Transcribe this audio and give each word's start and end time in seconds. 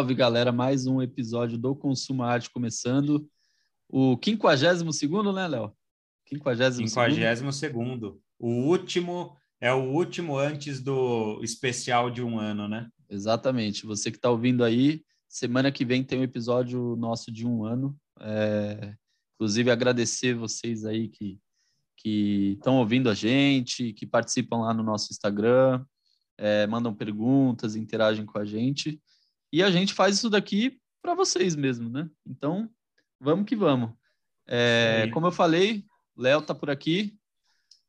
Salve, 0.00 0.14
galera! 0.14 0.50
Mais 0.50 0.86
um 0.86 1.02
episódio 1.02 1.58
do 1.58 1.76
Consumo 1.76 2.22
Arte 2.22 2.48
começando. 2.48 3.28
O 3.86 4.18
52 4.18 5.34
né, 5.34 5.46
Léo? 5.46 5.76
52 6.26 7.54
segundo. 7.54 8.18
O 8.38 8.48
último 8.48 9.36
é 9.60 9.70
o 9.74 9.92
último 9.92 10.38
antes 10.38 10.80
do 10.80 11.38
especial 11.42 12.10
de 12.10 12.22
um 12.22 12.38
ano, 12.38 12.66
né? 12.66 12.88
Exatamente. 13.10 13.84
Você 13.84 14.10
que 14.10 14.16
está 14.16 14.30
ouvindo 14.30 14.64
aí, 14.64 15.02
semana 15.28 15.70
que 15.70 15.84
vem 15.84 16.02
tem 16.02 16.20
um 16.20 16.24
episódio 16.24 16.96
nosso 16.96 17.30
de 17.30 17.46
um 17.46 17.66
ano. 17.66 17.94
É... 18.20 18.94
Inclusive, 19.34 19.70
agradecer 19.70 20.32
vocês 20.32 20.86
aí 20.86 21.08
que 21.08 21.38
que 21.94 22.54
estão 22.56 22.78
ouvindo 22.78 23.10
a 23.10 23.14
gente, 23.14 23.92
que 23.92 24.06
participam 24.06 24.60
lá 24.60 24.72
no 24.72 24.82
nosso 24.82 25.12
Instagram, 25.12 25.84
é, 26.38 26.66
mandam 26.66 26.94
perguntas, 26.94 27.76
interagem 27.76 28.24
com 28.24 28.38
a 28.38 28.46
gente. 28.46 28.98
E 29.52 29.62
a 29.62 29.70
gente 29.70 29.92
faz 29.92 30.16
isso 30.16 30.30
daqui 30.30 30.78
para 31.02 31.14
vocês 31.14 31.56
mesmo, 31.56 31.88
né? 31.88 32.08
Então, 32.26 32.68
vamos 33.18 33.46
que 33.46 33.56
vamos. 33.56 33.90
É, 34.46 35.08
como 35.12 35.26
eu 35.26 35.32
falei, 35.32 35.84
Léo 36.16 36.42
tá 36.42 36.54
por 36.54 36.70
aqui. 36.70 37.16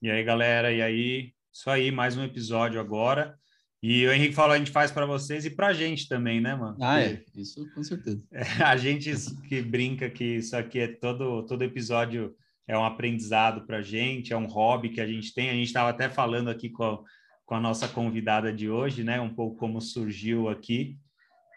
E 0.01 0.09
aí, 0.09 0.23
galera, 0.23 0.71
e 0.71 0.81
aí? 0.81 1.33
Isso 1.53 1.69
aí, 1.69 1.91
mais 1.91 2.17
um 2.17 2.23
episódio 2.23 2.79
agora. 2.79 3.37
E 3.83 4.05
o 4.05 4.11
Henrique 4.11 4.35
falou, 4.35 4.53
a 4.53 4.57
gente 4.57 4.71
faz 4.71 4.91
para 4.91 5.07
vocês 5.07 5.43
e 5.43 5.49
para 5.49 5.67
a 5.67 5.73
gente 5.73 6.07
também, 6.07 6.39
né, 6.39 6.55
mano? 6.55 6.77
Ah, 6.79 7.01
é, 7.01 7.23
isso 7.35 7.67
com 7.73 7.83
certeza. 7.83 8.23
a 8.63 8.77
gente 8.77 9.11
que 9.49 9.61
brinca 9.61 10.09
que 10.09 10.23
isso 10.23 10.55
aqui 10.55 10.79
é 10.79 10.87
todo, 10.87 11.43
todo 11.47 11.63
episódio 11.63 12.35
é 12.67 12.77
um 12.77 12.85
aprendizado 12.85 13.65
para 13.65 13.77
a 13.77 13.81
gente, 13.81 14.33
é 14.33 14.37
um 14.37 14.45
hobby 14.45 14.89
que 14.89 15.01
a 15.01 15.07
gente 15.07 15.33
tem. 15.33 15.49
A 15.49 15.53
gente 15.53 15.67
estava 15.67 15.89
até 15.89 16.09
falando 16.09 16.49
aqui 16.49 16.69
com 16.69 16.83
a, 16.83 16.99
com 17.43 17.55
a 17.55 17.59
nossa 17.59 17.87
convidada 17.87 18.53
de 18.53 18.69
hoje, 18.69 19.03
né? 19.03 19.19
Um 19.19 19.33
pouco 19.33 19.57
como 19.57 19.81
surgiu 19.81 20.47
aqui. 20.47 20.97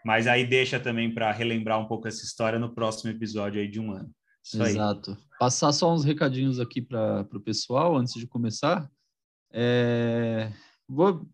Mas 0.05 0.27
aí 0.27 0.47
deixa 0.47 0.79
também 0.79 1.13
para 1.13 1.33
relembrar 1.33 1.81
um 1.81 1.87
pouco 1.89 2.07
essa 2.07 2.25
história 2.25 2.59
no 2.59 2.75
próximo 2.75 3.11
episódio 3.11 3.61
aí 3.61 3.67
de 3.67 3.81
um 3.81 3.93
ano. 3.93 4.11
Isso 4.45 4.63
Exato. 4.63 5.13
Aí. 5.13 5.17
Passar 5.39 5.73
só 5.73 5.93
uns 5.93 6.05
recadinhos 6.05 6.61
aqui 6.61 6.83
para 6.83 7.27
o 7.33 7.41
pessoal 7.41 7.97
antes 7.97 8.15
de 8.15 8.27
começar. 8.27 8.89
É... 9.51 10.53
Vou... 10.87 11.27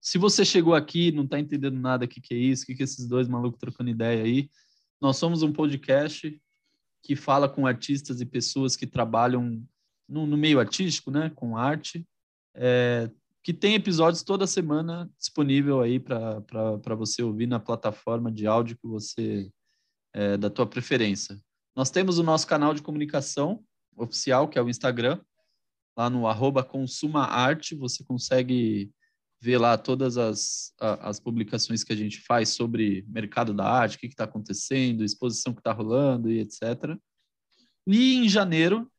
Se 0.00 0.18
você 0.18 0.44
chegou 0.44 0.74
aqui 0.74 1.12
não 1.12 1.24
está 1.24 1.38
entendendo 1.38 1.78
nada 1.78 2.04
o 2.04 2.08
que, 2.08 2.20
que 2.20 2.34
é 2.34 2.36
isso, 2.36 2.64
o 2.64 2.66
que, 2.66 2.74
que 2.74 2.82
é 2.82 2.84
esses 2.84 3.06
dois 3.06 3.28
malucos 3.28 3.58
trocando 3.58 3.90
ideia 3.90 4.22
aí, 4.22 4.50
nós 5.00 5.16
somos 5.16 5.42
um 5.42 5.52
podcast 5.52 6.40
que 7.02 7.14
fala 7.14 7.48
com 7.48 7.66
artistas 7.66 8.20
e 8.20 8.26
pessoas 8.26 8.74
que 8.74 8.86
trabalham 8.86 9.62
no, 10.08 10.26
no 10.26 10.36
meio 10.36 10.58
artístico, 10.58 11.10
né, 11.10 11.30
com 11.34 11.56
arte, 11.56 12.06
é, 12.54 13.10
que 13.46 13.54
tem 13.54 13.76
episódios 13.76 14.24
toda 14.24 14.44
semana 14.44 15.08
disponível 15.16 15.80
aí 15.80 16.00
para 16.00 16.94
você 16.96 17.22
ouvir 17.22 17.46
na 17.46 17.60
plataforma 17.60 18.28
de 18.28 18.44
áudio 18.44 18.76
que 18.76 18.88
você 18.88 19.48
é, 20.12 20.36
da 20.36 20.50
tua 20.50 20.66
preferência. 20.66 21.40
Nós 21.76 21.88
temos 21.88 22.18
o 22.18 22.24
nosso 22.24 22.44
canal 22.44 22.74
de 22.74 22.82
comunicação 22.82 23.62
oficial, 23.96 24.48
que 24.48 24.58
é 24.58 24.62
o 24.62 24.68
Instagram, 24.68 25.20
lá 25.96 26.10
no 26.10 26.26
arroba 26.26 26.64
consumaarte, 26.64 27.76
você 27.76 28.02
consegue 28.02 28.90
ver 29.40 29.58
lá 29.58 29.78
todas 29.78 30.18
as, 30.18 30.74
as 30.80 31.20
publicações 31.20 31.84
que 31.84 31.92
a 31.92 31.96
gente 31.96 32.22
faz 32.22 32.48
sobre 32.48 33.06
mercado 33.06 33.54
da 33.54 33.64
arte, 33.64 33.96
o 33.96 34.00
que 34.00 34.08
está 34.08 34.24
acontecendo, 34.24 35.04
exposição 35.04 35.54
que 35.54 35.60
está 35.60 35.70
rolando 35.70 36.32
e 36.32 36.40
etc. 36.40 36.98
E 37.86 38.16
em 38.16 38.28
janeiro, 38.28 38.90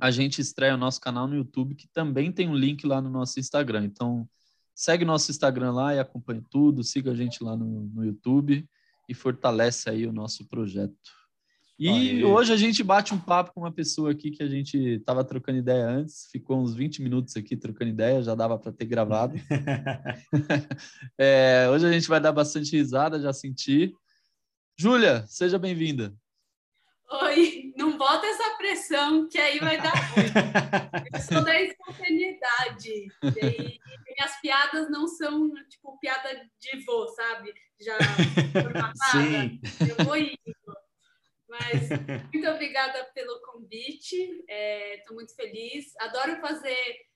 a 0.00 0.10
gente 0.10 0.40
estreia 0.40 0.74
o 0.74 0.78
nosso 0.78 1.00
canal 1.00 1.26
no 1.26 1.36
YouTube, 1.36 1.74
que 1.74 1.88
também 1.88 2.30
tem 2.30 2.48
um 2.48 2.54
link 2.54 2.86
lá 2.86 3.00
no 3.00 3.10
nosso 3.10 3.40
Instagram. 3.40 3.84
Então, 3.84 4.28
segue 4.74 5.04
nosso 5.04 5.30
Instagram 5.30 5.72
lá 5.72 5.94
e 5.94 5.98
acompanhe 5.98 6.42
tudo, 6.50 6.84
siga 6.84 7.12
a 7.12 7.14
gente 7.14 7.42
lá 7.42 7.56
no, 7.56 7.88
no 7.88 8.04
YouTube 8.04 8.68
e 9.08 9.14
fortalece 9.14 9.88
aí 9.88 10.06
o 10.06 10.12
nosso 10.12 10.46
projeto. 10.46 10.94
E 11.78 11.88
Aê. 11.88 12.24
hoje 12.24 12.52
a 12.52 12.56
gente 12.56 12.82
bate 12.82 13.12
um 13.12 13.18
papo 13.18 13.52
com 13.52 13.60
uma 13.60 13.72
pessoa 13.72 14.10
aqui 14.10 14.30
que 14.30 14.42
a 14.42 14.48
gente 14.48 14.78
estava 14.78 15.22
trocando 15.22 15.58
ideia 15.58 15.86
antes, 15.86 16.26
ficou 16.32 16.58
uns 16.58 16.74
20 16.74 17.02
minutos 17.02 17.36
aqui 17.36 17.54
trocando 17.54 17.90
ideia, 17.90 18.22
já 18.22 18.34
dava 18.34 18.58
para 18.58 18.72
ter 18.72 18.86
gravado. 18.86 19.34
é, 21.18 21.68
hoje 21.70 21.86
a 21.86 21.92
gente 21.92 22.08
vai 22.08 22.18
dar 22.18 22.32
bastante 22.32 22.74
risada, 22.74 23.20
já 23.20 23.32
senti. 23.32 23.94
Júlia, 24.78 25.26
seja 25.26 25.58
bem-vinda. 25.58 26.14
Oi, 27.22 27.72
não 27.76 27.96
bota 27.96 28.26
essa 28.26 28.55
pressão 28.66 29.28
que 29.28 29.38
aí 29.38 29.60
vai 29.60 29.80
dar 29.80 29.94
ruim. 29.94 30.26
Eu 31.14 31.20
sou 31.20 31.44
da 31.44 31.60
espontaneidade. 31.60 32.90
E 32.90 33.80
minhas 34.04 34.40
piadas 34.40 34.90
não 34.90 35.06
são 35.06 35.52
tipo 35.68 35.96
piada 35.98 36.34
de 36.58 36.84
vô, 36.84 37.06
sabe? 37.08 37.54
Já 37.80 37.96
formatada. 38.52 39.22
Sim. 39.22 39.60
Eu 39.88 40.04
vou 40.04 40.16
indo. 40.16 40.36
Mas 41.48 41.88
muito 42.32 42.48
obrigada 42.48 43.04
pelo 43.14 43.40
convite. 43.42 44.16
Estou 44.16 44.48
é, 44.48 45.14
muito 45.14 45.34
feliz. 45.36 45.94
Adoro 46.00 46.40
fazer 46.40 47.06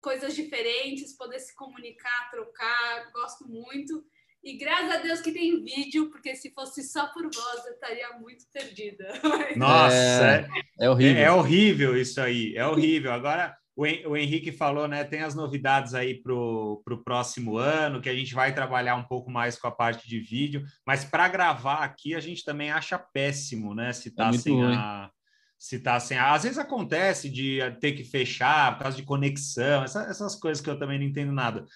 coisas 0.00 0.34
diferentes, 0.34 1.16
poder 1.16 1.38
se 1.38 1.54
comunicar, 1.54 2.30
trocar. 2.30 3.12
Gosto 3.12 3.46
muito. 3.48 4.04
E 4.42 4.56
graças 4.56 4.90
a 4.90 4.96
Deus 4.98 5.20
que 5.20 5.32
tem 5.32 5.62
vídeo, 5.62 6.10
porque 6.10 6.34
se 6.36 6.52
fosse 6.52 6.82
só 6.82 7.08
por 7.08 7.22
voz 7.22 7.66
eu 7.66 7.72
estaria 7.72 8.18
muito 8.18 8.44
perdida. 8.52 9.12
Nossa, 9.56 9.94
é, 9.94 10.48
é, 10.80 10.90
horrível. 10.90 11.16
É, 11.16 11.24
é, 11.24 11.32
horrível 11.32 11.96
isso 11.96 12.20
aí, 12.20 12.54
é 12.56 12.66
horrível. 12.66 13.12
Agora, 13.12 13.56
o, 13.76 13.82
o 13.82 14.16
Henrique 14.16 14.52
falou, 14.52 14.86
né? 14.86 15.04
Tem 15.04 15.22
as 15.22 15.34
novidades 15.34 15.92
aí 15.92 16.22
para 16.22 16.34
o 16.34 17.02
próximo 17.04 17.56
ano, 17.56 18.00
que 18.00 18.08
a 18.08 18.14
gente 18.14 18.34
vai 18.34 18.54
trabalhar 18.54 18.94
um 18.94 19.04
pouco 19.04 19.30
mais 19.30 19.58
com 19.58 19.66
a 19.66 19.72
parte 19.72 20.08
de 20.08 20.20
vídeo, 20.20 20.64
mas 20.86 21.04
para 21.04 21.28
gravar 21.28 21.84
aqui 21.84 22.14
a 22.14 22.20
gente 22.20 22.44
também 22.44 22.70
acha 22.70 22.98
péssimo, 22.98 23.74
né? 23.74 23.92
Se 23.92 24.10
tá 24.12 24.30
é 24.30 24.32
sem 24.32 24.54
ruim. 24.54 24.74
a. 24.74 25.10
Se 25.56 25.80
tá 25.80 25.98
sem 25.98 26.16
a... 26.16 26.34
Às 26.34 26.44
vezes 26.44 26.58
acontece 26.58 27.28
de 27.28 27.58
ter 27.80 27.90
que 27.92 28.04
fechar 28.04 28.76
por 28.76 28.84
causa 28.84 28.96
de 28.96 29.02
conexão, 29.02 29.82
essa, 29.82 30.04
essas 30.04 30.36
coisas 30.36 30.62
que 30.62 30.70
eu 30.70 30.78
também 30.78 31.00
não 31.00 31.06
entendo 31.06 31.32
nada. 31.32 31.66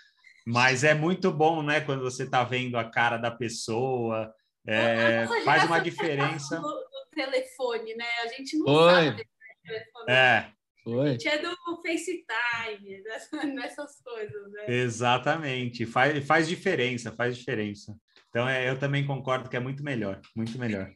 Mas 0.46 0.84
é 0.84 0.94
muito 0.94 1.30
bom, 1.30 1.62
né? 1.62 1.80
Quando 1.80 2.02
você 2.02 2.24
está 2.24 2.42
vendo 2.44 2.76
a 2.76 2.84
cara 2.84 3.16
da 3.16 3.30
pessoa, 3.30 4.32
é, 4.66 5.26
faz 5.44 5.64
uma 5.64 5.78
diferença. 5.78 6.58
Do 6.60 6.82
telefone, 7.14 7.94
né? 7.94 8.06
A 8.24 8.28
gente 8.28 8.56
não 8.58 8.66
Oi. 8.66 8.92
sabe 8.92 9.26
telefone. 9.62 10.10
É. 10.10 10.50
Foi. 10.82 11.08
A 11.08 11.12
gente 11.12 11.28
é 11.28 11.38
do 11.38 11.54
FaceTime, 11.76 13.02
dessas 13.54 14.00
coisas, 14.02 14.52
né? 14.52 14.64
Exatamente. 14.68 15.86
Faz, 15.86 16.24
faz 16.26 16.48
diferença, 16.48 17.12
faz 17.12 17.36
diferença. 17.36 17.96
Então, 18.28 18.48
é, 18.48 18.68
eu 18.68 18.78
também 18.78 19.06
concordo 19.06 19.48
que 19.48 19.56
é 19.56 19.60
muito 19.60 19.82
melhor, 19.82 20.20
muito 20.34 20.58
melhor. 20.58 20.92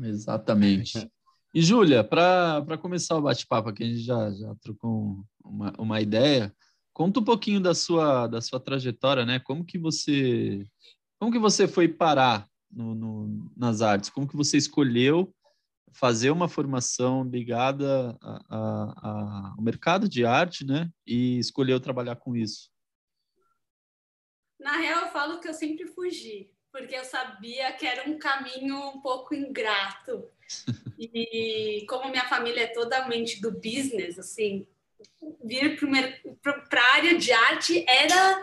Exatamente. 0.00 1.10
E, 1.52 1.62
Júlia, 1.62 2.04
para 2.04 2.78
começar 2.80 3.16
o 3.16 3.22
bate-papo 3.22 3.68
aqui, 3.68 3.82
a 3.82 3.86
gente 3.86 4.00
já, 4.00 4.30
já 4.30 4.54
trocou 4.62 5.24
uma, 5.44 5.72
uma 5.78 6.00
ideia. 6.00 6.54
Conta 6.94 7.18
um 7.18 7.24
pouquinho 7.24 7.60
da 7.60 7.74
sua, 7.74 8.28
da 8.28 8.40
sua 8.40 8.60
trajetória, 8.60 9.26
né? 9.26 9.40
Como 9.40 9.64
que 9.64 9.76
você, 9.76 10.64
como 11.18 11.32
que 11.32 11.40
você 11.40 11.66
foi 11.66 11.88
parar 11.88 12.48
no, 12.70 12.94
no, 12.94 13.52
nas 13.56 13.82
artes? 13.82 14.08
Como 14.08 14.28
que 14.28 14.36
você 14.36 14.56
escolheu 14.56 15.34
fazer 15.92 16.30
uma 16.30 16.48
formação 16.48 17.24
ligada 17.24 18.16
a, 18.22 18.40
a, 18.48 18.58
a, 18.58 19.54
ao 19.56 19.62
mercado 19.62 20.08
de 20.08 20.24
arte, 20.24 20.64
né? 20.64 20.88
E 21.04 21.36
escolheu 21.40 21.80
trabalhar 21.80 22.14
com 22.14 22.36
isso? 22.36 22.70
Na 24.60 24.76
real, 24.76 25.06
eu 25.06 25.12
falo 25.12 25.40
que 25.40 25.48
eu 25.48 25.54
sempre 25.54 25.88
fugi, 25.88 26.48
porque 26.70 26.94
eu 26.94 27.04
sabia 27.04 27.72
que 27.72 27.86
era 27.86 28.08
um 28.08 28.18
caminho 28.20 28.76
um 28.90 29.00
pouco 29.00 29.34
ingrato. 29.34 30.30
E 30.96 31.84
como 31.88 32.08
minha 32.08 32.28
família 32.28 32.62
é 32.62 32.66
totalmente 32.68 33.40
do 33.40 33.50
business, 33.50 34.16
assim, 34.16 34.64
vir 35.44 35.78
para 36.42 36.80
a 36.80 36.94
área 36.94 37.18
de 37.18 37.32
arte 37.32 37.84
era, 37.88 38.42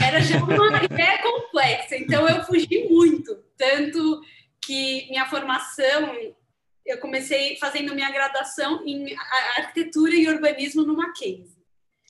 era 0.00 0.20
já 0.20 0.38
uma 0.38 0.82
ideia 0.84 1.22
complexa. 1.22 1.96
Então, 1.96 2.28
eu 2.28 2.44
fugi 2.44 2.86
muito. 2.88 3.36
Tanto 3.56 4.20
que 4.64 5.06
minha 5.08 5.26
formação, 5.26 6.14
eu 6.84 6.98
comecei 6.98 7.56
fazendo 7.58 7.94
minha 7.94 8.10
graduação 8.10 8.84
em 8.86 9.16
arquitetura 9.56 10.14
e 10.14 10.28
urbanismo 10.28 10.82
no 10.82 10.96
Mackenzie. 10.96 11.56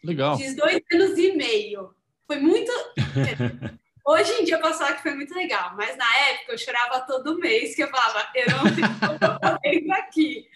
Legal. 0.02 0.36
Fiz 0.38 0.54
dois 0.54 0.80
anos 0.92 1.18
e 1.18 1.32
meio. 1.32 1.94
Foi 2.26 2.38
muito. 2.38 2.72
Hoje 4.06 4.32
em 4.34 4.44
dia 4.44 4.54
eu 4.54 4.60
posso 4.60 4.78
falar 4.78 4.94
que 4.94 5.02
foi 5.02 5.14
muito 5.14 5.34
legal, 5.34 5.74
mas 5.76 5.96
na 5.96 6.16
época 6.28 6.52
eu 6.52 6.58
chorava 6.58 7.00
todo 7.00 7.40
mês, 7.40 7.74
que 7.74 7.82
eu 7.82 7.88
falava, 7.88 8.28
eu 8.36 8.46
não 8.50 8.66
estou 8.66 9.38
fazendo 9.40 9.92
aqui. 9.94 10.48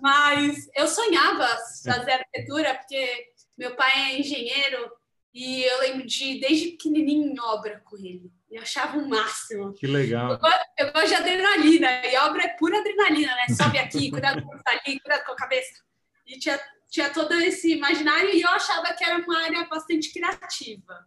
Mas 0.00 0.68
eu 0.74 0.86
sonhava 0.86 1.46
fazer 1.84 2.12
arquitetura, 2.12 2.74
porque 2.74 3.26
meu 3.56 3.74
pai 3.76 3.90
é 4.12 4.18
engenheiro 4.20 4.90
e 5.32 5.64
eu 5.64 5.80
lembro 5.80 6.06
de, 6.06 6.38
desde 6.38 6.68
pequenininho, 6.70 7.32
em 7.32 7.40
obra 7.40 7.82
com 7.84 7.96
ele. 7.96 8.32
Eu 8.48 8.62
achava 8.62 8.96
o 8.96 9.08
máximo. 9.08 9.74
Que 9.74 9.86
legal. 9.86 10.32
Eu, 10.78 10.86
eu 10.86 10.92
gosto 10.92 11.08
de 11.08 11.14
adrenalina, 11.14 12.06
e 12.06 12.16
obra 12.18 12.44
é 12.44 12.48
pura 12.56 12.78
adrenalina, 12.78 13.34
né? 13.34 13.46
Sobe 13.48 13.78
aqui, 13.78 14.10
cuidado 14.12 14.40
com 14.42 14.52
ali, 14.52 15.00
cuidado 15.00 15.24
com 15.24 15.32
a 15.32 15.36
cabeça. 15.36 15.82
E 16.24 16.38
tinha, 16.38 16.60
tinha 16.88 17.10
todo 17.10 17.34
esse 17.34 17.72
imaginário, 17.72 18.30
e 18.30 18.42
eu 18.42 18.48
achava 18.48 18.94
que 18.94 19.02
era 19.02 19.18
uma 19.18 19.42
área 19.42 19.66
bastante 19.66 20.12
criativa. 20.12 21.04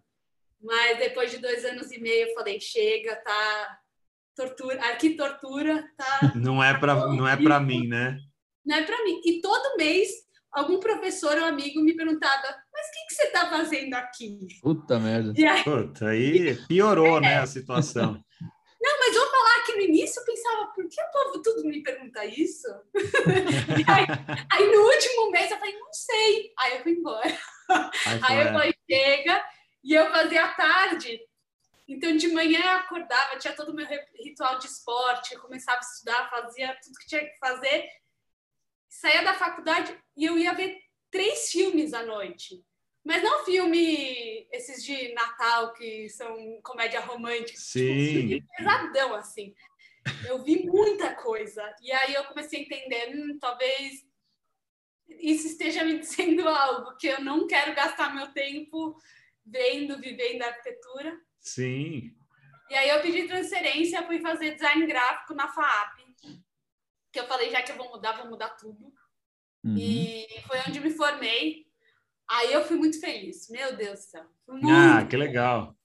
Mas 0.61 0.97
depois 0.97 1.31
de 1.31 1.37
dois 1.37 1.63
anos 1.63 1.89
e 1.91 1.99
meio, 1.99 2.27
eu 2.27 2.33
falei, 2.33 2.59
chega, 2.59 3.15
tá 3.15 3.79
tortura, 4.35 4.79
aqui 4.89 5.11
tortura, 5.11 5.89
tá. 5.95 6.33
Não 6.35 6.61
é 6.61 6.77
para 6.77 6.95
não 7.07 7.27
é 7.27 7.37
para 7.37 7.61
mim, 7.61 7.87
né? 7.87 8.19
Não 8.67 8.75
é 8.75 8.83
para 8.83 9.03
mim. 9.05 9.21
E 9.25 9.41
todo 9.41 9.77
mês 9.77 10.09
algum 10.51 10.79
professor 10.79 11.37
ou 11.37 11.45
amigo 11.45 11.81
me 11.81 11.95
perguntava, 11.95 12.43
mas 12.73 12.87
o 12.87 12.91
que, 12.91 13.07
que 13.07 13.13
você 13.13 13.23
está 13.23 13.49
fazendo 13.49 13.93
aqui? 13.93 14.39
Puta 14.61 14.99
merda. 14.99 15.33
E 15.35 15.45
aí, 15.45 15.63
Puta, 15.63 16.07
aí 16.07 16.55
piorou, 16.67 17.17
é. 17.17 17.21
né, 17.21 17.39
a 17.39 17.47
situação. 17.47 18.23
Não, 18.79 18.99
mas 18.99 19.15
vou 19.15 19.27
falar 19.27 19.65
que 19.65 19.73
no 19.73 19.81
início 19.81 20.19
eu 20.19 20.25
pensava, 20.25 20.67
por 20.67 20.87
que 20.87 21.01
o 21.01 21.11
povo 21.11 21.41
tudo 21.41 21.67
me 21.67 21.81
pergunta 21.81 22.23
isso? 22.25 22.67
aí, 23.87 24.05
aí, 24.51 24.71
no 24.71 24.81
último 24.83 25.31
mês 25.31 25.49
eu 25.49 25.57
falei, 25.57 25.73
não 25.73 25.91
sei. 25.91 26.53
Aí 26.59 26.77
eu 26.77 26.83
fui 26.83 26.91
embora. 26.91 27.37
Aí, 28.05 28.19
aí 28.21 28.47
eu 28.47 28.53
falei, 28.53 28.75
chega. 28.89 29.43
E 29.83 29.93
eu 29.93 30.11
fazia 30.11 30.45
à 30.45 30.53
tarde. 30.53 31.19
Então, 31.87 32.15
de 32.15 32.27
manhã 32.27 32.61
eu 32.61 32.77
acordava, 32.77 33.37
tinha 33.39 33.55
todo 33.55 33.69
o 33.69 33.73
meu 33.73 33.87
ritual 34.23 34.59
de 34.59 34.67
esporte, 34.67 35.33
eu 35.33 35.41
começava 35.41 35.79
a 35.79 35.81
estudar, 35.81 36.29
fazia 36.29 36.77
tudo 36.83 36.99
que 36.99 37.07
tinha 37.07 37.21
que 37.21 37.37
fazer 37.39 37.89
saía 38.89 39.23
da 39.23 39.33
faculdade 39.33 39.97
e 40.15 40.25
eu 40.25 40.37
ia 40.37 40.53
ver 40.53 40.79
três 41.11 41.51
filmes 41.51 41.93
à 41.93 42.03
noite. 42.03 42.63
Mas 43.03 43.23
não 43.23 43.45
filme 43.45 44.47
esses 44.51 44.83
de 44.83 45.13
Natal 45.13 45.73
que 45.73 46.09
são 46.09 46.61
comédia 46.61 46.99
romântica, 46.99 47.57
tipo, 47.57 47.61
Sim. 47.61 48.27
Tipo, 48.27 48.47
pesadão 48.57 49.15
assim. 49.15 49.53
Eu 50.25 50.43
vi 50.43 50.65
muita 50.65 51.15
coisa 51.15 51.63
e 51.81 51.91
aí 51.91 52.13
eu 52.13 52.25
comecei 52.25 52.59
a 52.59 52.63
entender, 52.63 53.15
hum, 53.15 53.37
talvez 53.39 54.05
isso 55.07 55.47
esteja 55.47 55.83
me 55.85 55.99
dizendo 55.99 56.47
algo 56.47 56.97
que 56.97 57.07
eu 57.07 57.21
não 57.21 57.47
quero 57.47 57.73
gastar 57.73 58.13
meu 58.13 58.27
tempo 58.33 58.97
vendo, 59.45 59.99
vivendo 59.99 60.43
arquitetura. 60.43 61.17
Sim. 61.39 62.13
E 62.69 62.75
aí 62.75 62.89
eu 62.89 63.01
pedi 63.01 63.25
transferência, 63.25 64.05
fui 64.05 64.19
fazer 64.19 64.55
design 64.55 64.85
gráfico 64.85 65.33
na 65.33 65.47
FAAP 65.47 66.06
que 67.17 67.21
eu 67.21 67.27
falei, 67.27 67.49
já 67.49 67.63
que 67.63 67.71
eu 67.71 67.77
vou 67.77 67.89
mudar, 67.89 68.11
vou 68.13 68.29
mudar 68.29 68.49
tudo. 68.49 68.93
Uhum. 69.63 69.75
E 69.75 70.27
foi 70.47 70.59
onde 70.67 70.79
me 70.79 70.91
formei. 70.91 71.65
Aí 72.29 72.53
eu 72.53 72.63
fui 72.63 72.77
muito 72.77 72.99
feliz. 72.99 73.49
Meu 73.49 73.75
Deus 73.75 73.99
do 73.99 74.05
céu. 74.05 74.25
ah, 74.69 75.03
que 75.03 75.17
legal. 75.17 75.75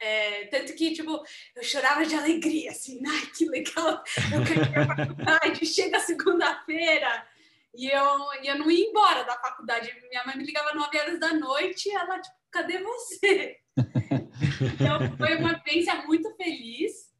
É, 0.00 0.46
tanto 0.46 0.74
que, 0.74 0.94
tipo, 0.94 1.22
eu 1.56 1.62
chorava 1.62 2.06
de 2.06 2.14
alegria, 2.14 2.70
assim, 2.70 3.02
ai, 3.04 3.26
que 3.36 3.44
legal, 3.46 4.00
eu 4.32 4.80
a 4.80 4.86
faculdade, 4.96 5.66
chega 5.66 5.98
segunda-feira, 5.98 7.26
e 7.74 7.88
eu, 7.88 8.16
e 8.40 8.46
eu 8.46 8.56
não 8.60 8.70
ia 8.70 8.88
embora 8.88 9.24
da 9.24 9.36
faculdade. 9.40 9.92
Minha 10.08 10.24
mãe 10.24 10.38
me 10.38 10.44
ligava 10.44 10.72
nove 10.72 10.96
horas 10.96 11.18
da 11.18 11.34
noite 11.34 11.88
e 11.88 11.92
ela, 11.92 12.20
tipo, 12.20 12.36
cadê 12.48 12.78
você? 12.80 13.56
então, 14.72 15.16
foi 15.16 15.34
uma 15.34 15.54
experiência 15.54 15.96
muito 16.06 16.32
feliz, 16.36 17.12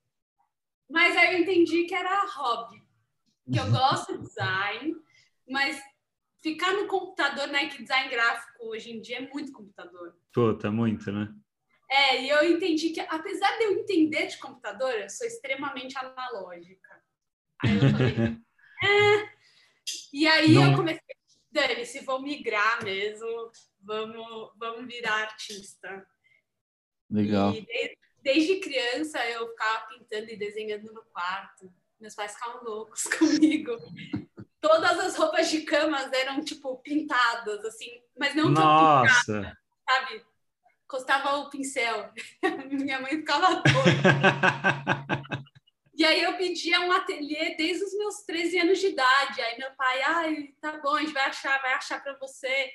mas 0.88 1.16
aí 1.16 1.34
eu 1.34 1.40
entendi 1.40 1.82
que 1.82 1.96
era 1.96 2.24
hobby 2.26 2.87
que 3.52 3.58
eu 3.58 3.70
gosto 3.70 4.16
de 4.16 4.24
design, 4.24 4.96
mas 5.48 5.80
ficar 6.42 6.72
no 6.72 6.86
computador, 6.86 7.48
né? 7.48 7.68
Que 7.68 7.82
design 7.82 8.10
gráfico 8.10 8.66
hoje 8.66 8.90
em 8.90 9.00
dia 9.00 9.18
é 9.18 9.28
muito 9.32 9.52
computador. 9.52 10.16
Puta, 10.32 10.70
muito, 10.70 11.10
né? 11.10 11.34
É, 11.90 12.22
e 12.22 12.28
eu 12.28 12.44
entendi 12.44 12.90
que, 12.90 13.00
apesar 13.00 13.56
de 13.56 13.64
eu 13.64 13.72
entender 13.72 14.26
de 14.26 14.38
computador, 14.38 14.92
eu 14.92 15.08
sou 15.08 15.26
extremamente 15.26 15.96
analógica. 15.96 17.02
Aí 17.62 17.74
eu 17.74 17.90
falei, 17.90 18.14
é. 18.84 19.38
E 20.12 20.26
aí 20.26 20.52
Não. 20.52 20.70
eu 20.70 20.76
comecei, 20.76 21.16
Dani, 21.50 21.86
se 21.86 22.00
vou 22.00 22.20
migrar 22.20 22.84
mesmo, 22.84 23.50
vamos, 23.80 24.52
vamos 24.58 24.86
virar 24.86 25.22
artista. 25.22 26.06
Legal. 27.10 27.54
E 27.54 27.62
desde, 27.62 27.98
desde 28.22 28.60
criança 28.60 29.24
eu 29.30 29.48
ficava 29.48 29.86
pintando 29.86 30.30
e 30.30 30.36
desenhando 30.36 30.92
no 30.92 31.02
quarto. 31.04 31.72
Meus 32.00 32.14
pais 32.14 32.32
ficavam 32.32 32.62
loucos 32.62 33.04
comigo. 33.18 33.76
Todas 34.60 34.98
as 34.98 35.16
roupas 35.16 35.50
de 35.50 35.62
cama 35.62 35.98
eram, 36.14 36.42
tipo, 36.42 36.76
pintadas, 36.78 37.64
assim, 37.64 38.02
mas 38.18 38.34
não 38.34 38.48
Nossa! 38.50 39.32
Pintada, 39.32 39.58
sabe? 39.88 40.26
Costava 40.86 41.36
o 41.36 41.50
pincel. 41.50 42.12
Minha 42.70 43.00
mãe 43.00 43.10
ficava 43.10 43.62
toda. 43.62 45.38
E 45.98 46.04
aí 46.04 46.22
eu 46.22 46.36
pedia 46.36 46.80
um 46.82 46.92
ateliê 46.92 47.56
desde 47.56 47.82
os 47.82 47.92
meus 47.98 48.22
13 48.22 48.60
anos 48.60 48.78
de 48.78 48.86
idade. 48.86 49.42
Aí 49.42 49.58
meu 49.58 49.72
pai, 49.72 50.00
ai, 50.02 50.54
tá 50.60 50.78
bom, 50.78 50.94
a 50.94 51.00
gente 51.00 51.12
vai 51.12 51.24
achar, 51.24 51.60
vai 51.60 51.72
achar 51.72 52.00
para 52.00 52.16
você. 52.20 52.70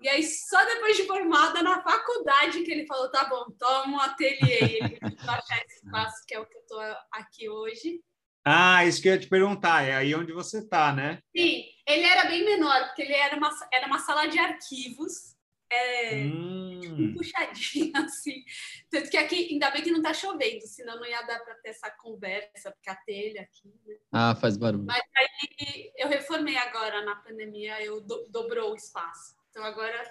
E 0.00 0.08
aí 0.08 0.22
só 0.22 0.64
depois 0.64 0.96
de 0.96 1.04
formada 1.04 1.60
na 1.64 1.82
faculdade 1.82 2.62
que 2.62 2.70
ele 2.70 2.86
falou, 2.86 3.10
tá 3.10 3.24
bom, 3.24 3.50
toma 3.58 3.96
um 3.96 4.00
ateliê. 4.00 4.78
Ele 4.80 4.98
vai 5.00 5.36
achar 5.36 5.64
esse 5.64 5.84
espaço 5.84 6.24
que 6.28 6.34
é 6.34 6.38
o 6.38 6.46
que 6.46 6.56
eu 6.56 6.62
tô 6.68 6.78
aqui 7.10 7.48
hoje. 7.48 8.00
Ah, 8.44 8.84
isso 8.84 9.02
que 9.02 9.08
eu 9.08 9.14
ia 9.14 9.20
te 9.20 9.28
perguntar, 9.28 9.82
é 9.82 9.94
aí 9.94 10.14
onde 10.14 10.32
você 10.32 10.58
está, 10.58 10.92
né? 10.92 11.20
Sim, 11.36 11.64
ele 11.86 12.04
era 12.04 12.28
bem 12.28 12.44
menor, 12.44 12.86
porque 12.86 13.02
ele 13.02 13.14
era 13.14 13.36
uma, 13.36 13.50
era 13.72 13.86
uma 13.86 13.98
sala 13.98 14.26
de 14.26 14.38
arquivos, 14.38 15.36
é, 15.70 16.24
hum. 16.24 17.14
puxadinho, 17.14 17.92
assim. 18.02 18.42
Tanto 18.90 19.10
que 19.10 19.16
aqui, 19.16 19.48
ainda 19.52 19.70
bem 19.70 19.82
que 19.82 19.90
não 19.90 19.98
está 19.98 20.14
chovendo, 20.14 20.66
senão 20.66 20.96
não 20.96 21.06
ia 21.06 21.20
dar 21.22 21.40
para 21.40 21.54
ter 21.56 21.70
essa 21.70 21.90
conversa, 21.90 22.72
porque 22.72 22.88
a 22.88 22.96
telha 22.96 23.42
aqui. 23.42 23.68
Né? 23.86 23.96
Ah, 24.12 24.34
faz 24.34 24.56
barulho. 24.56 24.86
Mas 24.86 25.02
aí 25.16 25.92
eu 25.96 26.08
reformei 26.08 26.56
agora 26.56 27.04
na 27.04 27.16
pandemia, 27.16 27.82
eu 27.82 28.00
do, 28.00 28.26
dobrou 28.30 28.72
o 28.72 28.76
espaço. 28.76 29.36
Então 29.50 29.62
agora 29.62 30.10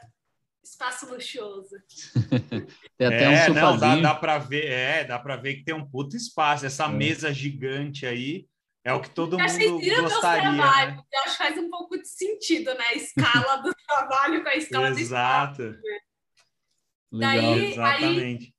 espaço 0.70 1.10
luxuoso. 1.10 1.76
tem 2.98 3.08
até 3.08 3.46
é, 3.46 3.50
um 3.50 3.54
não, 3.54 3.78
dá, 3.78 3.96
dá 3.96 4.16
para 4.16 4.38
ver, 4.38 4.66
é, 4.66 5.04
dá 5.04 5.20
para 5.20 5.36
ver 5.36 5.56
que 5.56 5.64
tem 5.64 5.76
um 5.76 5.88
puto 5.88 6.16
espaço. 6.16 6.66
Essa 6.66 6.86
é. 6.86 6.90
mesa 6.90 7.34
gigante 7.34 8.06
aí 8.06 8.48
é 8.84 8.94
o 8.94 9.02
que 9.02 9.10
todo 9.10 9.38
mundo 9.38 10.02
gostaria. 10.02 10.52
Né? 10.52 11.04
Eu 11.12 11.20
acho 11.22 11.32
que 11.32 11.38
faz 11.38 11.58
um 11.58 11.70
pouco 11.70 11.98
de 11.98 12.08
sentido, 12.08 12.74
né? 12.74 12.86
A 12.86 12.94
escala 12.94 13.58
do 13.58 13.74
trabalho 13.88 14.44
com 14.44 14.50
a 14.50 14.56
escala 14.56 14.90
Exato. 14.90 15.64
do 15.64 15.70
espaço. 15.70 15.82
Né? 17.12 17.20
Daí, 17.20 17.72
Exatamente. 17.72 18.46
Aí, 18.46 18.54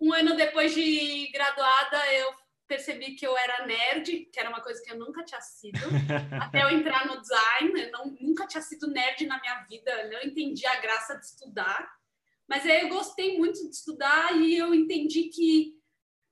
um 0.00 0.12
ano 0.12 0.36
depois 0.36 0.74
de 0.74 1.30
graduada, 1.32 2.12
eu 2.14 2.39
percebi 2.70 3.16
que 3.16 3.26
eu 3.26 3.36
era 3.36 3.66
nerd, 3.66 4.26
que 4.26 4.38
era 4.38 4.48
uma 4.48 4.60
coisa 4.60 4.80
que 4.80 4.92
eu 4.92 4.96
nunca 4.96 5.24
tinha 5.24 5.40
sido. 5.40 5.80
Até 6.40 6.62
eu 6.62 6.70
entrar 6.70 7.04
no 7.04 7.20
design, 7.20 7.82
eu 7.82 7.90
não, 7.90 8.16
nunca 8.20 8.46
tinha 8.46 8.62
sido 8.62 8.86
nerd 8.86 9.26
na 9.26 9.40
minha 9.40 9.64
vida, 9.64 10.08
não 10.08 10.22
entendi 10.22 10.64
a 10.64 10.80
graça 10.80 11.16
de 11.16 11.26
estudar. 11.26 11.92
Mas 12.48 12.64
aí 12.64 12.82
eu 12.82 12.88
gostei 12.88 13.36
muito 13.36 13.60
de 13.68 13.74
estudar 13.74 14.36
e 14.36 14.56
eu 14.56 14.72
entendi 14.72 15.24
que 15.24 15.74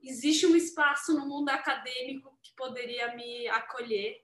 existe 0.01 0.47
um 0.47 0.55
espaço 0.55 1.13
no 1.13 1.27
mundo 1.27 1.49
acadêmico 1.49 2.39
que 2.41 2.55
poderia 2.55 3.17
me 3.17 3.49
acolher. 3.49 4.23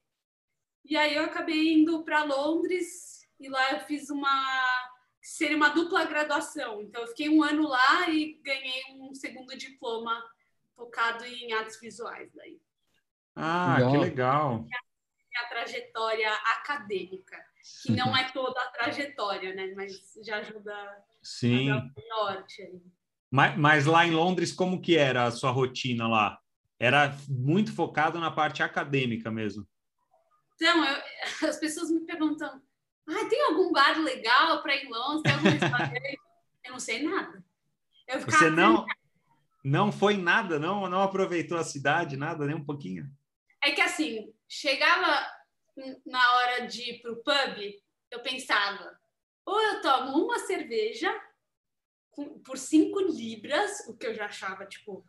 E 0.84 0.96
aí 0.96 1.16
eu 1.16 1.24
acabei 1.24 1.72
indo 1.72 2.04
para 2.04 2.22
Londres 2.22 3.26
e 3.40 3.48
lá 3.48 3.72
eu 3.72 3.80
fiz 3.80 4.08
uma 4.08 4.92
seria 5.20 5.56
uma 5.56 5.70
dupla 5.70 6.04
graduação. 6.04 6.80
Então 6.80 7.02
eu 7.02 7.08
fiquei 7.08 7.28
um 7.28 7.42
ano 7.42 7.66
lá 7.66 8.08
e 8.08 8.34
ganhei 8.34 8.84
um 9.00 9.12
segundo 9.14 9.56
diploma 9.56 10.22
focado 10.76 11.24
em 11.24 11.52
artes 11.52 11.80
visuais 11.80 12.30
daí. 12.34 12.60
Ah, 13.36 13.76
legal. 13.78 13.92
que 13.92 13.98
legal. 13.98 14.66
A, 15.36 15.44
a 15.44 15.48
trajetória 15.48 16.32
acadêmica, 16.32 17.36
que 17.82 17.92
não 17.92 18.16
é 18.16 18.30
toda 18.30 18.60
a 18.60 18.70
trajetória, 18.70 19.54
né? 19.54 19.72
Mas 19.74 19.92
já 20.24 20.36
ajuda 20.36 21.04
Sim. 21.22 21.70
a 21.70 21.90
norte 22.08 22.62
aí. 22.62 22.82
Mas, 23.30 23.58
mas 23.58 23.86
lá 23.86 24.06
em 24.06 24.12
Londres, 24.12 24.52
como 24.52 24.80
que 24.80 24.96
era 24.96 25.24
a 25.24 25.30
sua 25.30 25.50
rotina 25.50 26.06
lá? 26.06 26.38
Era 26.78 27.16
muito 27.28 27.74
focado 27.74 28.20
na 28.20 28.30
parte 28.30 28.62
acadêmica 28.62 29.30
mesmo? 29.30 29.66
Então, 30.54 30.84
eu, 30.84 31.02
as 31.48 31.58
pessoas 31.58 31.90
me 31.90 32.00
perguntam, 32.00 32.62
ah, 33.08 33.28
tem 33.28 33.42
algum 33.44 33.72
bar 33.72 33.98
legal 34.00 34.62
para 34.62 34.76
ir 34.76 34.84
em 34.84 34.90
Londres? 34.90 35.22
Tem 35.22 35.32
algum 35.32 36.14
eu 36.64 36.72
não 36.72 36.80
sei 36.80 37.02
nada. 37.02 37.44
Você 38.24 38.50
não... 38.50 38.86
Não 39.64 39.90
foi 39.90 40.18
nada, 40.18 40.58
não, 40.58 40.90
não 40.90 41.00
aproveitou 41.00 41.56
a 41.56 41.64
cidade, 41.64 42.18
nada, 42.18 42.44
nem 42.44 42.54
um 42.54 42.64
pouquinho. 42.64 43.10
É 43.62 43.70
que 43.70 43.80
assim, 43.80 44.30
chegava 44.46 45.26
na 46.04 46.34
hora 46.34 46.66
de 46.66 46.82
ir 46.82 47.00
pro 47.00 47.16
pub, 47.16 47.82
eu 48.10 48.20
pensava, 48.20 49.00
ou 49.46 49.58
eu 49.58 49.80
tomo 49.80 50.22
uma 50.22 50.38
cerveja 50.40 51.10
por 52.44 52.58
cinco 52.58 53.00
libras, 53.00 53.88
o 53.88 53.96
que 53.96 54.06
eu 54.06 54.14
já 54.14 54.26
achava, 54.26 54.66
tipo, 54.66 55.02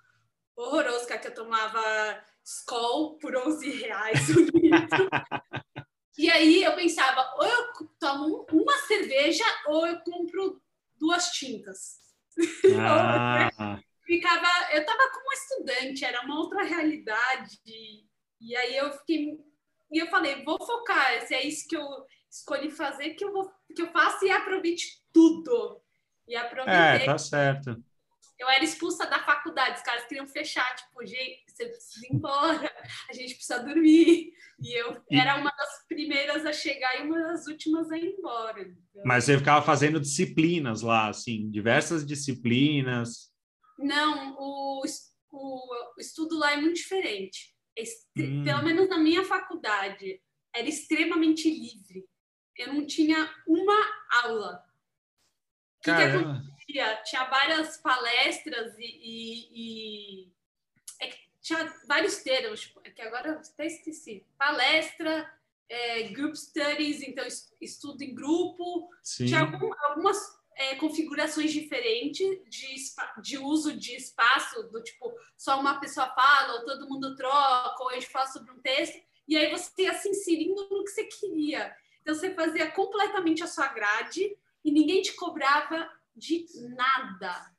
horroroso, 0.55 1.05
que 1.05 1.27
eu 1.27 1.33
tomava 1.33 2.23
Skol 2.41 3.17
por 3.17 3.35
11 3.35 3.69
reais 3.71 4.29
o 4.29 4.39
litro. 4.39 5.09
e 6.17 6.31
aí 6.31 6.63
eu 6.63 6.73
pensava, 6.75 7.29
ou 7.35 7.45
eu 7.45 7.73
tomo 7.99 8.47
uma 8.53 8.77
cerveja 8.87 9.43
ou 9.67 9.85
eu 9.85 9.99
compro 9.99 10.61
duas 10.97 11.25
tintas. 11.31 11.99
Ah 12.79 13.79
ficava, 14.05 14.47
eu 14.71 14.81
estava 14.81 15.11
como 15.11 15.33
estudante, 15.33 16.05
era 16.05 16.21
uma 16.21 16.39
outra 16.39 16.63
realidade. 16.63 17.59
E 18.39 18.55
aí 18.55 18.77
eu 18.77 18.91
fiquei 18.93 19.37
e 19.91 19.99
eu 19.99 20.07
falei, 20.07 20.43
vou 20.43 20.63
focar, 20.65 21.21
se 21.25 21.33
é 21.33 21.45
isso 21.45 21.67
que 21.67 21.77
eu 21.77 21.87
escolhi 22.29 22.69
fazer, 22.69 23.11
que 23.11 23.23
eu 23.23 23.31
vou 23.31 23.49
que 23.75 23.81
eu 23.81 23.91
faço 23.91 24.25
e 24.25 24.31
aproveite 24.31 25.01
tudo. 25.13 25.81
E 26.27 26.35
aproveitei. 26.35 27.03
É, 27.03 27.05
tá 27.05 27.17
certo. 27.17 27.83
eu 28.39 28.49
era 28.49 28.63
expulsa 28.63 29.05
da 29.05 29.23
faculdade, 29.23 29.77
os 29.77 29.83
caras 29.83 30.05
queriam 30.05 30.27
fechar, 30.27 30.75
tipo, 30.75 31.05
gente, 31.05 31.43
você 31.47 31.65
precisa 31.67 32.05
ir 32.05 32.15
embora, 32.15 32.71
a 33.09 33.13
gente 33.13 33.35
precisa 33.35 33.63
dormir. 33.63 34.31
E 34.59 34.73
eu 34.73 35.01
era 35.11 35.35
uma 35.35 35.51
das 35.51 35.85
primeiras 35.87 36.45
a 36.45 36.53
chegar 36.53 36.99
e 36.99 37.03
uma 37.03 37.19
das 37.21 37.45
últimas 37.47 37.91
a 37.91 37.97
ir 37.97 38.15
embora. 38.17 38.61
Então... 38.61 39.03
Mas 39.05 39.25
você 39.25 39.37
ficava 39.37 39.65
fazendo 39.65 39.99
disciplinas 39.99 40.81
lá, 40.81 41.09
assim, 41.09 41.49
diversas 41.51 42.05
disciplinas. 42.05 43.33
Não, 43.77 44.35
o, 44.37 44.83
o, 45.31 45.75
o 45.97 45.99
estudo 45.99 46.37
lá 46.37 46.53
é 46.53 46.57
muito 46.57 46.75
diferente. 46.75 47.55
É 47.77 47.83
hum. 48.17 48.43
Pelo 48.43 48.63
menos 48.63 48.89
na 48.89 48.97
minha 48.97 49.23
faculdade, 49.23 50.21
era 50.53 50.67
extremamente 50.67 51.49
livre. 51.49 52.07
Eu 52.57 52.73
não 52.73 52.85
tinha 52.85 53.29
uma 53.45 53.77
aula. 54.23 54.63
O 55.79 55.83
que, 55.83 55.95
que 55.95 56.01
acontecia? 56.01 57.03
Tinha 57.03 57.25
várias 57.25 57.77
palestras 57.77 58.77
e, 58.79 58.85
e, 58.85 60.23
e... 60.23 60.31
É 61.01 61.25
tinha 61.45 61.71
vários 61.87 62.23
termos, 62.23 62.61
tipo, 62.61 62.81
é 62.83 62.89
que 62.89 63.03
agora 63.03 63.29
eu 63.29 63.37
até 63.37 63.67
esqueci. 63.67 64.25
Palestra, 64.35 65.31
é, 65.69 66.03
group 66.09 66.33
studies, 66.33 67.03
então 67.03 67.23
estudo 67.61 68.01
em 68.01 68.15
grupo. 68.15 68.89
Sim. 69.03 69.27
Tinha 69.27 69.41
algum, 69.41 69.71
algumas 69.83 70.17
é, 70.55 70.75
configurações 70.75 71.51
diferentes 71.51 72.27
de, 72.49 72.75
de 73.21 73.37
uso 73.37 73.77
de 73.77 73.95
espaço, 73.95 74.63
do 74.69 74.81
tipo, 74.81 75.13
só 75.37 75.59
uma 75.59 75.79
pessoa 75.79 76.07
fala, 76.09 76.59
ou 76.59 76.65
todo 76.65 76.89
mundo 76.89 77.15
troca, 77.15 77.83
ou 77.83 77.89
a 77.89 77.93
gente 77.95 78.07
fala 78.07 78.27
sobre 78.27 78.51
um 78.51 78.59
texto, 78.59 78.97
e 79.27 79.37
aí 79.37 79.49
você 79.49 79.83
ia 79.83 79.93
se 79.93 80.09
inserindo 80.09 80.67
no 80.69 80.83
que 80.83 80.91
você 80.91 81.03
queria. 81.05 81.75
Então 82.01 82.15
você 82.15 82.33
fazia 82.33 82.71
completamente 82.71 83.43
a 83.43 83.47
sua 83.47 83.67
grade 83.67 84.37
e 84.63 84.71
ninguém 84.71 85.01
te 85.01 85.13
cobrava 85.13 85.89
de 86.15 86.45
nada. 86.75 87.53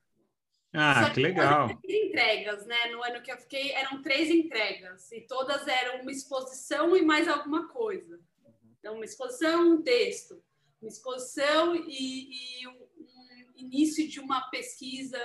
Ah, 0.72 1.10
que 1.10 1.20
legal. 1.20 1.68
Três 1.80 2.06
entregas, 2.06 2.66
né? 2.66 2.86
No 2.90 3.02
ano 3.02 3.22
que 3.22 3.32
eu 3.32 3.38
fiquei, 3.38 3.72
eram 3.72 4.02
três 4.02 4.30
entregas, 4.30 5.10
e 5.10 5.22
todas 5.22 5.66
eram 5.66 6.02
uma 6.02 6.12
exposição 6.12 6.96
e 6.96 7.02
mais 7.02 7.28
alguma 7.28 7.68
coisa. 7.68 8.20
Então, 8.78 8.94
uma 8.94 9.04
exposição, 9.04 9.72
um 9.72 9.82
texto 9.82 10.42
uma 10.80 10.88
exposição 10.88 11.74
e, 11.74 12.62
e 12.62 12.66
início 13.56 14.08
de 14.08 14.20
uma 14.20 14.48
pesquisa. 14.50 15.18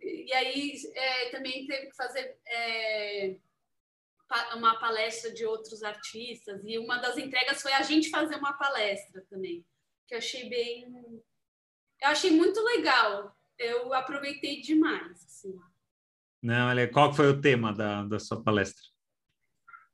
E, 0.00 0.32
aí 0.32 0.72
é, 0.94 1.30
também 1.30 1.66
teve 1.66 1.86
que 1.86 1.96
fazer 1.96 2.38
é, 2.46 3.36
uma 4.54 4.78
palestra 4.78 5.32
de 5.32 5.44
outros 5.46 5.82
artistas, 5.82 6.60
e 6.64 6.78
uma 6.78 6.98
das 6.98 7.16
entregas 7.16 7.62
foi 7.62 7.72
a 7.72 7.82
gente 7.82 8.10
fazer 8.10 8.36
uma 8.36 8.52
palestra 8.54 9.24
também, 9.30 9.64
que 10.06 10.14
eu 10.14 10.18
achei 10.18 10.48
bem. 10.48 11.22
Eu 12.02 12.08
achei 12.08 12.30
muito 12.30 12.60
legal. 12.62 13.34
Eu 13.58 13.94
aproveitei 13.94 14.60
demais. 14.60 15.24
Assim. 15.24 15.58
Não, 16.42 16.68
qual 16.92 17.14
foi 17.14 17.28
o 17.28 17.40
tema 17.40 17.72
da, 17.72 18.04
da 18.04 18.18
sua 18.18 18.42
palestra? 18.42 18.82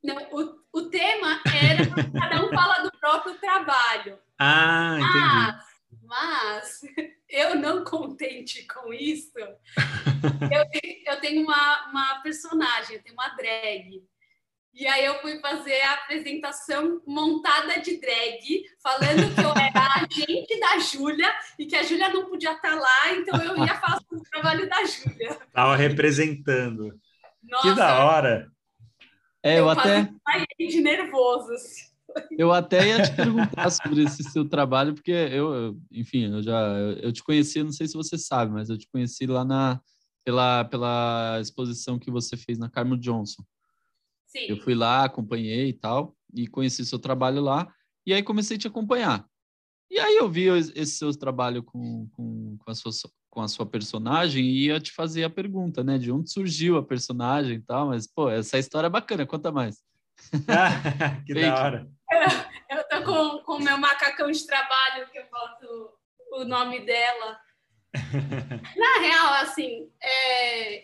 Não, 0.03 0.17
o, 0.33 0.63
o 0.73 0.89
tema 0.89 1.41
era 1.45 1.85
cada 2.11 2.45
um 2.45 2.49
fala 2.49 2.83
do 2.83 2.91
próprio 2.99 3.39
trabalho. 3.39 4.19
Ah, 4.37 4.97
entendi. 4.99 5.19
Mas, 5.19 5.72
mas 6.13 6.81
eu 7.27 7.55
não 7.55 7.83
contente 7.83 8.67
com 8.67 8.93
isso, 8.93 9.33
eu, 9.39 11.13
eu 11.13 11.19
tenho 11.19 11.41
uma, 11.41 11.89
uma 11.89 12.21
personagem, 12.21 12.97
eu 12.97 13.03
tenho 13.03 13.15
uma 13.15 13.29
drag. 13.29 14.03
E 14.75 14.87
aí 14.87 15.05
eu 15.05 15.19
fui 15.21 15.39
fazer 15.39 15.79
a 15.81 15.93
apresentação 15.93 17.01
montada 17.05 17.79
de 17.79 17.97
drag, 17.97 18.63
falando 18.81 19.33
que 19.33 19.41
eu 19.41 19.51
era 19.51 20.05
agente 20.05 20.59
da 20.59 20.79
Júlia 20.79 21.33
e 21.59 21.65
que 21.65 21.75
a 21.75 21.83
Júlia 21.83 22.09
não 22.09 22.25
podia 22.25 22.53
estar 22.53 22.75
lá, 22.75 23.11
então 23.13 23.41
eu 23.41 23.57
ia 23.57 23.75
fazer 23.75 24.05
o 24.11 24.23
trabalho 24.23 24.69
da 24.69 24.83
Júlia. 24.85 25.39
Tava 25.51 25.75
representando. 25.75 26.99
Nossa, 27.43 27.69
que 27.69 27.75
da 27.75 28.05
hora! 28.05 28.51
É, 29.43 29.59
eu, 29.59 29.65
eu 29.65 29.69
até. 29.69 30.09
de 30.57 30.81
nervoso. 30.81 31.53
Eu 32.37 32.51
até 32.51 32.87
ia 32.87 33.03
te 33.03 33.15
perguntar 33.15 33.69
sobre 33.69 34.03
esse 34.03 34.23
seu 34.23 34.47
trabalho, 34.47 34.93
porque 34.93 35.11
eu, 35.11 35.77
enfim, 35.91 36.33
eu 36.33 36.43
já 36.43 36.59
eu 37.01 37.11
te 37.11 37.23
conheci, 37.23 37.63
não 37.63 37.71
sei 37.71 37.87
se 37.87 37.93
você 37.93 38.17
sabe, 38.17 38.51
mas 38.51 38.69
eu 38.69 38.77
te 38.77 38.87
conheci 38.87 39.25
lá 39.25 39.43
na 39.45 39.81
pela 40.25 40.63
pela 40.65 41.39
exposição 41.41 41.99
que 41.99 42.11
você 42.11 42.37
fez 42.37 42.57
na 42.57 42.69
Carmo 42.69 42.97
Johnson. 42.97 43.43
Sim. 44.27 44.45
Eu 44.47 44.57
fui 44.57 44.73
lá, 44.73 45.03
acompanhei 45.03 45.69
e 45.69 45.73
tal, 45.73 46.15
e 46.33 46.47
conheci 46.47 46.85
seu 46.85 46.97
trabalho 46.97 47.41
lá, 47.41 47.71
e 48.05 48.13
aí 48.13 48.23
comecei 48.23 48.57
a 48.57 48.59
te 48.59 48.67
acompanhar. 48.67 49.27
E 49.93 49.99
aí 49.99 50.17
eu 50.17 50.27
vi 50.27 50.45
esse 50.47 50.97
seu 50.97 51.11
trabalho 51.15 51.61
com, 51.61 52.09
com, 52.13 52.57
com, 52.57 52.71
a 52.71 52.73
sua, 52.73 52.91
com 53.29 53.41
a 53.41 53.47
sua 53.47 53.63
personagem 53.63 54.43
e 54.43 54.65
ia 54.65 54.79
te 54.79 54.91
fazer 54.91 55.23
a 55.23 55.29
pergunta, 55.29 55.83
né? 55.83 55.99
De 55.99 56.11
onde 56.11 56.31
surgiu 56.31 56.77
a 56.77 56.83
personagem 56.83 57.57
e 57.57 57.61
tal, 57.61 57.89
mas, 57.89 58.07
pô, 58.07 58.27
essa 58.27 58.57
história 58.57 58.87
é 58.87 58.89
bacana, 58.89 59.23
conta 59.27 59.51
mais. 59.51 59.83
que 61.27 61.33
da 61.35 61.55
hora. 61.55 61.91
Com 63.03 63.53
o 63.53 63.59
meu 63.59 63.77
macacão 63.77 64.31
de 64.31 64.45
trabalho, 64.45 65.09
que 65.09 65.19
eu 65.19 65.25
boto 65.29 65.93
o 66.31 66.45
nome 66.45 66.85
dela. 66.85 67.39
Na 68.75 68.99
real, 68.99 69.33
assim, 69.35 69.91
é, 70.01 70.83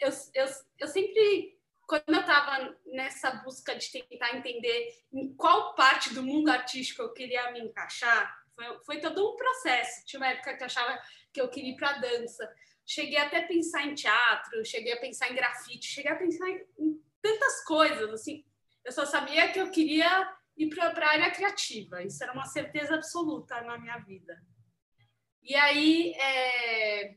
eu, 0.00 0.10
eu, 0.34 0.46
eu 0.78 0.88
sempre, 0.88 1.58
quando 1.86 2.08
eu 2.08 2.20
estava 2.20 2.76
nessa 2.86 3.30
busca 3.30 3.74
de 3.74 3.90
tentar 3.90 4.36
entender 4.36 5.04
em 5.12 5.34
qual 5.34 5.74
parte 5.74 6.12
do 6.12 6.22
mundo 6.22 6.48
artístico 6.48 7.02
eu 7.02 7.12
queria 7.12 7.52
me 7.52 7.60
encaixar, 7.60 8.42
foi, 8.54 8.64
foi 8.84 9.00
todo 9.00 9.32
um 9.32 9.36
processo. 9.36 10.04
Tinha 10.06 10.20
uma 10.20 10.28
época 10.28 10.56
que 10.56 10.62
eu 10.62 10.66
achava 10.66 11.00
que 11.32 11.40
eu 11.40 11.48
queria 11.48 11.70
ir 11.70 11.76
para 11.76 11.98
dança. 11.98 12.52
Cheguei 12.84 13.18
até 13.18 13.38
a 13.38 13.46
pensar 13.46 13.86
em 13.86 13.94
teatro, 13.94 14.64
cheguei 14.64 14.92
a 14.92 15.00
pensar 15.00 15.30
em 15.30 15.34
grafite, 15.34 15.86
cheguei 15.86 16.10
a 16.10 16.16
pensar 16.16 16.48
em, 16.48 16.66
em 16.78 17.02
tantas 17.22 17.64
coisas, 17.64 18.10
assim. 18.10 18.44
Eu 18.84 18.90
só 18.90 19.06
sabia 19.06 19.52
que 19.52 19.60
eu 19.60 19.70
queria 19.70 20.28
ir 20.56 20.68
para 20.68 20.86
a 20.86 21.10
área 21.10 21.30
criativa. 21.30 22.02
Isso 22.02 22.22
era 22.22 22.32
uma 22.32 22.46
certeza 22.46 22.94
absoluta 22.94 23.60
na 23.62 23.78
minha 23.78 23.98
vida. 23.98 24.40
E 25.42 25.54
aí, 25.54 26.12
é... 26.12 27.16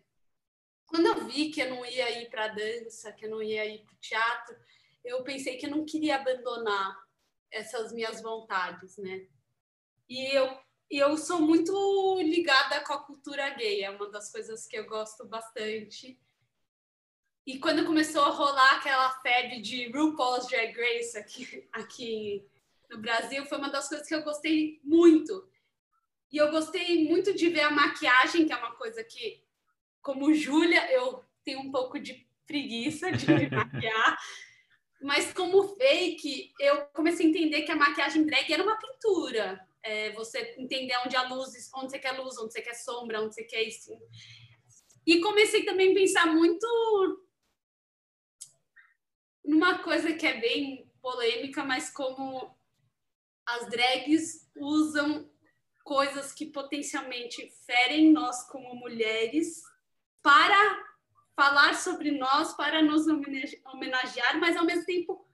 quando 0.85 1.05
eu 1.07 1.25
vi 1.25 1.51
que 1.51 1.61
eu 1.61 1.69
não 1.69 1.85
ia 1.85 2.21
ir 2.21 2.29
para 2.29 2.49
dança, 2.49 3.11
que 3.11 3.25
eu 3.25 3.29
não 3.29 3.41
ia 3.41 3.65
ir 3.65 3.83
para 3.83 3.95
teatro, 3.99 4.55
eu 5.03 5.23
pensei 5.23 5.57
que 5.57 5.67
eu 5.67 5.71
não 5.71 5.85
queria 5.85 6.15
abandonar 6.15 6.97
essas 7.51 7.93
minhas 7.93 8.21
vontades, 8.21 8.97
né? 8.97 9.27
E 10.09 10.35
eu, 10.35 10.59
eu 10.89 11.17
sou 11.17 11.39
muito 11.41 12.19
ligada 12.21 12.81
com 12.81 12.93
a 12.93 13.03
cultura 13.03 13.49
gay, 13.51 13.83
é 13.83 13.89
uma 13.89 14.09
das 14.09 14.31
coisas 14.31 14.67
que 14.67 14.77
eu 14.77 14.85
gosto 14.87 15.25
bastante. 15.25 16.19
E 17.45 17.59
quando 17.59 17.85
começou 17.85 18.23
a 18.23 18.29
rolar 18.29 18.77
aquela 18.77 19.11
febre 19.21 19.61
de 19.61 19.91
RuPaul's 19.91 20.47
Drag 20.47 20.75
Race 20.75 21.15
aqui, 21.15 21.69
aqui 21.71 22.49
no 22.89 22.97
Brasil, 22.99 23.45
foi 23.45 23.57
uma 23.57 23.69
das 23.69 23.87
coisas 23.87 24.07
que 24.07 24.15
eu 24.15 24.23
gostei 24.23 24.79
muito. 24.83 25.49
E 26.31 26.37
eu 26.37 26.51
gostei 26.51 27.07
muito 27.07 27.33
de 27.33 27.49
ver 27.49 27.61
a 27.61 27.71
maquiagem, 27.71 28.45
que 28.45 28.53
é 28.53 28.57
uma 28.57 28.75
coisa 28.75 29.03
que, 29.03 29.43
como 30.01 30.33
Júlia, 30.33 30.91
eu 30.91 31.23
tenho 31.43 31.59
um 31.59 31.71
pouco 31.71 31.99
de 31.99 32.27
preguiça 32.45 33.11
de 33.11 33.25
me 33.31 33.49
maquiar. 33.49 34.17
Mas 35.01 35.31
como 35.33 35.75
fake, 35.75 36.53
eu 36.59 36.85
comecei 36.87 37.25
a 37.25 37.29
entender 37.29 37.61
que 37.63 37.71
a 37.71 37.75
maquiagem 37.75 38.25
drag 38.25 38.51
era 38.51 38.63
uma 38.63 38.77
pintura. 38.77 39.59
É, 39.83 40.11
você 40.13 40.55
entender 40.57 40.97
onde 41.05 41.15
a 41.15 41.27
luz, 41.27 41.69
onde 41.75 41.91
você 41.91 41.99
quer 41.99 42.11
luz, 42.13 42.37
onde 42.39 42.51
você 42.51 42.61
quer 42.61 42.73
sombra, 42.73 43.21
onde 43.21 43.35
você 43.35 43.43
quer 43.43 43.61
isso. 43.61 43.91
E 45.05 45.21
comecei 45.21 45.63
também 45.63 45.91
a 45.91 45.93
pensar 45.93 46.25
muito 46.25 46.65
numa 49.43 49.77
coisa 49.79 50.13
que 50.13 50.25
é 50.25 50.39
bem 50.39 50.91
polêmica, 50.99 51.63
mas 51.63 51.91
como 51.91 52.54
as 53.45 53.69
drags 53.69 54.49
usam 54.55 55.29
coisas 55.83 56.33
que 56.33 56.47
potencialmente 56.47 57.51
ferem 57.65 58.11
nós 58.11 58.43
como 58.49 58.75
mulheres 58.75 59.61
para 60.21 60.83
falar 61.35 61.75
sobre 61.75 62.11
nós, 62.11 62.53
para 62.53 62.81
nos 62.81 63.05
homenagear, 63.07 64.39
mas 64.39 64.57
ao 64.57 64.65
mesmo 64.65 64.85
tempo 64.85 65.25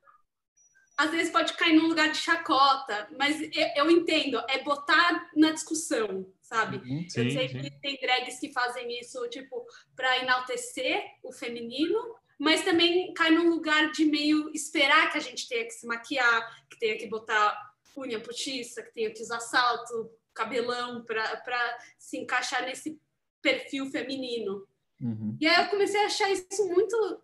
às 0.97 1.09
vezes 1.09 1.31
pode 1.31 1.53
cair 1.53 1.73
num 1.73 1.87
lugar 1.87 2.11
de 2.11 2.17
chacota, 2.17 3.07
mas 3.17 3.41
eu, 3.41 3.67
eu 3.75 3.89
entendo, 3.89 4.39
é 4.47 4.61
botar 4.61 5.31
na 5.35 5.51
discussão, 5.51 6.31
sabe? 6.41 6.77
Uhum, 6.77 7.09
sim, 7.09 7.23
eu 7.23 7.31
sei 7.31 7.49
sim. 7.49 7.59
que 7.59 7.71
tem 7.81 7.97
drags 7.99 8.39
que 8.39 8.51
fazem 8.51 8.99
isso, 8.99 9.27
tipo, 9.29 9.65
para 9.95 10.19
enaltecer 10.19 11.03
o 11.23 11.31
feminino, 11.31 12.15
mas 12.37 12.63
também 12.63 13.13
cai 13.13 13.31
num 13.31 13.49
lugar 13.49 13.91
de 13.91 14.05
meio 14.05 14.51
esperar 14.53 15.11
que 15.11 15.17
a 15.17 15.21
gente 15.21 15.47
tenha 15.47 15.65
que 15.65 15.71
se 15.71 15.87
maquiar, 15.87 16.67
que 16.69 16.77
tenha 16.77 16.97
que 16.97 17.07
botar 17.07 17.70
unha 17.97 18.19
postiça, 18.19 18.81
que 18.83 18.93
tenha 18.93 19.11
que 19.11 19.21
usar 19.21 19.39
salto, 19.39 20.11
cabelão, 20.33 21.03
para 21.03 21.79
se 21.97 22.17
encaixar 22.17 22.65
nesse 22.65 22.99
perfil 23.41 23.85
feminino. 23.87 24.67
Uhum. 24.99 25.37
E 25.39 25.47
aí 25.47 25.63
eu 25.65 25.69
comecei 25.69 26.01
a 26.01 26.05
achar 26.05 26.31
isso 26.31 26.67
muito, 26.67 27.21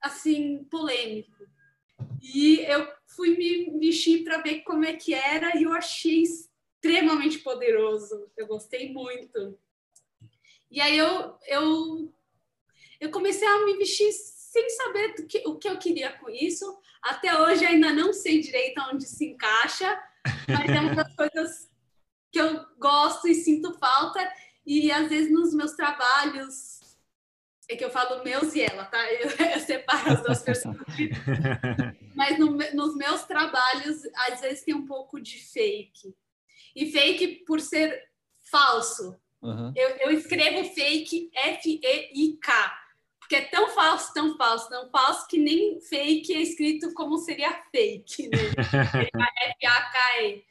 assim, 0.00 0.64
polêmico. 0.64 1.46
E 2.22 2.60
eu 2.60 2.88
fui 3.06 3.36
me 3.36 3.78
vestir 3.78 4.24
para 4.24 4.38
ver 4.38 4.60
como 4.62 4.84
é 4.84 4.94
que 4.94 5.14
era 5.14 5.56
e 5.56 5.64
eu 5.64 5.72
achei 5.72 6.22
extremamente 6.22 7.38
poderoso. 7.38 8.30
Eu 8.36 8.46
gostei 8.46 8.92
muito. 8.92 9.58
E 10.70 10.80
aí 10.80 10.98
eu, 10.98 11.38
eu 11.46 12.12
eu 13.00 13.10
comecei 13.10 13.46
a 13.46 13.64
me 13.64 13.76
vestir 13.76 14.10
sem 14.12 14.68
saber 14.70 15.14
que, 15.26 15.42
o 15.46 15.56
que 15.56 15.68
eu 15.68 15.78
queria 15.78 16.12
com 16.12 16.28
isso. 16.28 16.78
Até 17.02 17.40
hoje 17.40 17.64
ainda 17.64 17.92
não 17.92 18.12
sei 18.12 18.40
direito 18.40 18.80
onde 18.92 19.06
se 19.06 19.24
encaixa, 19.24 20.00
mas 20.48 20.70
é 20.70 20.80
uma 20.80 20.94
das 20.94 21.14
coisas 21.14 21.70
que 22.30 22.40
eu 22.40 22.64
gosto 22.78 23.28
e 23.28 23.34
sinto 23.34 23.78
falta. 23.78 24.20
E 24.66 24.90
às 24.92 25.08
vezes 25.08 25.32
nos 25.32 25.54
meus 25.54 25.72
trabalhos, 25.72 26.80
é 27.68 27.76
que 27.76 27.84
eu 27.84 27.90
falo 27.90 28.24
meus 28.24 28.54
e 28.54 28.62
ela, 28.62 28.84
tá? 28.86 29.12
Eu, 29.12 29.28
eu 29.54 29.60
separo 29.60 30.12
as 30.12 30.22
duas 30.22 30.42
pessoas. 30.42 30.76
Mas 32.16 32.38
no, 32.38 32.52
nos 32.74 32.96
meus 32.96 33.24
trabalhos, 33.24 34.02
às 34.30 34.40
vezes 34.40 34.64
tem 34.64 34.74
um 34.74 34.86
pouco 34.86 35.20
de 35.20 35.38
fake. 35.38 36.14
E 36.74 36.90
fake 36.90 37.44
por 37.46 37.60
ser 37.60 38.08
falso. 38.50 39.18
Uhum. 39.42 39.72
Eu, 39.76 39.88
eu 39.98 40.10
escrevo 40.10 40.64
fake 40.74 41.30
F-E-I-K 41.34 42.87
porque 43.28 43.36
é 43.36 43.44
tão 43.44 43.68
falso, 43.68 44.14
tão 44.14 44.38
falso, 44.38 44.70
tão 44.70 44.90
falso 44.90 45.28
que 45.28 45.36
nem 45.36 45.78
fake 45.82 46.34
é 46.34 46.40
escrito 46.40 46.94
como 46.94 47.18
seria 47.18 47.62
fake, 47.70 48.26
né? 48.26 48.38
F-A-K-E. 49.60 50.42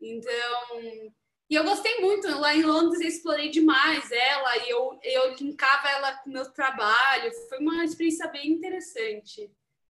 Então, 0.00 1.12
e 1.50 1.54
eu 1.54 1.64
gostei 1.64 2.00
muito. 2.00 2.26
Lá 2.40 2.56
em 2.56 2.62
Londres 2.62 3.02
eu 3.02 3.08
explorei 3.08 3.50
demais 3.50 4.10
ela 4.10 4.56
e 4.56 4.70
eu, 4.70 4.98
eu 5.02 5.34
linkava 5.34 5.86
ela 5.90 6.14
com 6.14 6.30
o 6.30 6.32
meu 6.32 6.50
trabalho. 6.50 7.30
Foi 7.50 7.58
uma 7.58 7.84
experiência 7.84 8.26
bem 8.28 8.52
interessante. 8.52 9.50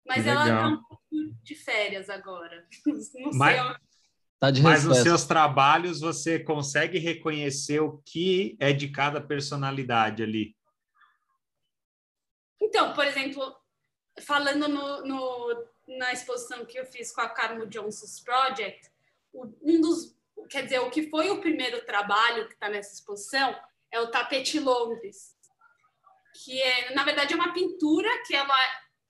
Mas 0.06 0.26
ela 0.26 0.44
está 0.44 0.66
um 0.68 0.82
pouco 0.82 1.04
de 1.42 1.54
férias 1.54 2.08
agora. 2.08 2.66
Não 3.16 3.32
Mas... 3.34 3.54
sei 3.54 3.84
Tá 4.40 4.50
Mas 4.62 4.84
nos 4.84 4.98
seus 4.98 5.24
trabalhos 5.24 6.00
você 6.00 6.38
consegue 6.38 6.98
reconhecer 6.98 7.80
o 7.80 8.02
que 8.04 8.56
é 8.58 8.72
de 8.72 8.88
cada 8.88 9.20
personalidade 9.20 10.22
ali. 10.22 10.54
Então, 12.60 12.92
por 12.92 13.04
exemplo, 13.04 13.54
falando 14.20 14.68
no, 14.68 15.04
no, 15.04 15.68
na 15.98 16.12
exposição 16.12 16.64
que 16.64 16.78
eu 16.78 16.86
fiz 16.86 17.12
com 17.12 17.20
a 17.20 17.28
Carmo 17.28 17.66
Johnson's 17.66 18.20
Project, 18.20 18.90
um 19.34 19.80
dos, 19.80 20.16
quer 20.48 20.62
dizer, 20.62 20.78
o 20.80 20.90
que 20.90 21.08
foi 21.10 21.30
o 21.30 21.40
primeiro 21.40 21.84
trabalho 21.84 22.46
que 22.46 22.54
está 22.54 22.68
nessa 22.68 22.94
exposição 22.94 23.54
é 23.90 24.00
o 24.00 24.10
Tapete 24.10 24.58
Londres, 24.58 25.34
que 26.42 26.60
é, 26.60 26.94
na 26.94 27.04
verdade, 27.04 27.32
é 27.32 27.36
uma 27.36 27.52
pintura 27.52 28.08
que 28.26 28.34
ela, 28.34 28.58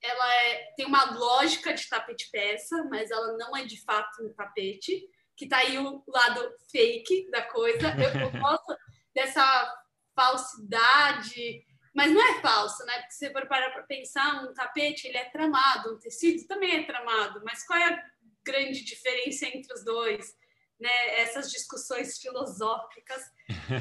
ela 0.01 0.33
é, 0.35 0.73
tem 0.75 0.85
uma 0.85 1.11
lógica 1.15 1.73
de 1.73 1.87
tapete 1.89 2.29
peça, 2.31 2.83
mas 2.89 3.09
ela 3.09 3.35
não 3.37 3.55
é 3.57 3.65
de 3.65 3.81
fato 3.83 4.23
um 4.23 4.33
tapete, 4.33 5.09
que 5.35 5.45
está 5.45 5.57
aí 5.57 5.77
o 5.77 6.03
lado 6.07 6.53
fake 6.71 7.29
da 7.31 7.41
coisa. 7.41 7.89
Eu, 7.97 8.21
eu 8.21 8.31
gosto 8.39 8.77
dessa 9.13 9.75
falsidade 10.15 11.65
mas 11.95 12.11
não 12.11 12.21
é 12.21 12.41
falso, 12.41 12.85
né? 12.85 12.99
Porque 12.99 13.13
se 13.13 13.19
você 13.19 13.31
for 13.31 13.47
parar 13.47 13.71
para 13.71 13.83
pensar, 13.83 14.43
um 14.43 14.53
tapete 14.53 15.07
ele 15.07 15.17
é 15.17 15.29
tramado, 15.29 15.93
um 15.93 15.97
tecido 15.97 16.45
também 16.45 16.75
é 16.75 16.83
tramado, 16.83 17.41
mas 17.45 17.65
qual 17.65 17.79
é 17.79 17.85
a 17.85 18.05
grande 18.43 18.83
diferença 18.83 19.47
entre 19.47 19.73
os 19.73 19.83
dois? 19.85 20.35
Né? 20.77 21.19
Essas 21.21 21.49
discussões 21.49 22.17
filosóficas. 22.19 23.23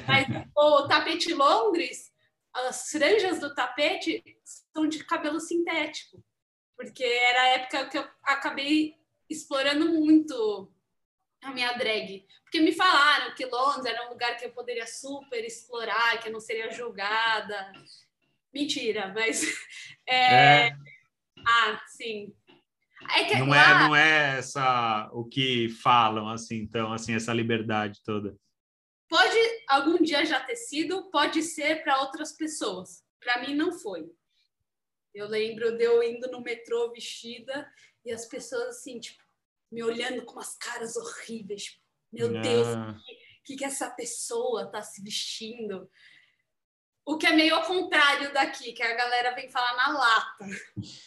Mas 0.06 0.26
o 0.56 0.86
tapete 0.86 1.34
Londres, 1.34 2.12
as 2.52 2.88
franjas 2.88 3.40
do 3.40 3.52
tapete 3.52 4.22
são 4.72 4.86
de 4.86 5.02
cabelo 5.02 5.40
sintético, 5.40 6.24
porque 6.76 7.02
era 7.02 7.42
a 7.42 7.48
época 7.48 7.88
que 7.88 7.98
eu 7.98 8.08
acabei 8.22 8.94
explorando 9.28 9.92
muito 9.92 10.72
a 11.42 11.50
minha 11.50 11.72
drag. 11.72 12.24
Porque 12.44 12.60
me 12.60 12.72
falaram 12.72 13.34
que 13.34 13.44
Londres 13.44 13.86
era 13.86 14.06
um 14.06 14.10
lugar 14.10 14.36
que 14.36 14.46
eu 14.46 14.52
poderia 14.52 14.86
super 14.86 15.44
explorar, 15.44 16.20
que 16.20 16.28
eu 16.28 16.32
não 16.32 16.40
seria 16.40 16.70
julgada. 16.70 17.72
Mentira, 18.54 19.12
mas. 19.12 19.42
É... 20.06 20.66
É... 20.66 20.76
Ah, 21.46 21.82
sim. 21.86 22.34
É 23.16 23.24
que, 23.24 23.38
não, 23.38 23.48
lá... 23.48 23.56
é, 23.56 23.88
não 23.88 23.96
é 23.96 24.38
essa 24.38 25.08
o 25.14 25.24
que 25.24 25.70
falam, 25.70 26.28
assim, 26.28 26.56
então, 26.56 26.92
assim, 26.92 27.14
essa 27.14 27.32
liberdade 27.32 28.02
toda. 28.04 28.36
Pode 29.08 29.38
algum 29.66 29.96
dia 30.02 30.26
já 30.26 30.40
ter 30.40 30.56
sido, 30.56 31.10
pode 31.10 31.42
ser 31.42 31.82
para 31.82 32.02
outras 32.02 32.32
pessoas. 32.32 33.02
Para 33.18 33.40
mim, 33.40 33.54
não 33.54 33.72
foi. 33.72 34.10
Eu 35.14 35.26
lembro 35.26 35.74
de 35.78 35.84
eu 35.84 36.02
indo 36.02 36.30
no 36.30 36.42
metrô 36.42 36.92
vestida 36.92 37.66
e 38.04 38.12
as 38.12 38.26
pessoas, 38.26 38.76
assim, 38.76 39.00
tipo, 39.00 39.22
me 39.72 39.82
olhando 39.82 40.22
com 40.24 40.34
umas 40.34 40.54
caras 40.56 40.96
horríveis. 40.96 41.62
Tipo, 41.64 41.80
Meu. 42.12 42.42
Deus, 42.42 42.66
o 42.66 43.42
que, 43.44 43.56
que 43.56 43.64
essa 43.64 43.90
pessoa 43.90 44.70
tá 44.70 44.82
se 44.82 45.02
vestindo? 45.02 45.90
O 47.06 47.18
que 47.18 47.26
é 47.26 47.32
meio 47.32 47.54
ao 47.54 47.62
contrário 47.64 48.32
daqui, 48.32 48.72
que 48.72 48.82
a 48.82 48.94
galera 48.94 49.34
vem 49.34 49.50
falar 49.50 49.76
na 49.76 49.98
lata. 49.98 50.46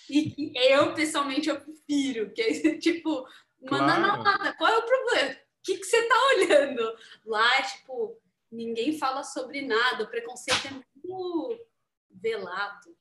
E 0.10 0.51
eu, 0.71 0.93
pessoalmente, 0.93 1.49
eu 1.49 1.60
prefiro, 1.60 2.31
que 2.31 2.41
é 2.41 2.77
tipo, 2.77 3.27
manda 3.62 3.95
claro. 3.95 4.01
na 4.01 4.15
lata, 4.17 4.53
qual 4.53 4.71
é 4.71 4.77
o 4.77 4.86
problema? 4.86 5.31
O 5.31 5.38
que, 5.63 5.77
que 5.77 5.83
você 5.86 6.07
tá 6.07 6.15
olhando? 6.36 6.97
Lá, 7.25 7.62
tipo, 7.63 8.21
ninguém 8.51 8.97
fala 8.97 9.23
sobre 9.23 9.62
nada, 9.62 10.03
o 10.03 10.10
preconceito 10.10 10.67
é 10.67 10.71
muito 10.71 11.67
velado. 12.10 12.96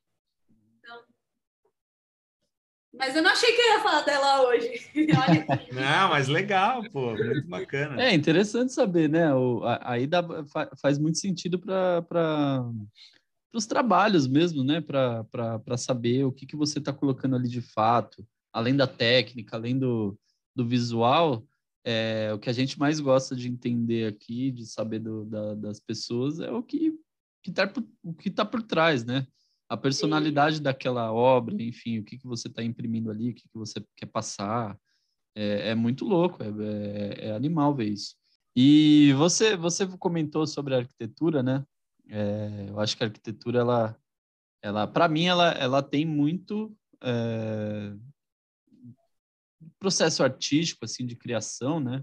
Mas 2.99 3.15
eu 3.15 3.23
não 3.23 3.31
achei 3.31 3.53
que 3.53 3.61
eu 3.61 3.75
ia 3.75 3.81
falar 3.81 4.03
dela 4.03 4.47
hoje. 4.49 4.69
não, 5.73 6.09
mas 6.09 6.29
legal, 6.29 6.83
pô, 6.91 7.15
muito 7.15 7.47
bacana. 7.47 8.03
É 8.03 8.15
interessante 8.15 8.73
saber, 8.73 9.09
né? 9.09 9.35
O, 9.35 9.63
aí 9.83 10.07
dá, 10.07 10.23
faz 10.81 10.99
muito 10.99 11.19
sentido 11.19 11.59
para 11.59 12.65
os 13.53 13.67
trabalhos 13.67 14.27
mesmo, 14.27 14.65
né? 14.65 14.81
Para 14.81 15.77
saber 15.77 16.25
o 16.25 16.33
que, 16.33 16.47
que 16.47 16.57
você 16.57 16.79
está 16.79 16.93
colocando 16.93 17.37
ali 17.37 17.49
de 17.49 17.61
fato, 17.61 18.27
além 18.53 18.75
da 18.75 18.87
técnica, 18.87 19.57
além 19.57 19.79
do, 19.79 20.19
do 20.55 20.67
visual. 20.67 21.47
É, 21.85 22.33
o 22.35 22.39
que 22.39 22.51
a 22.51 22.53
gente 22.53 22.79
mais 22.79 22.99
gosta 22.99 23.37
de 23.37 23.49
entender 23.49 24.09
aqui, 24.09 24.51
de 24.51 24.67
saber 24.67 24.99
do, 24.99 25.25
da, 25.25 25.55
das 25.55 25.79
pessoas, 25.79 26.41
é 26.41 26.51
o 26.51 26.63
que 26.63 26.93
está 27.47 27.73
o 28.03 28.13
que 28.13 28.29
tá 28.29 28.45
por 28.45 28.63
trás, 28.63 29.05
né? 29.05 29.27
A 29.69 29.77
personalidade 29.77 30.57
Sim. 30.57 30.63
daquela 30.63 31.13
obra, 31.13 31.55
enfim, 31.61 31.99
o 31.99 32.05
que, 32.05 32.19
que 32.19 32.27
você 32.27 32.49
está 32.49 32.63
imprimindo 32.63 33.11
ali, 33.11 33.31
o 33.31 33.35
que, 33.35 33.49
que 33.49 33.59
você 33.59 33.85
quer 33.97 34.07
passar. 34.07 34.79
É, 35.35 35.71
é 35.71 35.75
muito 35.75 36.05
louco, 36.05 36.43
é, 36.43 36.47
é, 36.47 37.29
é, 37.29 37.33
animal 37.33 37.75
ver 37.75 37.89
isso. 37.89 38.15
E 38.55 39.13
você, 39.15 39.57
você 39.57 39.87
comentou 39.99 40.47
sobre 40.47 40.75
a 40.75 40.79
arquitetura, 40.79 41.43
né? 41.43 41.65
É, 42.09 42.67
eu 42.69 42.81
acho 42.81 42.97
que 42.97 43.03
a 43.03 43.07
arquitetura, 43.07 43.59
ela, 43.59 43.97
ela 44.63 44.87
para 44.87 45.09
mim, 45.09 45.27
ela, 45.27 45.51
ela 45.51 45.83
tem 45.83 46.07
muito 46.07 46.75
é, 47.03 47.93
processo 49.79 50.23
artístico, 50.23 50.85
assim, 50.85 51.05
de 51.05 51.17
criação, 51.17 51.81
né? 51.81 52.03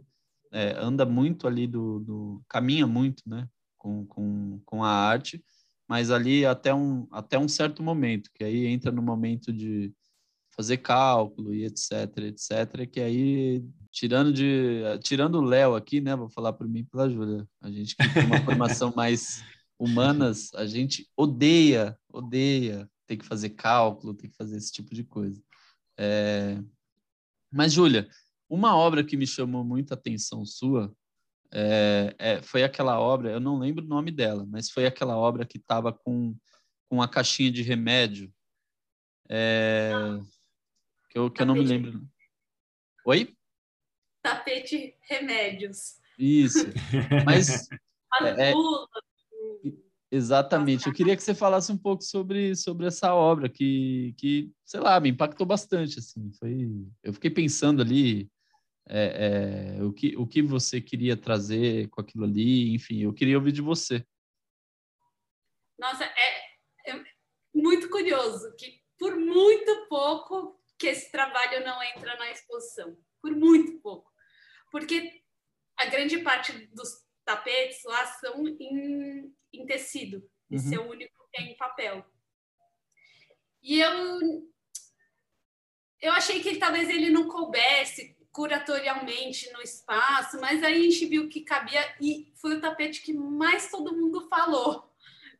É, 0.52 0.76
anda 0.78 1.06
muito 1.06 1.48
ali 1.48 1.66
do, 1.66 2.00
do 2.02 2.44
caminha 2.48 2.86
muito, 2.86 3.24
né? 3.26 3.50
Com, 3.78 4.06
com, 4.06 4.62
com 4.66 4.84
a 4.84 4.90
arte 4.90 5.44
mas 5.88 6.12
ali 6.12 6.46
até 6.46 6.74
um, 6.74 7.08
até 7.12 7.38
um 7.38 7.48
certo 7.48 7.84
momento, 7.84 8.30
que 8.34 8.44
aí 8.44 8.66
entra 8.68 8.92
no 8.92 9.02
momento 9.02 9.52
de 9.52 9.94
fazer 10.56 10.78
cálculo 10.78 11.54
e 11.54 11.66
etc, 11.66 12.18
etc, 12.18 12.88
que 12.90 13.00
aí, 13.00 13.64
tirando 13.92 14.32
de 14.32 14.82
tirando 15.02 15.36
o 15.40 15.42
Léo 15.42 15.76
aqui, 15.76 16.00
né, 16.00 16.16
vou 16.16 16.30
falar 16.30 16.54
por 16.54 16.68
mim 16.68 16.80
e 16.80 16.84
pela 16.84 17.10
Júlia, 17.10 17.48
a 17.62 17.72
gente 17.72 17.96
que 17.96 18.14
tem 18.14 18.26
uma 18.26 18.42
formação 18.46 18.94
mais 18.96 19.44
humanas, 19.80 20.54
a 20.54 20.66
gente 20.66 21.10
odeia, 21.18 21.98
odeia 22.10 22.90
ter 23.08 23.18
que 23.18 23.26
fazer 23.26 23.50
cálculo, 23.50 24.14
ter 24.14 24.30
que 24.30 24.36
fazer 24.36 24.58
esse 24.58 24.72
tipo 24.72 24.94
de 24.94 25.04
coisa. 25.04 25.42
É... 25.98 26.62
Mas, 27.52 27.74
Júlia, 27.74 28.08
uma 28.50 28.76
obra 28.76 29.04
que 29.04 29.18
me 29.18 29.28
chamou 29.28 29.64
muita 29.64 29.96
atenção 29.96 30.46
sua 30.46 30.94
é, 31.56 32.16
é, 32.18 32.42
foi 32.42 32.64
aquela 32.64 33.00
obra, 33.00 33.32
eu 33.32 33.40
não 33.40 33.60
lembro 33.60 33.86
o 33.86 33.88
nome 33.88 34.10
dela, 34.10 34.44
mas 34.48 34.72
foi 34.72 34.88
aquela 34.88 35.16
obra 35.16 35.46
que 35.46 35.58
estava 35.58 35.94
com, 35.94 36.36
com 36.90 37.00
a 37.00 37.08
caixinha 37.08 37.52
de 37.52 37.62
remédio. 37.62 38.34
É, 39.30 39.92
que 41.12 41.18
eu, 41.18 41.30
que 41.30 41.44
eu 41.44 41.46
não 41.46 41.54
me 41.54 41.64
lembro. 41.64 42.02
Oi? 43.06 43.36
Tapete 44.24 44.96
remédios. 45.02 46.00
Isso. 46.18 46.66
Mas. 47.26 47.68
é, 48.40 48.52
é 48.52 48.54
exatamente. 50.12 50.88
Eu 50.88 50.94
queria 50.94 51.16
que 51.16 51.22
você 51.22 51.36
falasse 51.36 51.72
um 51.72 51.78
pouco 51.78 52.04
sobre, 52.04 52.56
sobre 52.56 52.88
essa 52.88 53.14
obra 53.14 53.48
que, 53.48 54.16
que, 54.18 54.52
sei 54.66 54.80
lá, 54.80 55.00
me 55.00 55.10
impactou 55.10 55.46
bastante. 55.46 56.00
Assim. 56.00 56.32
Foi, 56.40 56.70
eu 57.04 57.14
fiquei 57.14 57.30
pensando 57.30 57.82
ali 57.82 58.30
é, 58.88 59.78
é, 59.78 59.84
o, 59.84 59.94
que, 59.94 60.16
o 60.18 60.28
que 60.28 60.42
você 60.42 60.82
queria 60.82 61.16
trazer 61.16 61.90
com 61.90 62.02
aquilo 62.02 62.26
ali, 62.26 62.74
enfim, 62.74 63.04
eu 63.04 63.14
queria 63.14 63.38
ouvir 63.38 63.52
de 63.52 63.62
você. 63.62 64.06
Nossa, 65.80 66.04
é, 66.04 66.92
é 66.92 67.04
muito 67.54 67.90
curioso 67.90 68.54
que 68.58 68.82
por 68.98 69.16
muito 69.16 69.88
pouco 69.88 70.60
que 70.78 70.88
esse 70.88 71.12
trabalho 71.12 71.64
não 71.64 71.82
entra 71.84 72.16
na 72.18 72.32
exposição, 72.32 72.98
por 73.22 73.32
muito 73.36 73.80
pouco, 73.80 74.12
porque 74.72 75.24
a 75.78 75.86
grande 75.86 76.20
parte 76.20 76.52
dos 76.68 76.90
tapetes 77.26 77.84
lá 77.86 78.06
são 78.06 78.48
em, 78.48 79.34
em 79.54 79.66
tecido, 79.66 80.18
uhum. 80.18 80.58
esse 80.58 80.76
é 80.76 80.80
o 80.80 80.90
único 80.90 81.14
que 81.32 81.42
é 81.42 81.46
em 81.46 81.58
papel. 81.58 82.06
E 83.62 83.80
eu 83.80 84.52
eu 86.02 86.12
achei 86.12 86.44
que 86.44 86.58
talvez 86.58 86.90
ele 86.90 87.10
não 87.10 87.30
coubesse 87.30 88.13
curatorialmente 88.34 89.54
no 89.54 89.62
espaço, 89.62 90.42
mas 90.42 90.64
aí 90.64 90.76
a 90.76 90.84
gente 90.90 91.06
viu 91.06 91.30
que 91.30 91.42
cabia 91.42 91.82
e 92.02 92.34
foi 92.36 92.56
o 92.56 92.60
tapete 92.60 93.04
que 93.04 93.14
mais 93.14 93.70
todo 93.70 93.96
mundo 93.96 94.28
falou. 94.28 94.92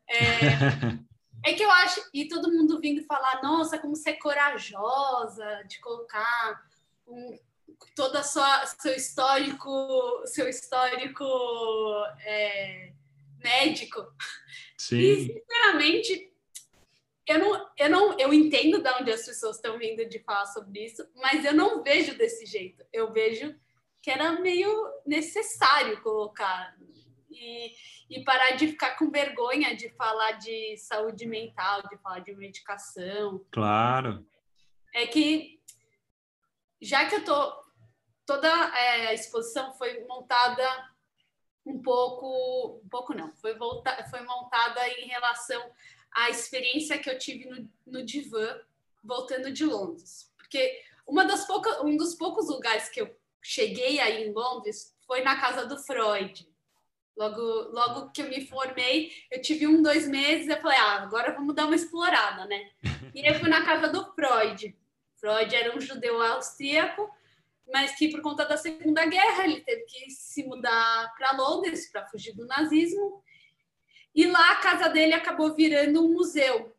É, 0.08 0.20
é 1.50 1.54
que 1.54 1.64
eu 1.64 1.72
acho, 1.72 2.08
e 2.14 2.28
todo 2.28 2.52
mundo 2.52 2.80
vindo 2.80 3.04
falar, 3.06 3.42
nossa, 3.42 3.80
como 3.80 3.96
você 3.96 4.12
é 4.12 4.14
corajosa 4.14 5.64
de 5.68 5.80
colocar 5.80 6.64
um, 7.08 7.40
todo 7.96 8.16
a 8.16 8.24
sua, 8.24 8.66
seu 8.68 8.94
histórico, 8.94 10.22
seu 10.28 10.48
histórico 10.48 11.26
é, 12.24 12.94
médico. 13.44 14.06
Sim. 14.78 14.98
E, 14.98 15.34
sinceramente, 15.34 16.33
eu 17.26 17.40
não, 17.40 17.70
eu 17.78 17.90
não, 17.90 18.20
eu 18.20 18.34
entendo 18.34 18.82
de 18.82 18.90
onde 18.90 19.12
as 19.12 19.26
pessoas 19.26 19.56
estão 19.56 19.78
vindo 19.78 20.08
de 20.08 20.20
falar 20.20 20.46
sobre 20.48 20.86
isso, 20.86 21.08
mas 21.16 21.46
eu 21.46 21.54
não 21.54 21.82
vejo 21.82 22.18
desse 22.18 22.46
jeito. 22.46 22.86
Eu 22.92 23.12
vejo 23.12 23.56
que 24.02 24.12
era 24.12 24.34
meio 24.34 24.70
necessário 25.06 26.02
colocar 26.02 26.76
e, 27.32 27.74
e 28.10 28.24
parar 28.24 28.52
de 28.52 28.68
ficar 28.68 28.98
com 28.98 29.10
vergonha 29.10 29.76
de 29.76 29.90
falar 29.92 30.34
de 30.34 30.78
saúde 30.78 31.26
mental, 31.26 31.82
de 31.88 31.98
falar 31.98 32.20
de 32.20 32.36
medicação. 32.36 33.46
Claro. 33.52 34.26
É 34.94 35.08
que 35.08 35.62
já 36.82 37.08
que 37.08 37.16
eu 37.16 37.24
tô 37.24 37.64
toda 38.26 38.48
é, 38.48 39.08
a 39.08 39.14
exposição 39.14 39.74
foi 39.74 40.04
montada 40.06 40.64
um 41.66 41.82
pouco, 41.82 42.82
um 42.84 42.90
pouco 42.90 43.14
não, 43.14 43.32
foi 43.38 43.56
volta, 43.56 44.06
foi 44.10 44.22
montada 44.22 44.86
em 44.90 45.08
relação 45.08 45.72
a 46.16 46.30
experiência 46.30 46.98
que 46.98 47.10
eu 47.10 47.18
tive 47.18 47.50
no, 47.50 47.70
no 47.86 48.06
divã 48.06 48.60
voltando 49.04 49.52
de 49.52 49.66
Londres. 49.66 50.32
Porque 50.38 50.82
uma 51.06 51.26
das 51.26 51.46
poucas, 51.46 51.80
um 51.82 51.98
dos 51.98 52.16
poucos 52.16 52.48
lugares 52.48 52.90
que 52.90 53.02
eu 53.02 53.16
cheguei 53.42 54.00
aí 54.00 54.26
em 54.26 54.32
Londres 54.32 54.96
foi 55.06 55.22
na 55.22 55.40
casa 55.40 55.66
do 55.66 55.78
Freud. 55.78 56.48
Logo, 57.16 57.42
logo 57.42 58.12
que 58.12 58.24
eu 58.24 58.30
me 58.30 58.46
formei, 58.48 59.12
eu 59.30 59.42
tive 59.42 59.68
um, 59.68 59.84
dois 59.84 60.08
meses, 60.08 60.48
eu 60.48 60.60
falei, 60.60 60.78
ah, 60.80 61.04
agora 61.04 61.34
vamos 61.34 61.54
dar 61.54 61.66
uma 61.66 61.76
explorada, 61.76 62.46
né? 62.46 62.72
E 63.14 63.30
eu 63.30 63.36
fui 63.40 63.50
na 63.50 63.64
casa 63.64 63.88
do 63.90 64.12
Freud. 64.14 64.76
Freud 65.18 65.56
era 65.56 65.76
um 65.76 65.80
judeu 65.80 66.20
austríaco, 66.22 67.08
mas 67.72 67.96
que 67.96 68.10
por 68.10 68.22
conta 68.22 68.46
da 68.46 68.58
Segunda 68.58 69.06
Guerra 69.06 69.46
ele 69.46 69.62
teve 69.62 69.84
que 69.84 70.10
se 70.10 70.44
mudar 70.44 71.14
para 71.16 71.38
Londres 71.38 71.92
para 71.92 72.08
fugir 72.08 72.34
do 72.34 72.48
nazismo 72.48 73.24
e 74.16 74.28
lá 74.28 74.52
a 74.52 74.56
casa 74.58 74.90
dele 74.90 75.14
acabou 75.14 75.54
virando 75.54 76.06
um 76.06 76.14
museu. 76.14 76.76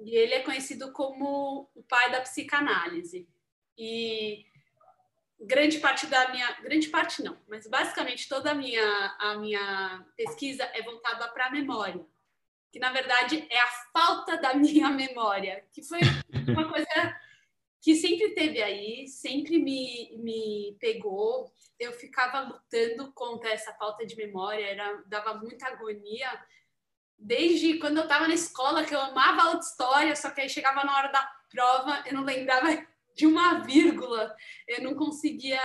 E 0.00 0.16
ele 0.16 0.34
é 0.34 0.40
conhecido 0.40 0.92
como 0.92 1.68
o 1.74 1.82
pai 1.82 2.10
da 2.10 2.20
psicanálise. 2.20 3.28
E 3.76 4.46
grande 5.40 5.78
parte 5.78 6.06
da 6.06 6.30
minha, 6.30 6.52
grande 6.62 6.88
parte 6.88 7.22
não, 7.22 7.36
mas 7.48 7.66
basicamente 7.66 8.28
toda 8.28 8.52
a 8.52 8.54
minha 8.54 9.16
a 9.18 9.36
minha 9.36 10.06
pesquisa 10.16 10.64
é 10.72 10.82
voltada 10.82 11.28
para 11.28 11.46
a 11.46 11.50
memória, 11.50 12.04
que 12.72 12.78
na 12.78 12.90
verdade 12.90 13.46
é 13.50 13.60
a 13.60 13.70
falta 13.92 14.36
da 14.36 14.54
minha 14.54 14.90
memória, 14.90 15.64
que 15.72 15.82
foi 15.82 16.00
uma 16.48 16.68
coisa 16.68 17.16
que 17.80 17.94
sempre 17.94 18.30
teve 18.30 18.62
aí, 18.62 19.06
sempre 19.06 19.58
me, 19.58 20.16
me 20.16 20.74
pegou. 20.80 21.52
Eu 21.78 21.92
ficava 21.92 22.40
lutando 22.40 23.12
contra 23.12 23.50
essa 23.50 23.74
falta 23.74 24.06
de 24.06 24.16
memória, 24.16 24.64
era, 24.64 25.02
dava 25.06 25.34
muita 25.34 25.66
agonia. 25.66 26.28
Desde 27.26 27.78
quando 27.78 27.96
eu 27.96 28.02
estava 28.02 28.28
na 28.28 28.34
escola, 28.34 28.84
que 28.84 28.94
eu 28.94 29.00
amava 29.00 29.42
aula 29.42 29.58
de 29.58 29.64
história, 29.64 30.14
só 30.14 30.28
que 30.28 30.42
aí 30.42 30.48
chegava 30.48 30.84
na 30.84 30.94
hora 30.94 31.08
da 31.08 31.26
prova, 31.50 32.02
eu 32.04 32.12
não 32.12 32.22
lembrava 32.22 32.68
de 33.16 33.26
uma 33.26 33.60
vírgula, 33.60 34.34
eu 34.68 34.82
não 34.82 34.94
conseguia 34.94 35.58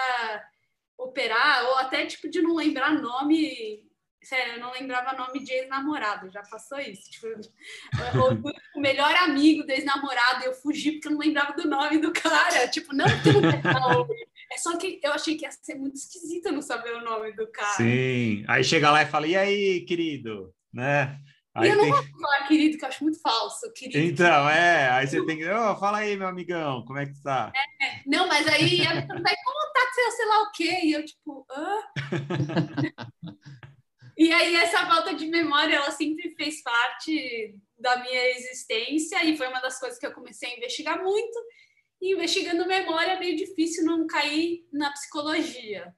operar, 0.98 1.65
ou 1.65 1.78
até 1.80 2.06
tipo 2.06 2.30
de 2.30 2.41
não 2.41 2.56
lembrar 2.56 2.93
nome 2.93 3.84
Sério, 4.22 4.56
eu 4.56 4.60
não 4.60 4.74
lembrava 4.74 5.17
nome 5.17 5.41
de 5.43 5.54
ex-namorado, 5.54 6.30
já 6.30 6.41
passou 6.43 6.78
isso. 6.78 7.10
Tipo, 7.10 7.28
o 8.76 8.80
melhor 8.80 9.15
amigo 9.15 9.63
do 9.63 9.72
ex-namorado, 9.72 10.43
eu 10.43 10.54
fugi 10.54 10.91
porque 10.91 11.08
eu 11.08 11.13
não 11.13 11.19
lembrava 11.19 11.54
do 11.54 11.69
nome 11.69 12.00
do 12.00 12.12
cara. 12.12 12.67
Tipo, 12.67 12.93
não 12.93 13.06
não 13.06 14.08
é 14.52 14.58
só 14.58 14.78
que 14.78 15.00
eu 15.02 15.13
achei 15.13 15.38
que 15.38 15.45
ia 15.45 15.52
ser 15.52 15.76
muito 15.76 15.95
esquisito 15.95 16.52
não 16.52 16.62
saber 16.62 16.95
o 16.95 17.04
nome 17.04 17.32
do 17.32 17.48
cara. 17.48 17.78
Sim, 17.78 18.43
aí 18.48 18.63
chega 18.63 18.91
lá 18.91 19.04
e 19.04 19.06
fala, 19.06 19.26
e 19.26 19.38
aí, 19.38 19.82
querido? 19.86 20.54
Né? 20.74 21.17
Aí 21.56 21.68
e 21.68 21.72
eu 21.72 21.78
não 21.78 21.90
vou 21.90 22.04
falar 22.04 22.48
querido, 22.48 22.78
que 22.78 22.86
eu 22.86 22.90
acho 22.90 23.04
muito 23.04 23.20
falso. 23.22 23.72
Querido. 23.74 23.98
Então, 23.98 24.50
é, 24.50 24.90
aí 24.92 25.08
você 25.08 25.26
tem 25.26 25.38
que. 25.38 25.50
Oh, 25.50 25.76
fala 25.76 26.00
aí, 26.00 26.16
meu 26.16 26.28
amigão, 26.28 26.86
como 26.86 27.00
é 27.00 27.06
que 27.06 27.22
tá? 27.24 27.52
É, 27.82 28.02
não, 28.06 28.28
mas 28.28 28.48
aí 28.48 28.82
ela 28.82 29.02
pergunta, 29.02 29.36
como 29.44 29.74
tá, 29.74 30.12
sei 30.16 30.26
lá 30.26 30.42
o 30.44 30.52
quê? 30.52 30.80
E 30.84 30.92
eu, 30.94 31.06
tipo, 31.06 31.46
hã? 31.52 31.78
E 34.20 34.34
aí 34.34 34.54
essa 34.58 34.86
falta 34.86 35.14
de 35.14 35.28
memória, 35.28 35.78
ela 35.78 35.92
sempre 35.92 36.36
fez 36.36 36.62
parte 36.62 37.58
da 37.78 38.02
minha 38.02 38.32
existência 38.32 39.24
e 39.24 39.38
foi 39.38 39.48
uma 39.48 39.62
das 39.62 39.80
coisas 39.80 39.98
que 39.98 40.06
eu 40.06 40.12
comecei 40.12 40.52
a 40.52 40.58
investigar 40.58 41.02
muito. 41.02 41.40
E 42.02 42.12
investigando 42.12 42.68
memória 42.68 43.14
é 43.14 43.20
meio 43.20 43.38
difícil 43.38 43.86
não 43.86 44.06
cair 44.06 44.68
na 44.74 44.92
psicologia. 44.92 45.96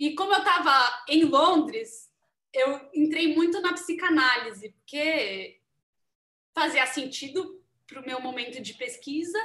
E 0.00 0.16
como 0.16 0.32
eu 0.32 0.40
estava 0.40 1.04
em 1.08 1.22
Londres, 1.22 2.05
eu 2.56 2.88
entrei 2.94 3.34
muito 3.34 3.60
na 3.60 3.74
psicanálise, 3.74 4.70
porque 4.70 5.60
fazia 6.54 6.86
sentido 6.86 7.62
para 7.86 8.00
o 8.00 8.06
meu 8.06 8.20
momento 8.20 8.60
de 8.62 8.74
pesquisa, 8.74 9.38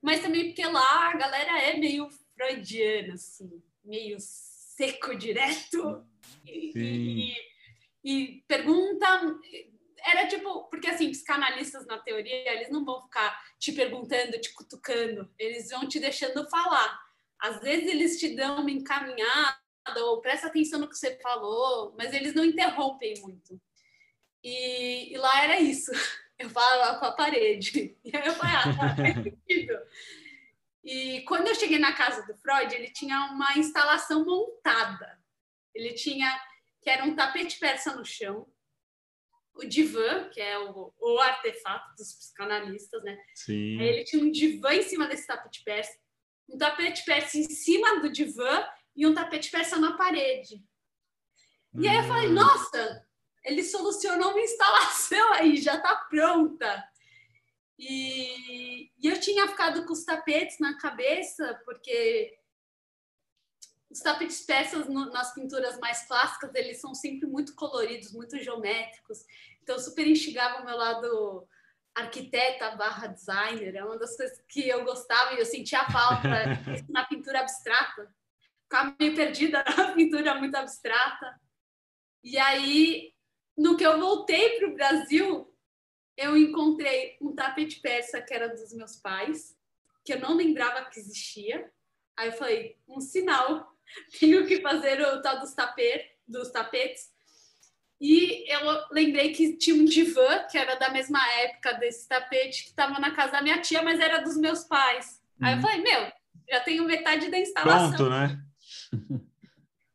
mas 0.00 0.20
também 0.20 0.46
porque 0.46 0.64
lá 0.64 1.10
a 1.10 1.16
galera 1.16 1.60
é 1.60 1.76
meio 1.76 2.08
freudiana, 2.34 3.14
assim, 3.14 3.62
meio 3.84 4.16
seco 4.18 5.14
direto 5.14 6.04
e, 6.44 6.72
e, 6.74 7.36
e, 8.02 8.44
pergunta. 8.48 9.06
Era 10.06 10.26
tipo, 10.26 10.64
porque 10.64 10.88
assim, 10.88 11.10
psicanalistas 11.10 11.86
na 11.86 11.98
teoria, 11.98 12.52
eles 12.52 12.70
não 12.70 12.84
vão 12.84 13.02
ficar 13.02 13.40
te 13.58 13.72
perguntando, 13.72 14.40
te 14.40 14.52
cutucando, 14.52 15.32
eles 15.38 15.70
vão 15.70 15.86
te 15.86 16.00
deixando 16.00 16.48
falar. 16.48 16.98
Às 17.38 17.60
vezes 17.60 17.88
eles 17.88 18.18
te 18.18 18.34
dão 18.34 18.60
uma 18.60 18.70
encaminhada 18.70 19.63
ou 19.96 20.20
presta 20.20 20.46
atenção 20.46 20.80
no 20.80 20.88
que 20.88 20.96
você 20.96 21.18
falou, 21.18 21.94
mas 21.96 22.12
eles 22.12 22.34
não 22.34 22.44
interrompem 22.44 23.14
muito. 23.20 23.60
E, 24.42 25.12
e 25.12 25.16
lá 25.16 25.44
era 25.44 25.60
isso. 25.60 25.90
Eu 26.36 26.50
falava 26.50 26.98
com 26.98 27.06
a 27.06 27.12
parede. 27.12 27.96
E 28.04 28.16
aí 28.16 28.26
eu 28.26 28.34
falei, 28.34 28.54
ah, 28.56 28.76
tá, 28.76 28.96
sentido. 28.96 29.78
E 30.82 31.22
quando 31.22 31.46
eu 31.46 31.54
cheguei 31.54 31.78
na 31.78 31.92
casa 31.92 32.26
do 32.26 32.36
Freud, 32.36 32.74
ele 32.74 32.90
tinha 32.90 33.30
uma 33.32 33.56
instalação 33.56 34.24
montada. 34.24 35.16
Ele 35.72 35.94
tinha 35.94 36.28
que 36.84 36.90
era 36.90 37.04
um 37.04 37.16
tapete 37.16 37.58
persa 37.58 37.96
no 37.96 38.04
chão, 38.04 38.46
o 39.54 39.64
divã, 39.64 40.28
que 40.28 40.40
é 40.40 40.58
o, 40.58 40.92
o 41.00 41.18
artefato 41.18 41.94
dos 41.96 42.12
psicanalistas, 42.12 43.02
né? 43.02 43.16
Sim. 43.34 43.80
Aí 43.80 43.88
ele 43.88 44.04
tinha 44.04 44.22
um 44.22 44.30
divã 44.30 44.74
em 44.74 44.82
cima 44.82 45.06
desse 45.06 45.26
tapete 45.26 45.64
persa, 45.64 45.96
um 46.48 46.58
tapete 46.58 47.04
persa 47.04 47.38
em 47.38 47.48
cima 47.48 48.00
do 48.00 48.12
divã 48.12 48.66
e 48.94 49.06
um 49.06 49.14
tapete 49.14 49.50
persa 49.50 49.76
na 49.76 49.96
parede. 49.96 50.62
E 51.74 51.88
aí 51.88 51.96
eu 51.96 52.04
falei, 52.04 52.28
hum. 52.28 52.34
nossa, 52.34 53.04
ele 53.44 53.62
solucionou 53.62 54.30
uma 54.30 54.40
instalação 54.40 55.32
aí, 55.34 55.56
já 55.56 55.76
está 55.76 55.96
pronta. 55.96 56.88
E, 57.78 58.90
e, 58.98 59.08
eu 59.08 59.18
tinha 59.18 59.48
ficado 59.48 59.84
com 59.84 59.92
os 59.92 60.04
tapetes 60.04 60.60
na 60.60 60.78
cabeça, 60.78 61.60
porque 61.64 62.38
os 63.90 63.98
tapetes 64.00 64.42
persas 64.42 64.88
no, 64.88 65.10
nas 65.10 65.34
pinturas 65.34 65.78
mais 65.80 66.06
clássicas, 66.06 66.54
eles 66.54 66.80
são 66.80 66.94
sempre 66.94 67.26
muito 67.26 67.54
coloridos, 67.54 68.12
muito 68.12 68.38
geométricos. 68.38 69.24
Então, 69.62 69.78
super 69.78 70.06
instigava 70.06 70.62
o 70.62 70.64
meu 70.64 70.76
lado 70.76 71.48
arquiteta 71.94 72.76
barra 72.76 73.08
designer. 73.08 73.74
É 73.76 73.84
uma 73.84 73.98
das 73.98 74.16
coisas 74.16 74.40
que 74.48 74.68
eu 74.68 74.84
gostava 74.84 75.34
e 75.34 75.38
eu 75.38 75.46
sentia 75.46 75.84
falta 75.86 76.28
na 76.88 77.04
pintura 77.04 77.40
abstrata. 77.40 78.12
Ficava 78.64 78.94
meio 78.98 79.14
perdida 79.14 79.64
na 79.76 79.92
pintura 79.92 80.34
muito 80.34 80.54
abstrata. 80.54 81.40
E 82.22 82.38
aí, 82.38 83.12
no 83.56 83.76
que 83.76 83.86
eu 83.86 83.98
voltei 83.98 84.58
para 84.58 84.68
o 84.68 84.74
Brasil, 84.74 85.54
eu 86.16 86.36
encontrei 86.36 87.16
um 87.20 87.34
tapete 87.34 87.80
persa 87.80 88.20
que 88.20 88.32
era 88.32 88.48
dos 88.48 88.72
meus 88.72 88.96
pais, 88.96 89.56
que 90.04 90.14
eu 90.14 90.20
não 90.20 90.36
lembrava 90.36 90.84
que 90.90 90.98
existia. 90.98 91.70
Aí 92.16 92.28
eu 92.28 92.32
falei, 92.32 92.78
um 92.88 93.00
sinal, 93.00 93.74
tenho 94.18 94.46
que 94.46 94.60
fazer 94.60 95.00
o 95.00 95.20
tal 95.22 95.40
dos, 95.40 95.54
tapet, 95.54 96.12
dos 96.26 96.50
tapetes. 96.50 97.12
E 98.00 98.44
eu 98.52 98.60
lembrei 98.90 99.32
que 99.32 99.56
tinha 99.56 99.76
um 99.76 99.84
divã, 99.84 100.44
que 100.50 100.58
era 100.58 100.74
da 100.74 100.90
mesma 100.90 101.26
época 101.40 101.72
desse 101.74 102.08
tapete, 102.08 102.64
que 102.64 102.70
estava 102.70 102.98
na 102.98 103.12
casa 103.12 103.32
da 103.32 103.42
minha 103.42 103.60
tia, 103.60 103.82
mas 103.82 104.00
era 104.00 104.18
dos 104.18 104.36
meus 104.36 104.64
pais. 104.64 105.22
Aí 105.40 105.52
eu 105.52 105.56
uhum. 105.56 105.62
falei, 105.62 105.82
meu, 105.82 106.12
já 106.50 106.60
tenho 106.60 106.84
metade 106.84 107.30
da 107.30 107.38
instalação. 107.38 107.96
Pronto, 107.96 108.10
né? 108.10 108.44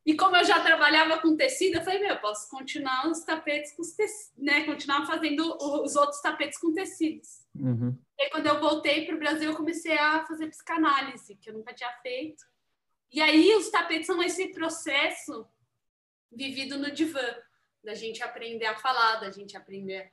E 0.04 0.16
como 0.16 0.34
eu 0.34 0.44
já 0.44 0.58
trabalhava 0.60 1.18
com 1.18 1.36
tecido, 1.36 1.76
eu 1.76 1.82
falei, 1.82 2.00
meu, 2.00 2.10
eu 2.10 2.20
posso 2.20 2.48
continuar 2.48 3.06
os 3.06 3.20
tapetes 3.20 3.72
com 3.76 3.82
os 3.82 3.92
tecidos, 3.92 4.32
né? 4.38 4.64
Continuar 4.64 5.06
fazendo 5.06 5.56
os 5.84 5.94
outros 5.94 6.20
tapetes 6.22 6.58
com 6.58 6.72
tecidos. 6.72 7.46
Uhum. 7.54 7.96
E 8.18 8.22
aí, 8.22 8.30
quando 8.30 8.46
eu 8.46 8.58
voltei 8.58 9.04
para 9.04 9.14
o 9.14 9.18
Brasil, 9.18 9.50
eu 9.50 9.56
comecei 9.56 9.96
a 9.96 10.24
fazer 10.26 10.48
psicanálise, 10.48 11.36
que 11.36 11.50
eu 11.50 11.54
nunca 11.54 11.74
tinha 11.74 11.92
feito. 12.02 12.44
E 13.12 13.20
aí, 13.20 13.54
os 13.54 13.68
tapetes 13.68 14.06
são 14.06 14.22
esse 14.22 14.48
processo 14.48 15.46
vivido 16.32 16.78
no 16.78 16.90
divã, 16.90 17.36
da 17.84 17.94
gente 17.94 18.22
aprender 18.22 18.66
a 18.66 18.76
falar, 18.76 19.16
da 19.16 19.30
gente 19.30 19.56
aprender 19.56 19.96
a 19.98 20.10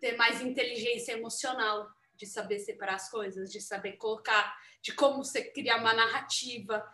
ter 0.00 0.16
mais 0.16 0.40
inteligência 0.40 1.12
emocional, 1.12 1.88
de 2.16 2.26
saber 2.26 2.58
separar 2.58 2.96
as 2.96 3.10
coisas, 3.10 3.50
de 3.50 3.60
saber 3.60 3.92
colocar, 3.92 4.56
de 4.80 4.92
como 4.92 5.24
você 5.24 5.44
criar 5.44 5.76
uma 5.76 5.94
narrativa. 5.94 6.84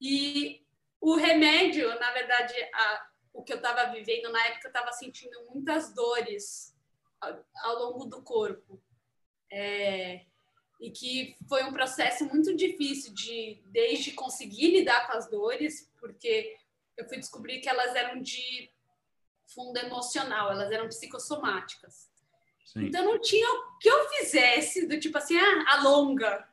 E 0.00 0.61
o 1.02 1.16
remédio, 1.16 1.88
na 1.98 2.12
verdade, 2.12 2.54
a, 2.72 3.08
o 3.34 3.42
que 3.42 3.52
eu 3.52 3.56
estava 3.56 3.90
vivendo 3.90 4.30
na 4.30 4.46
época, 4.46 4.68
eu 4.68 4.70
estava 4.70 4.92
sentindo 4.92 5.36
muitas 5.50 5.92
dores 5.92 6.72
ao, 7.20 7.44
ao 7.64 7.78
longo 7.80 8.04
do 8.04 8.22
corpo. 8.22 8.80
É, 9.50 10.24
e 10.80 10.90
que 10.90 11.36
foi 11.48 11.64
um 11.64 11.72
processo 11.72 12.24
muito 12.26 12.54
difícil 12.56 13.12
de 13.12 13.60
desde 13.66 14.12
conseguir 14.12 14.70
lidar 14.70 15.08
com 15.08 15.18
as 15.18 15.28
dores, 15.28 15.92
porque 15.98 16.56
eu 16.96 17.08
fui 17.08 17.18
descobrir 17.18 17.60
que 17.60 17.68
elas 17.68 17.94
eram 17.96 18.22
de 18.22 18.70
fundo 19.46 19.76
emocional, 19.78 20.52
elas 20.52 20.70
eram 20.70 20.86
psicossomáticas. 20.86 22.08
Sim. 22.64 22.86
Então 22.86 23.04
não 23.04 23.20
tinha 23.20 23.48
o 23.48 23.78
que 23.78 23.88
eu 23.88 24.08
fizesse 24.08 24.86
do 24.86 24.98
tipo 25.00 25.18
assim, 25.18 25.36
ah, 25.36 25.74
alonga. 25.74 26.48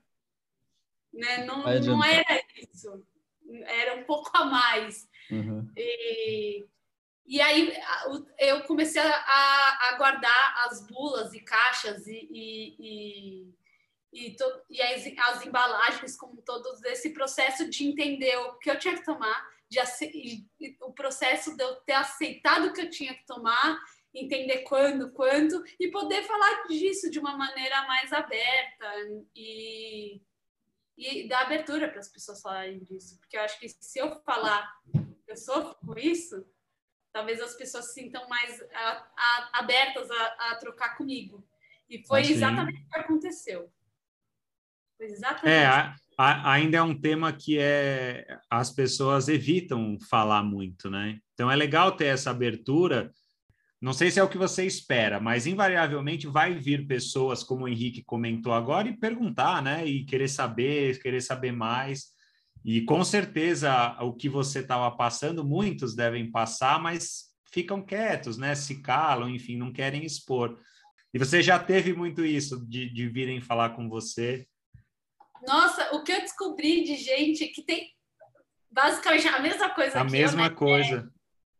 Né? 1.13 1.45
Não, 1.45 1.63
não 1.81 2.03
era 2.03 2.43
isso. 2.57 3.05
Era 3.65 3.95
um 3.95 4.03
pouco 4.03 4.29
a 4.35 4.45
mais. 4.45 5.07
Uhum. 5.31 5.71
E, 5.75 6.65
e 7.25 7.41
aí 7.41 7.73
eu 8.39 8.61
comecei 8.63 9.01
a, 9.01 9.89
a 9.89 9.95
guardar 9.97 10.65
as 10.67 10.85
bulas 10.87 11.33
e 11.33 11.39
caixas 11.41 12.07
e, 12.07 12.27
e, 12.31 12.75
e, 14.11 14.27
e, 14.27 14.35
to, 14.35 14.45
e 14.69 14.81
as, 14.81 15.05
as 15.35 15.45
embalagens, 15.45 16.15
como 16.15 16.41
todo 16.41 16.67
esse 16.85 17.11
processo 17.11 17.69
de 17.69 17.85
entender 17.85 18.35
o 18.37 18.57
que 18.57 18.69
eu 18.69 18.79
tinha 18.79 18.95
que 18.95 19.05
tomar, 19.05 19.47
de, 19.69 19.79
o 20.81 20.91
processo 20.91 21.55
de 21.55 21.63
eu 21.63 21.75
ter 21.81 21.93
aceitado 21.93 22.67
o 22.67 22.73
que 22.73 22.81
eu 22.81 22.89
tinha 22.89 23.13
que 23.13 23.25
tomar 23.25 23.79
entender 24.13 24.59
quando, 24.59 25.11
quanto 25.11 25.63
e 25.79 25.89
poder 25.89 26.23
falar 26.23 26.67
disso 26.67 27.09
de 27.09 27.19
uma 27.19 27.37
maneira 27.37 27.83
mais 27.83 28.11
aberta 28.11 28.85
e, 29.35 30.21
e 30.99 31.27
dar 31.27 31.43
abertura 31.43 31.87
para 31.87 31.99
as 31.99 32.09
pessoas 32.09 32.41
falarem 32.41 32.79
disso, 32.79 33.17
porque 33.19 33.37
eu 33.37 33.41
acho 33.41 33.57
que 33.59 33.69
se 33.69 33.99
eu 33.99 34.21
falar 34.21 34.69
eu 35.29 35.37
sofro 35.37 35.75
com 35.85 35.97
isso, 35.97 36.43
talvez 37.13 37.39
as 37.39 37.55
pessoas 37.55 37.85
se 37.85 38.01
sintam 38.01 38.27
mais 38.27 38.61
a, 38.73 39.07
a, 39.15 39.59
abertas 39.59 40.09
a, 40.09 40.25
a, 40.25 40.55
trocar 40.55 40.97
comigo. 40.97 41.47
E 41.89 42.05
foi 42.05 42.21
assim. 42.21 42.33
exatamente 42.33 42.81
o 42.81 42.89
que 42.89 42.99
aconteceu. 42.99 43.71
Foi 44.97 45.05
exatamente. 45.07 45.47
É, 45.47 45.93
ainda 46.17 46.77
é 46.77 46.81
um 46.81 46.99
tema 46.99 47.31
que 47.31 47.57
é 47.59 48.39
as 48.49 48.71
pessoas 48.71 49.27
evitam 49.27 49.97
falar 50.09 50.43
muito, 50.43 50.89
né? 50.89 51.19
Então 51.33 51.49
é 51.49 51.55
legal 51.55 51.95
ter 51.95 52.07
essa 52.07 52.31
abertura 52.31 53.11
não 53.81 53.93
sei 53.93 54.11
se 54.11 54.19
é 54.19 54.23
o 54.23 54.27
que 54.27 54.37
você 54.37 54.65
espera, 54.65 55.21
mas 55.21 55.47
invariavelmente 55.47 56.27
vai 56.27 56.53
vir 56.53 56.85
pessoas, 56.85 57.43
como 57.43 57.63
o 57.63 57.67
Henrique 57.67 58.03
comentou 58.03 58.51
agora, 58.51 58.89
e 58.89 58.97
perguntar, 58.97 59.63
né? 59.63 59.85
E 59.85 60.03
querer 60.03 60.27
saber, 60.27 61.01
querer 61.01 61.21
saber 61.21 61.53
mais. 61.53 62.07
E 62.65 62.81
com 62.81 63.01
certeza 63.05 63.95
o 64.01 64.13
que 64.13 64.27
você 64.27 64.59
estava 64.59 64.91
passando, 64.91 65.45
muitos 65.45 65.95
devem 65.95 66.29
passar, 66.29 66.77
mas 66.81 67.29
ficam 67.53 67.81
quietos, 67.81 68.37
né? 68.37 68.53
Se 68.53 68.81
calam, 68.81 69.29
enfim, 69.29 69.55
não 69.55 69.71
querem 69.71 70.03
expor. 70.03 70.59
E 71.13 71.17
você 71.17 71.41
já 71.41 71.57
teve 71.57 71.93
muito 71.93 72.25
isso 72.25 72.67
de, 72.67 72.89
de 72.89 73.07
virem 73.07 73.39
falar 73.39 73.69
com 73.69 73.87
você? 73.87 74.45
Nossa, 75.47 75.95
o 75.95 76.03
que 76.03 76.11
eu 76.11 76.19
descobri 76.19 76.83
de 76.83 76.97
gente 76.97 77.47
que 77.47 77.63
tem 77.63 77.93
basicamente 78.69 79.25
a 79.29 79.39
mesma 79.39 79.69
coisa. 79.69 80.01
A 80.01 80.03
mesma 80.03 80.47
eu, 80.47 80.49
né? 80.49 80.55
coisa 80.55 81.18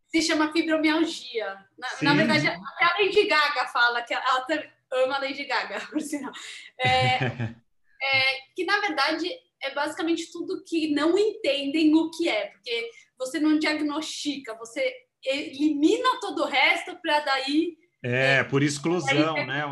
se 0.10 0.22
chama 0.22 0.52
fibromialgia. 0.52 1.66
Na, 1.78 1.88
na, 2.02 2.14
verdade, 2.16 2.48
até 2.48 2.86
a 2.86 2.98
Lady 3.00 3.28
Gaga 3.28 3.68
fala 3.68 4.02
que 4.02 4.14
ela 4.14 4.46
ama 4.92 5.16
a 5.16 5.20
Lady 5.20 5.46
Gaga, 5.46 5.80
por 5.88 6.02
sinal. 6.02 6.32
É, 6.80 7.18
é, 8.02 8.40
que, 8.56 8.66
na 8.66 8.80
verdade, 8.80 9.30
é 9.62 9.74
basicamente 9.74 10.32
tudo 10.32 10.64
que 10.66 10.92
não 10.94 11.18
entendem 11.18 11.94
o 11.96 12.10
que 12.10 12.28
é, 12.28 12.48
porque 12.48 12.90
você 13.18 13.40
não 13.40 13.60
diagnostica, 13.60 14.58
você 14.58 14.92
elimina 15.24 16.20
todo 16.20 16.44
o 16.44 16.48
resto 16.48 16.98
para 17.02 17.20
daí... 17.20 17.78
É, 18.04 18.38
é, 18.38 18.44
por 18.44 18.64
exclusão, 18.64 19.34
né? 19.46 19.64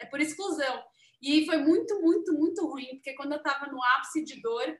É 0.00 0.06
por 0.06 0.20
exclusão. 0.20 0.82
E 1.22 1.46
foi 1.46 1.58
muito, 1.58 2.00
muito, 2.00 2.32
muito 2.32 2.66
ruim, 2.66 2.96
porque 2.96 3.14
quando 3.14 3.32
eu 3.32 3.38
estava 3.38 3.66
no 3.66 3.82
ápice 3.82 4.24
de 4.24 4.40
dor, 4.42 4.76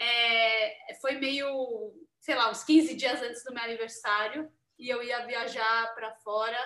é, 0.00 0.94
foi 1.00 1.12
meio 1.18 1.92
sei 2.22 2.36
lá, 2.36 2.50
uns 2.50 2.62
15 2.62 2.94
dias 2.94 3.20
antes 3.20 3.44
do 3.44 3.52
meu 3.52 3.62
aniversário, 3.64 4.50
e 4.78 4.88
eu 4.88 5.02
ia 5.02 5.26
viajar 5.26 5.92
para 5.94 6.14
fora 6.14 6.58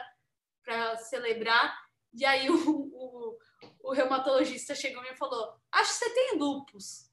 para 0.62 0.96
celebrar. 0.98 1.74
E 2.12 2.24
aí 2.24 2.48
o, 2.50 2.54
o, 2.54 3.38
o, 3.82 3.92
reumatologista 3.92 4.74
chegou 4.74 5.02
e 5.02 5.10
me 5.10 5.16
falou: 5.16 5.54
Acho 5.72 5.92
que 5.92 6.04
você 6.04 6.10
tem 6.10 6.38
lupus. 6.38 7.10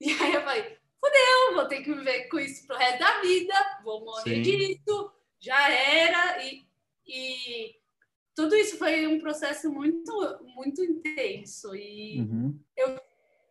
E 0.00 0.10
aí 0.12 0.34
eu 0.34 0.42
falei: 0.42 0.78
Fudeu, 1.00 1.54
vou 1.54 1.66
ter 1.66 1.82
que 1.82 1.94
viver 1.94 2.28
com 2.28 2.38
isso 2.38 2.66
pro 2.66 2.76
resto 2.76 2.98
da 2.98 3.20
vida, 3.22 3.54
vou 3.82 4.04
morrer 4.04 4.36
Sim. 4.36 4.42
disso, 4.42 5.12
já 5.40 5.70
era. 5.70 6.44
E, 6.44 6.66
e 7.06 7.76
tudo 8.34 8.54
isso 8.54 8.76
foi 8.76 9.06
um 9.06 9.18
processo 9.18 9.72
muito, 9.72 10.12
muito 10.54 10.84
intenso. 10.84 11.74
E 11.74 12.20
uhum. 12.20 12.60
eu, 12.76 13.00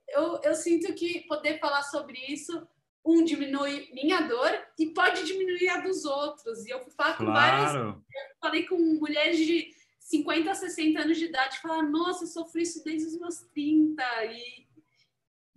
eu, 0.09 0.41
eu 0.43 0.55
sinto 0.55 0.93
que 0.93 1.21
poder 1.21 1.59
falar 1.59 1.81
sobre 1.83 2.19
isso 2.27 2.67
um 3.05 3.23
diminui 3.23 3.89
minha 3.93 4.21
dor 4.21 4.51
e 4.77 4.87
pode 4.87 5.25
diminuir 5.25 5.69
a 5.69 5.81
dos 5.81 6.05
outros. 6.05 6.65
E 6.65 6.69
eu 6.69 6.79
fui 6.79 6.91
falar 6.91 7.15
claro. 7.15 7.25
com 7.25 7.33
várias. 7.33 7.75
Eu 7.75 8.01
falei 8.39 8.63
com 8.65 8.77
mulheres 8.99 9.37
de 9.37 9.69
50 9.99 10.51
a 10.51 10.55
60 10.55 10.99
anos 10.99 11.17
de 11.17 11.25
idade, 11.25 11.59
falar, 11.59 11.83
nossa, 11.83 12.23
eu 12.23 12.27
sofri 12.27 12.63
isso 12.63 12.83
desde 12.83 13.07
os 13.07 13.19
meus 13.19 13.37
30. 13.53 14.03
E, 14.25 14.67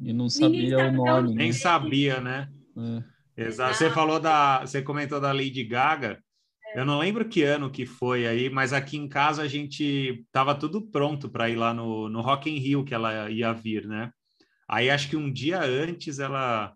e 0.01 0.13
não 0.13 0.29
sabia 0.29 0.79
o 0.79 0.93
nome. 0.93 1.35
Nem 1.35 1.53
sabia, 1.53 2.21
né? 2.21 2.49
É. 3.37 3.47
Exato. 3.47 3.77
Você 3.77 3.91
falou 3.91 4.21
da. 4.21 4.61
Você 4.61 4.81
comentou 4.81 5.21
da 5.21 5.33
Lady 5.33 5.65
Gaga. 5.65 6.23
É. 6.67 6.81
Eu 6.81 6.85
não 6.85 6.99
lembro 6.99 7.29
que 7.29 7.43
ano 7.43 7.71
que 7.71 7.85
foi 7.85 8.27
aí, 8.27 8.49
mas 8.49 8.73
aqui 8.73 8.97
em 8.97 9.09
casa 9.09 9.43
a 9.43 9.49
gente 9.49 10.25
tava 10.31 10.55
tudo 10.55 10.83
pronto 10.83 11.29
para 11.29 11.51
ir 11.51 11.57
lá 11.57 11.75
no, 11.75 12.09
no 12.09 12.21
Rock 12.21 12.49
in 12.49 12.59
Rio 12.59 12.85
que 12.85 12.95
ela 12.95 13.29
ia 13.31 13.53
vir, 13.53 13.87
né? 13.87 14.13
Aí 14.69 14.89
acho 14.89 15.09
que 15.11 15.17
um 15.17 15.31
dia 15.31 15.61
antes 15.63 16.19
ela 16.19 16.75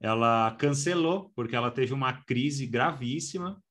ela 0.00 0.54
cancelou, 0.58 1.30
porque 1.34 1.56
ela 1.56 1.70
teve 1.70 1.92
uma 1.92 2.12
crise 2.12 2.66
gravíssima, 2.66 3.62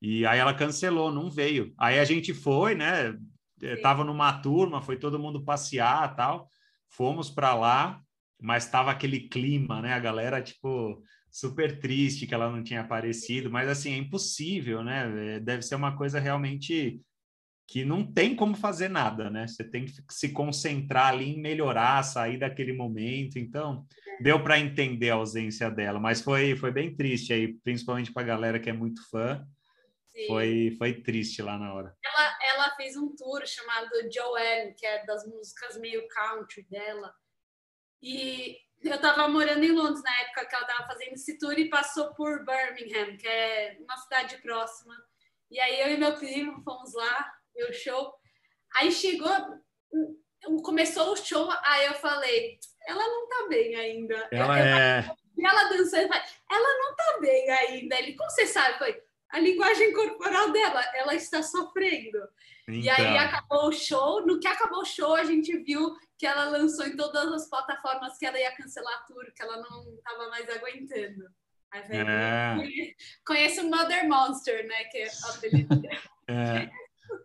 e 0.00 0.26
aí 0.26 0.40
ela 0.40 0.52
cancelou, 0.52 1.12
não 1.12 1.30
veio. 1.30 1.72
Aí 1.78 1.98
a 2.00 2.04
gente 2.04 2.34
foi, 2.34 2.74
né? 2.74 3.16
Eh, 3.62 3.76
tava 3.76 4.02
numa 4.02 4.32
turma, 4.40 4.82
foi 4.82 4.96
todo 4.96 5.18
mundo 5.18 5.44
passear 5.44 6.16
tal. 6.16 6.48
Fomos 6.88 7.30
para 7.30 7.54
lá, 7.54 8.02
mas 8.40 8.68
tava 8.68 8.90
aquele 8.90 9.20
clima, 9.28 9.80
né? 9.80 9.92
A 9.92 10.00
galera, 10.00 10.42
tipo, 10.42 11.00
super 11.30 11.78
triste 11.78 12.26
que 12.26 12.34
ela 12.34 12.50
não 12.50 12.64
tinha 12.64 12.80
aparecido, 12.80 13.48
mas 13.48 13.68
assim, 13.68 13.92
é 13.92 13.96
impossível, 13.96 14.82
né? 14.82 15.36
Eh, 15.36 15.40
deve 15.40 15.62
ser 15.62 15.76
uma 15.76 15.96
coisa 15.96 16.18
realmente 16.18 17.00
que 17.68 17.84
não 17.84 18.04
tem 18.04 18.34
como 18.34 18.56
fazer 18.56 18.88
nada, 18.88 19.30
né? 19.30 19.46
Você 19.46 19.64
tem 19.64 19.86
que 19.86 19.94
se 20.10 20.30
concentrar 20.30 21.08
ali 21.08 21.30
em 21.30 21.40
melhorar, 21.40 22.02
sair 22.02 22.38
daquele 22.38 22.72
momento. 22.72 23.38
Então, 23.38 23.86
deu 24.20 24.42
para 24.42 24.58
entender 24.58 25.10
a 25.10 25.14
ausência 25.14 25.70
dela, 25.70 25.98
mas 25.98 26.20
foi, 26.20 26.56
foi 26.56 26.70
bem 26.70 26.94
triste 26.94 27.32
aí, 27.32 27.54
principalmente 27.54 28.12
para 28.12 28.22
a 28.22 28.26
galera 28.26 28.60
que 28.60 28.70
é 28.70 28.72
muito 28.72 29.08
fã. 29.10 29.46
Foi, 30.26 30.74
foi 30.76 31.00
triste 31.00 31.40
lá 31.40 31.58
na 31.58 31.72
hora. 31.72 31.96
Ela, 32.04 32.38
ela 32.42 32.76
fez 32.76 32.96
um 32.96 33.14
tour 33.16 33.46
chamado 33.46 33.88
Joanne, 34.12 34.74
que 34.74 34.84
é 34.84 35.06
das 35.06 35.26
músicas 35.26 35.78
meio 35.78 36.06
country 36.08 36.66
dela. 36.70 37.14
E 38.02 38.58
eu 38.82 38.96
estava 38.96 39.26
morando 39.28 39.64
em 39.64 39.72
Londres 39.72 40.02
na 40.02 40.20
época 40.20 40.44
que 40.44 40.54
ela 40.54 40.66
estava 40.66 40.86
fazendo 40.86 41.14
esse 41.14 41.38
tour 41.38 41.58
e 41.58 41.70
passou 41.70 42.12
por 42.14 42.44
Birmingham, 42.44 43.16
que 43.16 43.26
é 43.26 43.78
uma 43.80 43.96
cidade 43.96 44.36
próxima. 44.42 44.94
E 45.50 45.58
aí 45.60 45.80
eu 45.80 45.94
e 45.94 45.96
meu 45.96 46.14
primo 46.18 46.62
fomos 46.62 46.92
lá, 46.94 47.32
ver 47.54 47.70
o 47.70 47.72
show. 47.72 48.12
Aí 48.74 48.90
chegou, 48.90 49.30
começou 50.62 51.12
o 51.12 51.16
show, 51.16 51.48
aí 51.62 51.86
eu 51.86 51.94
falei, 51.94 52.58
ela 52.86 53.06
não 53.06 53.28
tá 53.28 53.46
bem 53.48 53.74
ainda. 53.74 54.28
Ela 54.30 54.58
eu, 54.58 54.64
é... 54.64 55.16
E 55.36 55.46
ela 55.46 55.68
dançando, 55.68 56.12
ela 56.50 56.78
não 56.78 56.96
tá 56.96 57.18
bem 57.20 57.50
ainda. 57.50 57.98
Ele, 57.98 58.14
como 58.14 58.30
você 58.30 58.46
sabe? 58.46 58.78
Foi, 58.78 59.02
a 59.30 59.38
linguagem 59.38 59.92
corporal 59.92 60.52
dela, 60.52 60.84
ela 60.94 61.14
está 61.14 61.42
sofrendo. 61.42 62.18
Então. 62.68 62.74
E 62.74 62.88
aí 62.88 63.14
então. 63.14 63.18
acabou 63.18 63.68
o 63.68 63.72
show. 63.72 64.26
No 64.26 64.38
que 64.38 64.46
acabou 64.46 64.80
o 64.80 64.84
show, 64.84 65.14
a 65.14 65.24
gente 65.24 65.56
viu 65.58 65.96
que 66.18 66.26
ela 66.26 66.44
lançou 66.44 66.86
em 66.86 66.96
todas 66.96 67.32
as 67.32 67.48
plataformas 67.48 68.16
que 68.18 68.26
ela 68.26 68.38
ia 68.38 68.54
cancelar 68.54 68.94
a 68.94 69.02
tour, 69.04 69.24
que 69.34 69.42
ela 69.42 69.56
não 69.56 69.94
estava 69.94 70.28
mais 70.28 70.48
aguentando. 70.48 71.24
É. 71.74 72.54
Conheço 73.26 73.62
o 73.62 73.70
Mother 73.70 74.06
Monster, 74.06 74.66
né? 74.66 74.84
Que 74.84 74.98
é. 74.98 75.08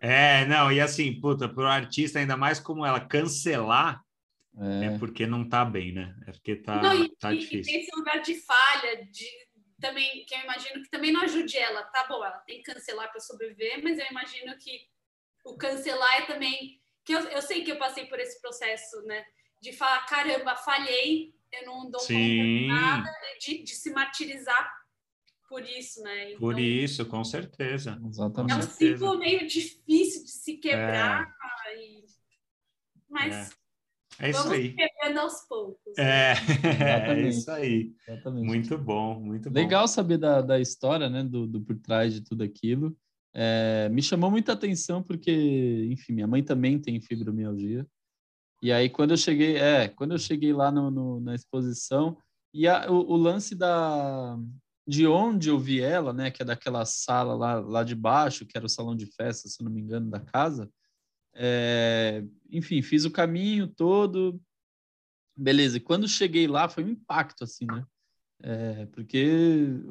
É. 0.02 0.41
é, 0.41 0.46
não, 0.46 0.72
e 0.72 0.80
assim, 0.80 1.20
puta, 1.20 1.48
para 1.48 1.63
o 1.63 1.67
artista, 1.67 2.20
ainda 2.20 2.38
mais 2.38 2.60
como 2.60 2.86
ela 2.86 3.00
cancelar, 3.00 4.02
é. 4.60 4.86
é. 4.86 4.98
porque 4.98 5.26
não 5.26 5.48
tá 5.48 5.63
bem, 5.63 5.93
né? 5.93 6.15
É 6.28 6.32
porque 6.32 6.56
tá, 6.56 6.82
não, 6.82 7.04
e, 7.04 7.10
tá 7.17 7.34
difícil. 7.34 7.60
E 7.60 7.63
tem 7.63 7.82
esse 7.82 7.96
lugar 7.96 8.22
de 8.22 8.36
falha, 8.41 9.06
de 9.12 9.26
também, 9.80 10.26
que 10.26 10.34
eu 10.34 10.39
imagino 10.39 10.84
que 10.84 10.89
também 10.89 11.12
não 11.12 11.22
ajude 11.22 11.58
ela. 11.58 11.84
Tá 11.84 12.06
bom, 12.08 12.24
ela 12.24 12.39
tem 12.39 12.62
que 12.62 12.72
cancelar 12.72 13.12
para 13.12 13.20
sobreviver, 13.20 13.82
mas 13.84 14.00
eu 14.00 14.06
imagino 14.10 14.58
que 14.58 14.82
o 15.46 15.56
cancelar 15.56 16.22
é 16.22 16.26
também. 16.26 16.80
que 17.06 17.13
eu, 17.13 17.20
eu 17.30 17.41
sei 17.41 17.63
que 17.63 17.72
eu 17.72 17.78
passei 17.78 18.06
por 18.06 18.20
esse 18.20 18.41
processo, 18.41 19.02
né? 19.04 19.24
De 19.62 19.72
falar, 19.74 20.06
caramba, 20.06 20.56
falhei, 20.56 21.34
eu 21.52 21.65
não 21.65 21.89
dou 21.89 22.02
Sim. 22.02 22.13
conta 22.13 22.43
de 22.43 22.67
nada, 22.67 23.12
de, 23.39 23.63
de 23.63 23.76
se 23.76 23.91
martirizar 23.91 24.78
por 25.48 25.63
isso, 25.63 26.02
né? 26.02 26.32
Então, 26.32 26.39
por 26.39 26.60
isso, 26.60 27.06
com 27.06 27.24
certeza. 27.24 28.00
Exatamente. 28.06 28.54
É 28.54 28.58
um 28.58 28.62
ciclo 28.62 29.17
meio 29.17 29.48
difícil 29.48 30.26
de 30.26 30.32
se 30.32 30.58
quebrar, 30.58 31.34
é. 31.67 31.78
e... 31.78 32.06
mas 33.10 33.52
é. 33.52 33.56
É 34.19 34.30
isso 34.30 34.43
vamos 34.43 34.58
aí. 34.58 34.73
quebrando 34.73 35.19
aos 35.19 35.47
poucos. 35.47 35.97
É, 35.97 36.34
é 37.13 37.27
isso 37.27 37.49
aí. 37.51 37.93
Exatamente. 38.08 38.45
Muito 38.45 38.77
bom, 38.77 39.19
muito 39.19 39.49
bom. 39.49 39.60
Legal 39.60 39.88
saber 39.88 40.17
da, 40.17 40.41
da 40.41 40.60
história, 40.60 41.10
né, 41.10 41.23
do, 41.23 41.45
do 41.45 41.62
por 41.62 41.77
trás 41.77 42.13
de 42.13 42.21
tudo 42.21 42.43
aquilo. 42.43 42.95
É, 43.34 43.88
me 43.89 44.01
chamou 44.01 44.32
muita 44.32 44.53
atenção 44.53 45.03
porque, 45.03 45.88
enfim, 45.91 46.13
minha 46.13 46.27
mãe 46.27 46.43
também 46.43 46.80
tem 46.80 46.99
fibromialgia. 46.99 47.86
E 48.62 48.71
aí, 48.71 48.89
quando 48.89 49.12
eu 49.12 49.17
cheguei, 49.17 49.58
é, 49.58 49.88
quando 49.88 50.13
eu 50.13 50.17
cheguei 50.17 50.51
lá 50.51 50.71
no, 50.71 50.89
no 50.89 51.19
na 51.19 51.36
exposição, 51.36 52.17
e 52.53 52.67
a, 52.67 52.89
o, 52.89 53.12
o, 53.12 53.15
lance 53.15 53.53
da, 53.53 54.36
de 54.88 55.06
onde 55.06 55.49
eu 55.49 55.60
vi 55.60 55.80
ela, 55.80 56.12
né, 56.12 56.32
que 56.32 56.41
é 56.41 56.45
daquela 56.45 56.84
sala 56.86 57.36
lá, 57.36 57.60
lá 57.60 57.84
de 57.84 57.93
baixo, 57.93 58.45
que 58.45 58.58
era 58.58 58.65
o 58.65 58.69
salão 58.69 58.95
de 58.95 59.06
festa, 59.06 59.47
se 59.47 59.63
não 59.63 59.71
me 59.71 59.82
engano, 59.82 60.10
da 60.10 60.19
casa, 60.19 60.67
é, 61.39 62.23
enfim, 62.50 62.82
fiz 62.82 63.06
o 63.06 63.12
caminho 63.12 63.67
todo, 63.67 64.41
beleza. 65.38 65.78
E 65.78 65.80
quando 65.80 66.08
cheguei 66.08 66.47
lá, 66.47 66.67
foi 66.67 66.84
um 66.84 66.89
impacto, 66.89 67.43
assim, 67.43 67.65
né? 67.65 67.86
É, 68.41 68.86
porque 68.88 69.28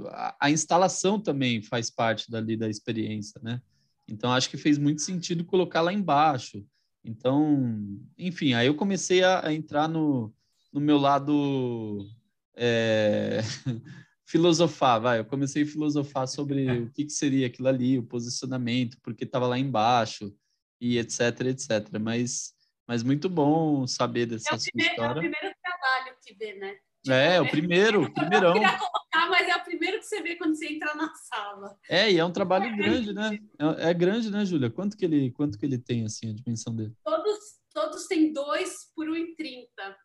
a, 0.09 0.37
a, 0.47 0.51
instalação 0.51 1.21
também 1.21 1.63
faz 1.63 1.91
parte 1.91 2.31
dali 2.31 2.57
da 2.57 2.69
experiência, 2.69 3.41
né? 3.43 3.61
Então, 4.09 4.33
acho 4.33 4.51
que 4.51 4.57
fez 4.57 4.77
muito 4.77 5.03
sentido 5.03 5.45
colocar 5.45 5.81
lá 5.81 5.93
embaixo. 5.93 6.65
Então, 7.05 8.01
enfim, 8.19 8.55
aí 8.55 8.67
eu 8.67 8.75
comecei 8.75 9.23
a, 9.23 9.47
a 9.47 9.53
entrar 9.53 9.89
no, 9.89 10.35
no 10.73 10.81
meu 10.81 10.99
lado 10.99 12.09
é, 12.57 13.41
filosofar, 14.27 15.01
vai. 15.01 15.19
Eu 15.21 15.25
comecei 15.25 15.63
a 15.63 15.67
filosofar 15.67 16.27
sobre 16.27 16.71
o 16.71 16.91
que, 16.91 17.05
que 17.05 17.13
seria 17.13 17.47
aquilo 17.47 17.69
ali, 17.69 17.99
o 17.99 18.03
posicionamento, 18.03 18.97
porque 19.03 19.25
estava 19.25 19.47
lá 19.47 19.59
embaixo 19.59 20.35
e 20.81 20.99
etc, 20.99 21.41
etc. 21.47 21.99
Mas, 22.01 22.55
mas 22.87 23.03
muito 23.03 23.29
bom 23.29 23.87
saber 23.87 24.27
dessa 24.27 24.55
é 24.55 24.59
primeiro, 24.59 24.93
história. 24.93 25.09
É 25.09 25.29
o 25.29 25.31
primeiro 25.31 25.57
trabalho 25.62 26.17
que 26.23 26.35
vê, 26.35 26.55
né? 26.55 26.77
Tipo, 27.07 27.15
é, 27.15 27.41
o 27.41 27.49
primeiro, 27.49 28.03
o 28.03 28.12
primeirão. 28.12 28.49
Eu 28.49 28.55
queria 28.55 28.79
colocar, 28.79 29.31
mas 29.31 29.49
é 29.49 29.57
o 29.57 29.65
primeiro 29.65 29.99
que 29.99 30.07
você 30.07 30.23
vê 30.23 30.35
quando 30.35 30.57
você 30.57 30.67
entra 30.67 30.93
na 30.95 31.15
sala. 31.15 31.79
É, 31.89 32.11
e 32.11 32.19
é 32.19 32.25
um 32.25 32.33
trabalho 32.33 32.67
é, 32.67 32.77
grande, 32.77 33.12
né? 33.12 33.39
É, 33.61 33.91
é, 33.91 33.95
grande, 33.95 34.29
né, 34.29 34.45
Júlia? 34.45 34.71
Quanto 34.71 34.97
que 34.97 35.05
ele, 35.05 35.31
quanto 35.31 35.57
que 35.57 35.65
ele 35.65 35.79
tem, 35.79 36.05
assim, 36.05 36.31
a 36.31 36.35
dimensão 36.35 36.75
dele? 36.75 36.93
Todos, 37.05 37.39
todos 37.73 38.07
têm 38.07 38.33
2 38.33 38.93
por 38.95 39.07
1,30. 39.07 39.15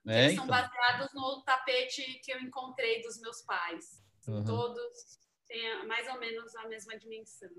É, 0.08 0.26
eles 0.26 0.34
então. 0.34 0.36
são 0.36 0.48
baseados 0.48 1.08
no 1.16 1.42
tapete 1.44 2.04
que 2.24 2.32
eu 2.32 2.40
encontrei 2.40 3.02
dos 3.02 3.20
meus 3.20 3.42
pais. 3.42 4.04
Uhum. 4.28 4.46
Todos 4.46 4.94
têm 5.48 5.88
mais 5.88 6.08
ou 6.08 6.20
menos 6.20 6.56
a 6.58 6.68
mesma 6.68 6.96
dimensão. 7.00 7.50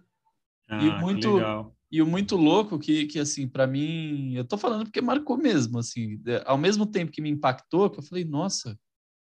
Ah, 0.68 0.84
e 0.84 0.90
muito 0.90 1.26
e 1.90 2.00
o 2.00 2.06
muito 2.06 2.36
louco 2.36 2.78
que, 2.78 3.06
que 3.06 3.18
assim 3.18 3.46
para 3.46 3.66
mim 3.66 4.34
eu 4.34 4.44
tô 4.44 4.56
falando 4.56 4.84
porque 4.84 5.00
marcou 5.02 5.36
mesmo 5.36 5.78
assim 5.78 6.18
ao 6.46 6.56
mesmo 6.56 6.86
tempo 6.86 7.12
que 7.12 7.20
me 7.20 7.28
impactou 7.28 7.90
que 7.90 7.98
eu 7.98 8.02
falei 8.02 8.24
nossa 8.24 8.78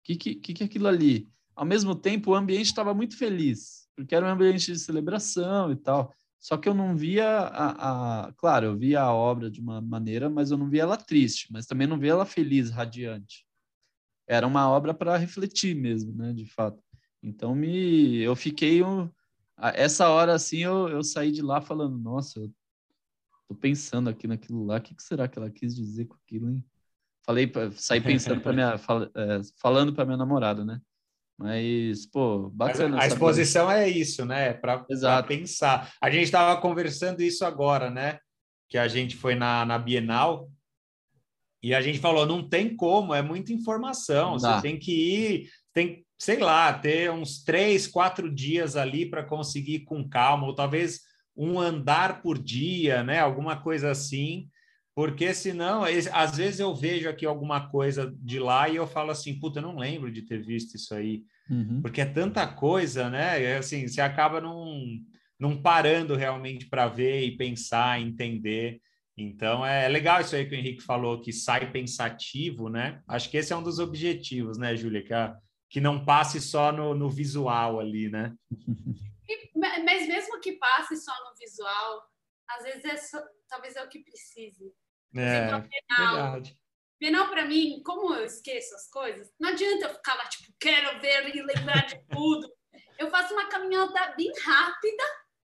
que 0.04 0.16
que 0.16 0.36
que 0.36 0.64
é 0.64 0.66
aquilo 0.66 0.88
ali? 0.88 1.30
Ao 1.56 1.66
mesmo 1.66 1.96
tempo 1.96 2.32
o 2.32 2.36
ambiente 2.36 2.66
estava 2.66 2.94
muito 2.94 3.18
feliz 3.18 3.88
porque 3.96 4.14
era 4.16 4.26
um 4.26 4.30
ambiente 4.30 4.72
de 4.72 4.80
celebração 4.80 5.72
e 5.72 5.76
tal. 5.76 6.14
Só 6.40 6.56
que 6.56 6.70
eu 6.70 6.74
não 6.74 6.96
via 6.96 7.28
a, 7.28 8.28
a 8.28 8.34
claro 8.34 8.68
eu 8.68 8.78
via 8.78 9.02
a 9.02 9.14
obra 9.14 9.50
de 9.50 9.62
uma 9.62 9.80
maneira 9.80 10.30
mas 10.30 10.52
eu 10.52 10.58
não 10.58 10.70
via 10.70 10.82
ela 10.82 10.98
triste 10.98 11.48
mas 11.52 11.66
também 11.66 11.88
não 11.88 12.00
via 12.00 12.12
ela 12.12 12.26
feliz 12.26 12.70
radiante. 12.70 13.46
Era 14.28 14.46
uma 14.46 14.70
obra 14.70 14.94
para 14.94 15.16
refletir 15.18 15.76
mesmo 15.76 16.14
né 16.14 16.34
de 16.34 16.46
fato. 16.46 16.84
Então 17.22 17.54
me, 17.54 18.18
eu 18.18 18.36
fiquei 18.36 18.84
um, 18.84 19.10
essa 19.76 20.10
hora 20.10 20.34
assim 20.34 20.60
eu, 20.60 20.88
eu 20.90 21.04
saí 21.04 21.32
de 21.32 21.42
lá 21.42 21.62
falando, 21.62 21.98
nossa, 21.98 22.40
eu 22.40 22.52
tô 23.48 23.56
pensando 23.56 24.10
aqui 24.10 24.28
naquilo 24.28 24.66
lá, 24.66 24.78
o 24.78 24.82
que, 24.82 24.96
que 24.96 25.04
será 25.04 25.28
que 25.28 25.38
ela 25.38 25.50
quis 25.50 25.76
dizer 25.76 26.06
com 26.06 26.16
aquilo, 26.16 26.50
hein? 26.50 26.64
Falei, 27.26 27.52
saí 27.76 28.02
pensando 28.02 28.42
para 28.42 28.54
minha, 28.54 28.78
fal, 28.80 29.04
é, 29.04 29.42
falando 29.62 29.94
para 29.94 30.06
minha 30.06 30.18
namorada, 30.18 30.66
né? 30.66 30.82
Mas, 31.38 32.06
pô, 32.06 32.50
bacana. 32.50 32.98
Mas 32.98 33.06
a 33.06 33.08
exposição 33.08 33.72
é 33.72 33.88
isso, 33.88 34.26
né? 34.26 34.54
Para 34.54 35.24
pensar. 35.24 35.94
A 36.02 36.10
gente 36.10 36.24
estava 36.24 36.60
conversando 36.60 37.22
isso 37.22 37.46
agora, 37.46 37.90
né? 37.90 38.20
Que 38.68 38.78
a 38.78 38.90
gente 38.90 39.16
foi 39.16 39.36
na, 39.36 39.66
na 39.66 39.80
Bienal 39.80 40.52
e 41.64 41.74
a 41.74 41.82
gente 41.82 42.00
falou: 42.00 42.26
não 42.26 42.48
tem 42.48 42.76
como, 42.76 43.14
é 43.14 43.22
muita 43.22 43.54
informação. 43.54 44.38
Você 44.38 44.62
tem 44.62 44.78
que 44.78 44.92
ir, 44.92 45.50
tem 45.74 46.06
sei 46.20 46.40
lá, 46.40 46.74
ter 46.74 47.10
uns 47.10 47.42
três, 47.42 47.88
quatro 47.88 48.30
dias 48.30 48.76
ali 48.76 49.06
para 49.06 49.24
conseguir 49.24 49.80
com 49.80 50.08
calma, 50.08 50.46
ou 50.46 50.54
talvez 50.54 51.00
um 51.36 51.58
andar 51.58 52.22
por 52.22 52.38
dia, 52.38 53.02
né? 53.02 53.20
Alguma 53.20 53.56
coisa 53.56 53.90
assim, 53.90 54.50
porque 54.94 55.34
senão, 55.34 55.84
às 56.12 56.36
vezes 56.36 56.60
eu 56.60 56.76
vejo 56.76 57.08
aqui 57.08 57.26
alguma 57.26 57.70
coisa 57.70 58.14
de 58.20 58.38
lá 58.38 58.68
e 58.68 58.76
eu 58.76 58.86
falo 58.86 59.12
assim, 59.12 59.40
puta, 59.40 59.60
eu 59.60 59.64
não 59.64 59.78
lembro 59.78 60.12
de 60.12 60.24
ter 60.24 60.46
visto 60.46 60.76
isso 60.76 60.94
aí, 60.94 61.24
uhum. 61.50 61.82
porque 61.82 62.02
é 62.02 62.06
tanta 62.06 62.46
coisa, 62.46 63.10
né? 63.10 63.42
É 63.42 63.58
assim, 63.58 63.88
você 63.88 64.02
acaba 64.02 64.42
não, 64.42 64.84
não 65.40 65.62
parando 65.62 66.18
realmente 66.18 66.68
para 66.68 66.90
ver 66.90 67.24
e 67.24 67.38
pensar, 67.38 68.02
entender. 68.02 68.82
Então 69.18 69.66
é 69.66 69.88
legal 69.88 70.20
isso 70.20 70.36
aí 70.36 70.46
que 70.46 70.56
o 70.56 70.58
Henrique 70.58 70.84
falou, 70.84 71.22
que 71.22 71.32
sai 71.32 71.72
pensativo, 71.72 72.68
né? 72.68 73.02
Acho 73.08 73.30
que 73.30 73.38
esse 73.38 73.54
é 73.54 73.56
um 73.56 73.64
dos 73.64 73.80
objetivos, 73.80 74.58
né, 74.58 74.76
Júlia? 74.76 75.02
Que 75.02 75.14
a, 75.14 75.38
que 75.70 75.80
não 75.80 76.04
passe 76.04 76.42
só 76.42 76.72
no, 76.72 76.96
no 76.96 77.10
visual 77.10 77.80
ali, 77.80 78.10
né? 78.10 78.36
E, 79.28 79.52
mas 79.56 80.08
mesmo 80.08 80.40
que 80.42 80.54
passe 80.54 80.98
só 80.98 81.14
no 81.30 81.36
visual, 81.38 82.04
às 82.50 82.64
vezes 82.64 82.86
é 82.86 82.98
só, 82.98 83.24
talvez 83.48 83.76
é 83.76 83.84
o 83.84 83.88
que 83.88 84.00
precise. 84.00 84.74
É, 85.16 85.50
verdade. 85.50 86.58
Penal 87.00 87.30
para 87.30 87.46
mim, 87.46 87.82
como 87.86 88.14
eu 88.14 88.26
esqueço 88.26 88.76
as 88.76 88.90
coisas, 88.90 89.32
não 89.40 89.50
adianta 89.50 89.86
eu 89.86 89.94
ficar 89.94 90.16
lá, 90.16 90.26
tipo, 90.26 90.52
quero 90.60 91.00
ver 91.00 91.34
e 91.34 91.42
lembrar 91.42 91.86
de 91.86 91.98
tudo. 92.10 92.52
Eu 92.98 93.10
faço 93.10 93.34
uma 93.34 93.48
caminhada 93.48 94.14
bem 94.18 94.32
rápida 94.44 95.04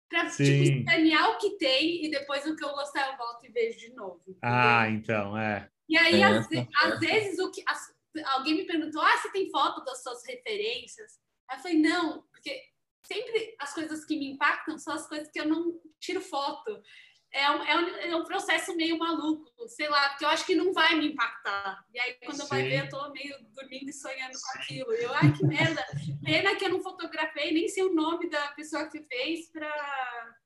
para 0.08 0.28
tipo, 0.30 0.42
escanear 0.42 1.30
o 1.30 1.38
que 1.38 1.56
tem 1.56 2.04
e 2.04 2.10
depois 2.10 2.44
o 2.44 2.56
que 2.56 2.64
eu 2.64 2.72
gostar 2.72 3.10
eu 3.10 3.16
volto 3.16 3.44
e 3.46 3.50
vejo 3.50 3.78
de 3.78 3.94
novo. 3.94 4.20
Entendeu? 4.22 4.40
Ah, 4.42 4.88
então, 4.90 5.38
é. 5.38 5.70
E 5.88 5.96
aí, 5.96 6.20
é, 6.20 6.24
às, 6.24 6.46
às 6.82 7.00
vezes, 7.00 7.38
o 7.38 7.50
que, 7.50 7.62
as, 7.66 7.94
alguém 8.26 8.54
me 8.54 8.66
perguntou: 8.66 9.00
ah, 9.00 9.16
você 9.16 9.30
tem 9.30 9.50
foto 9.50 9.84
das 9.84 10.02
suas 10.02 10.24
referências? 10.26 11.18
Aí 11.48 11.58
eu 11.58 11.62
falei: 11.62 11.78
não, 11.78 12.22
porque 12.30 12.60
sempre 13.02 13.54
as 13.58 13.72
coisas 13.72 14.04
que 14.04 14.18
me 14.18 14.32
impactam 14.32 14.78
são 14.78 14.94
as 14.94 15.08
coisas 15.08 15.30
que 15.30 15.40
eu 15.40 15.48
não 15.48 15.80
tiro 16.00 16.20
foto. 16.20 16.82
É 17.30 17.50
um, 17.50 17.62
é 17.62 17.76
um, 17.76 17.88
é 18.12 18.16
um 18.16 18.24
processo 18.24 18.74
meio 18.74 18.98
maluco, 18.98 19.68
sei 19.68 19.86
lá, 19.86 20.08
porque 20.08 20.24
eu 20.24 20.30
acho 20.30 20.46
que 20.46 20.54
não 20.54 20.72
vai 20.72 20.94
me 20.94 21.08
impactar. 21.08 21.84
E 21.92 22.00
aí, 22.00 22.14
quando 22.24 22.36
Sim. 22.36 22.42
eu 22.42 22.48
vou 22.48 22.58
ver, 22.58 22.84
eu 22.84 22.88
tô 22.88 23.12
meio 23.12 23.36
dormindo 23.50 23.90
e 23.90 23.92
sonhando 23.92 24.32
com 24.32 24.58
aquilo. 24.58 24.94
E 24.94 25.02
eu, 25.02 25.12
ai, 25.12 25.30
que 25.36 25.46
merda. 25.46 25.84
Pena 26.24 26.56
que 26.56 26.64
eu 26.64 26.70
não 26.70 26.82
fotografei, 26.82 27.52
nem 27.52 27.68
sei 27.68 27.82
o 27.82 27.94
nome 27.94 28.30
da 28.30 28.48
pessoa 28.52 28.88
que 28.88 29.02
fez 29.02 29.50
para 29.50 30.36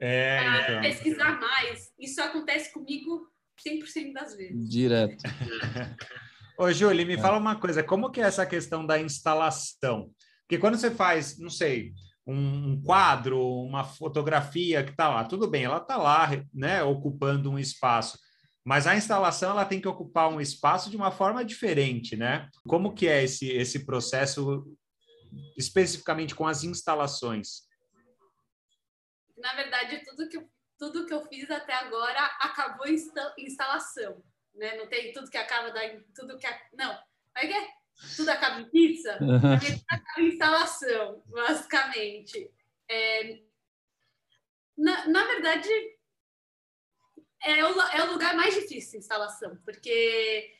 é, 0.00 0.40
então. 0.62 0.80
pesquisar 0.82 1.40
mais. 1.40 1.92
Isso 1.98 2.22
acontece 2.22 2.72
comigo 2.72 3.28
100% 3.66 4.12
das 4.12 4.36
vezes. 4.36 4.68
Direto. 4.70 5.16
Ô, 6.60 6.72
Júlia, 6.72 7.06
me 7.06 7.14
é. 7.14 7.18
fala 7.18 7.38
uma 7.38 7.54
coisa, 7.54 7.84
como 7.84 8.10
que 8.10 8.20
é 8.20 8.24
essa 8.24 8.44
questão 8.44 8.84
da 8.84 8.98
instalação? 8.98 10.12
Porque 10.40 10.58
quando 10.58 10.76
você 10.76 10.90
faz, 10.90 11.38
não 11.38 11.48
sei, 11.48 11.92
um 12.26 12.82
quadro, 12.82 13.40
uma 13.40 13.84
fotografia 13.84 14.82
que 14.82 14.90
está 14.90 15.08
lá, 15.08 15.24
tudo 15.24 15.48
bem, 15.48 15.62
ela 15.62 15.76
está 15.76 15.96
lá, 15.96 16.28
né, 16.52 16.82
ocupando 16.82 17.48
um 17.48 17.60
espaço, 17.60 18.18
mas 18.64 18.88
a 18.88 18.96
instalação 18.96 19.50
ela 19.50 19.64
tem 19.64 19.80
que 19.80 19.86
ocupar 19.86 20.28
um 20.28 20.40
espaço 20.40 20.90
de 20.90 20.96
uma 20.96 21.12
forma 21.12 21.44
diferente, 21.44 22.16
né? 22.16 22.48
Como 22.66 22.92
que 22.92 23.06
é 23.06 23.22
esse, 23.22 23.48
esse 23.52 23.86
processo 23.86 24.66
especificamente 25.56 26.34
com 26.34 26.44
as 26.44 26.64
instalações? 26.64 27.62
Na 29.36 29.54
verdade, 29.54 30.02
tudo 30.04 30.28
que, 30.28 30.44
tudo 30.76 31.06
que 31.06 31.14
eu 31.14 31.24
fiz 31.28 31.48
até 31.52 31.72
agora 31.72 32.20
acabou 32.40 32.86
em 32.88 32.96
instalação 33.38 34.20
né? 34.58 34.76
Não 34.76 34.86
tem 34.86 35.12
tudo 35.12 35.30
que 35.30 35.36
acaba 35.36 35.70
da 35.70 35.80
tudo 36.14 36.36
que 36.38 36.46
a... 36.46 36.60
não. 36.74 36.98
Aí 37.34 37.52
é 37.52 37.68
tudo 38.16 38.28
acaba 38.30 38.60
em 38.60 38.70
pizza, 38.70 39.18
uhum. 39.22 39.54
acaba 39.88 40.20
em 40.20 40.28
instalação, 40.28 41.22
basicamente. 41.26 42.50
É, 42.88 43.38
na, 44.76 45.08
na 45.08 45.24
verdade, 45.24 45.68
é 47.42 47.64
o, 47.64 47.80
é 47.80 48.04
o 48.04 48.12
lugar 48.12 48.34
mais 48.34 48.54
difícil 48.54 48.98
instalação, 48.98 49.56
porque 49.64 50.54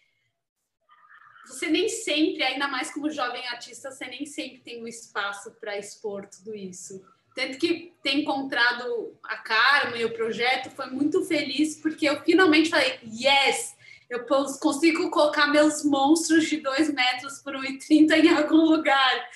você 1.46 1.68
nem 1.68 1.88
sempre, 1.88 2.42
ainda 2.42 2.68
mais 2.68 2.92
como 2.92 3.10
jovem 3.10 3.46
artista, 3.48 3.90
você 3.90 4.06
nem 4.06 4.26
sempre 4.26 4.60
tem 4.60 4.82
um 4.82 4.86
espaço 4.86 5.52
para 5.60 5.78
expor 5.78 6.26
tudo 6.26 6.54
isso. 6.54 7.02
Tanto 7.34 7.56
que 7.58 7.94
ter 8.02 8.14
encontrado 8.16 9.18
a 9.22 9.36
Karma 9.38 9.96
e 9.96 10.04
o 10.04 10.12
projeto 10.12 10.70
foi 10.70 10.86
muito 10.86 11.24
feliz, 11.24 11.76
porque 11.80 12.08
eu 12.08 12.22
finalmente 12.22 12.68
falei, 12.68 12.98
yes, 13.04 13.76
eu 14.08 14.24
consigo 14.58 15.10
colocar 15.10 15.46
meus 15.48 15.84
monstros 15.84 16.48
de 16.48 16.58
2 16.58 16.92
metros 16.94 17.38
por 17.40 17.54
1,30 17.54 18.12
em 18.12 18.30
algum 18.30 18.64
lugar. 18.64 19.28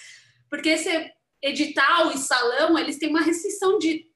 Porque 0.48 0.70
esse 0.70 1.12
edital 1.42 2.10
e 2.12 2.18
salão, 2.18 2.78
eles 2.78 2.98
têm 2.98 3.10
uma 3.10 3.20
restrição 3.20 3.78
de, 3.78 4.10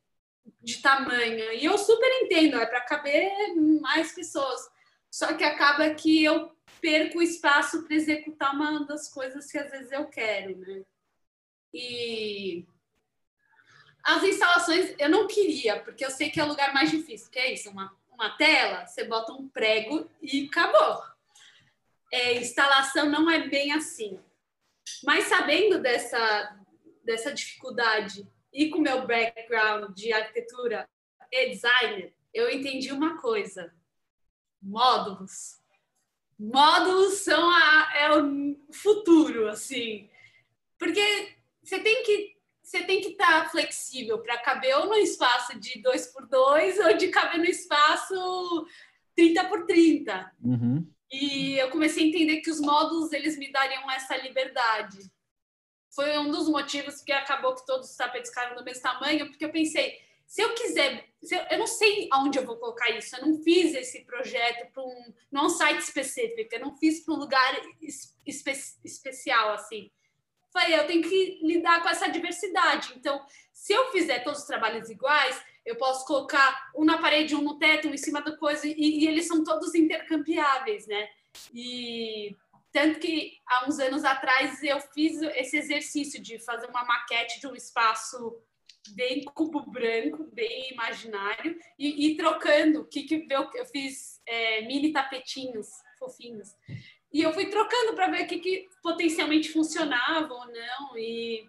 de 0.62 0.80
tamanho. 0.80 1.52
E 1.52 1.64
eu 1.64 1.76
super 1.76 2.08
entendo, 2.22 2.56
é 2.56 2.66
para 2.66 2.80
caber 2.80 3.30
mais 3.80 4.12
pessoas. 4.12 4.60
Só 5.10 5.34
que 5.34 5.44
acaba 5.44 5.90
que 5.90 6.24
eu 6.24 6.56
perco 6.80 7.18
o 7.18 7.22
espaço 7.22 7.84
para 7.84 7.96
executar 7.96 8.54
uma 8.54 8.84
das 8.86 9.08
coisas 9.08 9.50
que 9.50 9.58
às 9.58 9.70
vezes 9.70 9.92
eu 9.92 10.06
quero, 10.06 10.56
né? 10.58 10.82
E 11.72 12.66
as 14.04 14.22
instalações 14.22 14.94
eu 14.98 15.08
não 15.10 15.26
queria, 15.26 15.80
porque 15.80 16.04
eu 16.04 16.10
sei 16.10 16.30
que 16.30 16.40
é 16.40 16.44
o 16.44 16.48
lugar 16.48 16.72
mais 16.72 16.90
difícil, 16.90 17.30
que 17.30 17.38
é 17.38 17.52
isso, 17.52 17.70
uma, 17.70 17.94
uma 18.16 18.36
tela, 18.36 18.86
você 18.86 19.04
bota 19.04 19.32
um 19.32 19.48
prego 19.48 20.10
e 20.20 20.46
acabou. 20.46 21.02
É, 22.12 22.34
instalação 22.34 23.08
não 23.08 23.30
é 23.30 23.46
bem 23.48 23.72
assim. 23.72 24.18
Mas 25.04 25.24
sabendo 25.24 25.80
dessa, 25.80 26.58
dessa 27.04 27.32
dificuldade 27.32 28.26
e 28.52 28.70
com 28.70 28.78
meu 28.78 29.06
background 29.06 29.94
de 29.94 30.12
arquitetura 30.12 30.88
e 31.30 31.50
designer, 31.50 32.14
eu 32.32 32.50
entendi 32.50 32.92
uma 32.92 33.20
coisa: 33.20 33.74
módulos 34.62 35.60
módulos 36.38 37.14
são 37.20 37.50
a, 37.50 37.92
é 37.96 38.10
o 38.12 38.56
futuro, 38.72 39.48
assim. 39.48 40.08
Porque 40.78 41.34
você 41.62 41.78
tem 41.80 42.02
que 42.04 42.35
você 42.66 42.82
tem 42.82 43.00
que 43.00 43.10
estar 43.10 43.44
tá 43.44 43.48
flexível 43.48 44.18
para 44.18 44.38
caber 44.38 44.76
ou 44.76 44.86
no 44.86 44.96
espaço 44.96 45.56
de 45.58 45.80
2 45.80 46.08
por 46.08 46.26
2 46.26 46.80
ou 46.80 46.96
de 46.96 47.08
caber 47.08 47.38
no 47.38 47.44
espaço 47.44 48.66
30 49.14 49.44
por 49.44 49.66
30. 49.66 50.32
Uhum. 50.42 50.92
E 51.08 51.56
eu 51.58 51.70
comecei 51.70 52.02
a 52.02 52.08
entender 52.08 52.40
que 52.40 52.50
os 52.50 52.60
módulos 52.60 53.12
eles 53.12 53.38
me 53.38 53.52
dariam 53.52 53.88
essa 53.92 54.16
liberdade. 54.16 54.98
Foi 55.94 56.18
um 56.18 56.28
dos 56.28 56.48
motivos 56.48 57.00
que 57.02 57.12
acabou 57.12 57.54
que 57.54 57.64
todos 57.64 57.88
os 57.88 57.96
tapetes 57.96 58.30
ficaram 58.30 58.56
do 58.56 58.64
mesmo 58.64 58.82
tamanho, 58.82 59.28
porque 59.28 59.44
eu 59.44 59.52
pensei, 59.52 60.00
se 60.26 60.42
eu 60.42 60.52
quiser, 60.52 61.08
se 61.22 61.36
eu, 61.36 61.42
eu, 61.48 61.58
não 61.58 61.68
sei 61.68 62.08
aonde 62.10 62.36
eu 62.36 62.44
vou 62.44 62.56
colocar 62.56 62.90
isso, 62.90 63.14
eu 63.14 63.26
não 63.26 63.40
fiz 63.44 63.76
esse 63.76 64.04
projeto 64.04 64.72
para 64.72 64.82
um, 64.82 65.14
não 65.30 65.42
é 65.42 65.46
um 65.46 65.50
site 65.50 65.78
específico, 65.82 66.52
eu 66.52 66.60
não 66.60 66.76
fiz 66.76 67.04
para 67.04 67.14
um 67.14 67.18
lugar 67.18 67.54
espe, 67.80 68.50
especial 68.84 69.52
assim. 69.52 69.92
Falei, 70.56 70.74
eu 70.74 70.86
tenho 70.86 71.02
que 71.02 71.38
lidar 71.42 71.82
com 71.82 71.88
essa 71.90 72.08
diversidade. 72.08 72.94
Então, 72.96 73.22
se 73.52 73.74
eu 73.74 73.92
fizer 73.92 74.20
todos 74.20 74.40
os 74.40 74.46
trabalhos 74.46 74.88
iguais, 74.88 75.38
eu 75.66 75.76
posso 75.76 76.06
colocar 76.06 76.70
um 76.74 76.82
na 76.82 76.96
parede, 76.96 77.36
um 77.36 77.42
no 77.42 77.58
teto, 77.58 77.88
um 77.88 77.92
em 77.92 77.98
cima 77.98 78.22
da 78.22 78.34
coisa, 78.34 78.66
e, 78.66 78.74
e 78.74 79.06
eles 79.06 79.26
são 79.26 79.44
todos 79.44 79.74
intercambiáveis, 79.74 80.86
né? 80.86 81.10
E 81.52 82.34
tanto 82.72 82.98
que 82.98 83.38
há 83.46 83.68
uns 83.68 83.78
anos 83.78 84.02
atrás 84.02 84.62
eu 84.62 84.80
fiz 84.80 85.20
esse 85.20 85.58
exercício 85.58 86.22
de 86.22 86.38
fazer 86.38 86.68
uma 86.68 86.84
maquete 86.84 87.38
de 87.38 87.46
um 87.46 87.54
espaço 87.54 88.40
bem 88.94 89.24
cubo 89.24 89.60
branco, 89.70 90.24
bem 90.32 90.72
imaginário, 90.72 91.58
e, 91.78 92.06
e 92.06 92.16
trocando. 92.16 92.86
Que, 92.86 93.02
que 93.02 93.26
eu, 93.28 93.50
eu 93.54 93.66
fiz 93.66 94.22
é, 94.24 94.62
mini 94.62 94.90
tapetinhos 94.90 95.68
fofinhos. 95.98 96.54
E 97.16 97.22
eu 97.22 97.32
fui 97.32 97.46
trocando 97.46 97.94
para 97.94 98.08
ver 98.08 98.24
o 98.24 98.26
que, 98.26 98.38
que 98.38 98.68
potencialmente 98.82 99.50
funcionava 99.50 100.34
ou 100.34 100.46
não. 100.52 100.98
E, 100.98 101.48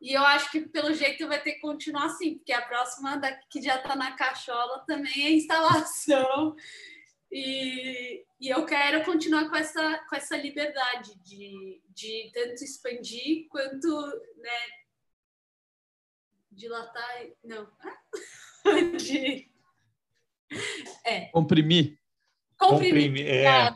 e 0.00 0.12
eu 0.12 0.20
acho 0.24 0.50
que 0.50 0.62
pelo 0.62 0.92
jeito 0.92 1.28
vai 1.28 1.40
ter 1.40 1.52
que 1.52 1.60
continuar 1.60 2.06
assim, 2.06 2.38
porque 2.38 2.52
a 2.52 2.60
próxima 2.60 3.16
da, 3.18 3.32
que 3.48 3.62
já 3.62 3.76
está 3.76 3.94
na 3.94 4.16
cachola 4.16 4.80
também 4.84 5.26
é 5.26 5.30
instalação. 5.30 6.56
E, 7.34 8.26
e 8.38 8.50
eu 8.50 8.66
quero 8.66 9.06
continuar 9.06 9.48
com 9.48 9.56
essa, 9.56 10.04
com 10.06 10.14
essa 10.14 10.36
liberdade 10.36 11.18
de, 11.22 11.80
de 11.88 12.30
tanto 12.30 12.62
expandir 12.62 13.48
quanto 13.48 13.88
né, 14.36 14.68
dilatar. 16.50 17.26
Não. 17.42 17.66
De. 18.98 19.50
É. 21.06 21.28
Comprimir. 21.28 22.01
Comprimir. 22.68 23.26
É. 23.26 23.74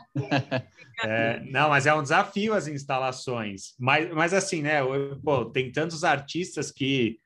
é. 1.03 1.39
não, 1.51 1.69
mas 1.69 1.85
é 1.85 1.93
um 1.93 2.01
desafio 2.01 2.53
as 2.53 2.67
instalações. 2.67 3.73
Mas, 3.79 4.11
mas 4.13 4.33
assim, 4.33 4.61
né? 4.61 4.79
Pô, 5.23 5.45
tem 5.45 5.71
tantos 5.71 6.03
artistas 6.03 6.71
que 6.71 7.19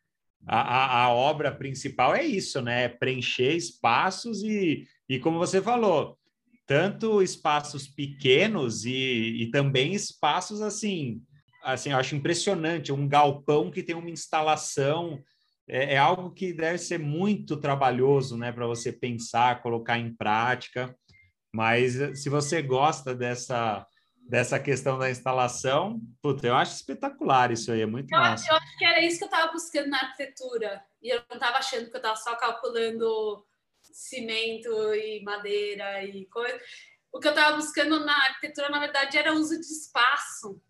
a, 0.47 0.59
a, 0.59 1.03
a, 1.03 1.09
obra 1.09 1.51
principal 1.51 2.15
é 2.15 2.23
isso, 2.23 2.61
né? 2.61 2.87
Preencher 2.89 3.55
espaços 3.55 4.43
e, 4.43 4.87
e 5.07 5.19
como 5.19 5.37
você 5.37 5.61
falou, 5.61 6.17
tanto 6.65 7.21
espaços 7.21 7.87
pequenos 7.87 8.85
e, 8.85 9.43
e 9.43 9.51
também 9.51 9.93
espaços 9.93 10.61
assim, 10.61 11.21
assim, 11.63 11.91
eu 11.91 11.97
acho 11.97 12.15
impressionante, 12.15 12.91
um 12.91 13.07
galpão 13.07 13.69
que 13.69 13.83
tem 13.83 13.95
uma 13.95 14.09
instalação 14.09 15.21
é, 15.67 15.93
é 15.93 15.97
algo 15.97 16.31
que 16.31 16.53
deve 16.53 16.77
ser 16.77 16.99
muito 16.99 17.57
trabalhoso, 17.57 18.37
né, 18.37 18.51
para 18.51 18.67
você 18.67 18.91
pensar, 18.91 19.61
colocar 19.61 19.97
em 19.97 20.13
prática. 20.13 20.95
Mas 21.53 21.99
eh, 21.99 22.15
se 22.15 22.29
você 22.29 22.61
gosta 22.61 23.13
dessa 23.13 23.85
dessa 24.31 24.57
questão 24.57 24.97
da 24.97 25.09
instalação, 25.09 25.99
puta, 26.21 26.47
eu 26.47 26.55
acho 26.55 26.75
espetacular 26.75 27.51
isso 27.51 27.69
aí, 27.69 27.81
é 27.81 27.85
muito 27.85 28.13
eu, 28.13 28.19
massa. 28.19 28.45
Eu 28.49 28.55
acho 28.55 28.77
que 28.77 28.85
era 28.85 29.01
isso 29.01 29.17
que 29.17 29.23
eu 29.25 29.29
estava 29.29 29.51
buscando 29.51 29.89
na 29.89 29.99
arquitetura. 29.99 30.81
E 31.01 31.09
eu 31.09 31.21
não 31.29 31.35
estava 31.35 31.57
achando 31.57 31.89
que 31.89 31.95
eu 31.95 31.99
estava 31.99 32.15
só 32.15 32.35
calculando 32.37 33.45
cimento 33.81 34.69
e 34.93 35.21
madeira 35.23 36.03
e 36.05 36.25
coisa. 36.27 36.57
O 37.11 37.19
que 37.19 37.27
eu 37.27 37.33
estava 37.33 37.57
buscando 37.57 38.05
na 38.05 38.15
arquitetura, 38.27 38.69
na 38.69 38.79
verdade, 38.79 39.17
era 39.17 39.33
o 39.33 39.37
uso 39.37 39.59
de 39.59 39.65
espaço. 39.65 40.61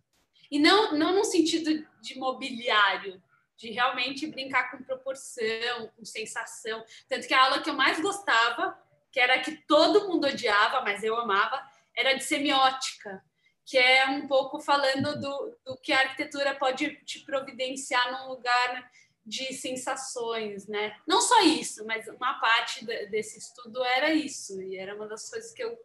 E 0.50 0.58
não, 0.58 0.98
não 0.98 1.16
no 1.16 1.24
sentido 1.24 1.86
de 2.02 2.18
mobiliário, 2.18 3.22
de 3.56 3.70
realmente 3.70 4.26
brincar 4.26 4.72
com 4.72 4.84
proporção, 4.84 5.92
com 5.96 6.04
sensação. 6.04 6.84
Tanto 7.08 7.28
que 7.28 7.34
a 7.34 7.44
aula 7.44 7.62
que 7.62 7.70
eu 7.70 7.76
mais 7.76 8.02
gostava, 8.02 8.76
que 9.12 9.20
era 9.20 9.40
que 9.40 9.52
todo 9.68 10.08
mundo 10.08 10.28
odiava, 10.28 10.82
mas 10.82 11.04
eu 11.04 11.16
amava, 11.18 11.62
era 11.96 12.14
de 12.14 12.24
semiótica, 12.24 13.24
que 13.66 13.78
é 13.78 14.08
um 14.08 14.28
pouco 14.28 14.60
falando 14.60 15.20
do, 15.20 15.58
do 15.66 15.78
que 15.82 15.92
a 15.92 16.00
arquitetura 16.00 16.56
pode 16.56 16.96
te 17.06 17.20
providenciar 17.26 18.12
num 18.12 18.30
lugar 18.30 18.90
de 19.26 19.54
sensações, 19.54 20.68
né? 20.68 20.96
Não 21.08 21.22
só 21.22 21.42
isso, 21.44 21.86
mas 21.86 22.08
uma 22.08 22.40
parte 22.40 22.86
desse 22.86 23.38
estudo 23.38 23.84
era 23.84 24.12
isso, 24.14 24.62
e 24.62 24.78
era 24.78 24.96
uma 24.96 25.08
das 25.08 25.30
coisas 25.30 25.54
que 25.54 25.64
eu 25.64 25.78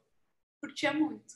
curtia 0.61 0.93
muito. 0.93 1.35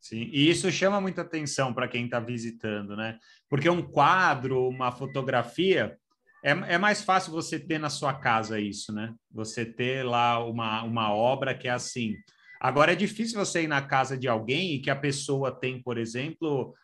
Sim, 0.00 0.28
e 0.32 0.50
isso 0.50 0.70
chama 0.70 1.00
muita 1.00 1.22
atenção 1.22 1.72
para 1.72 1.88
quem 1.88 2.04
está 2.04 2.20
visitando, 2.20 2.94
né? 2.94 3.18
Porque 3.48 3.68
um 3.68 3.82
quadro, 3.82 4.68
uma 4.68 4.92
fotografia, 4.92 5.98
é, 6.44 6.74
é 6.74 6.78
mais 6.78 7.02
fácil 7.02 7.32
você 7.32 7.58
ter 7.58 7.78
na 7.78 7.88
sua 7.88 8.12
casa 8.12 8.60
isso, 8.60 8.92
né? 8.92 9.14
Você 9.32 9.64
ter 9.64 10.04
lá 10.04 10.44
uma, 10.44 10.82
uma 10.82 11.10
obra 11.10 11.56
que 11.56 11.66
é 11.66 11.70
assim. 11.70 12.14
Agora 12.60 12.92
é 12.92 12.96
difícil 12.96 13.38
você 13.38 13.62
ir 13.62 13.66
na 13.68 13.80
casa 13.80 14.16
de 14.16 14.28
alguém 14.28 14.74
e 14.74 14.78
que 14.78 14.90
a 14.90 14.96
pessoa 14.96 15.50
tem, 15.50 15.82
por 15.82 15.96
exemplo, 15.96 16.74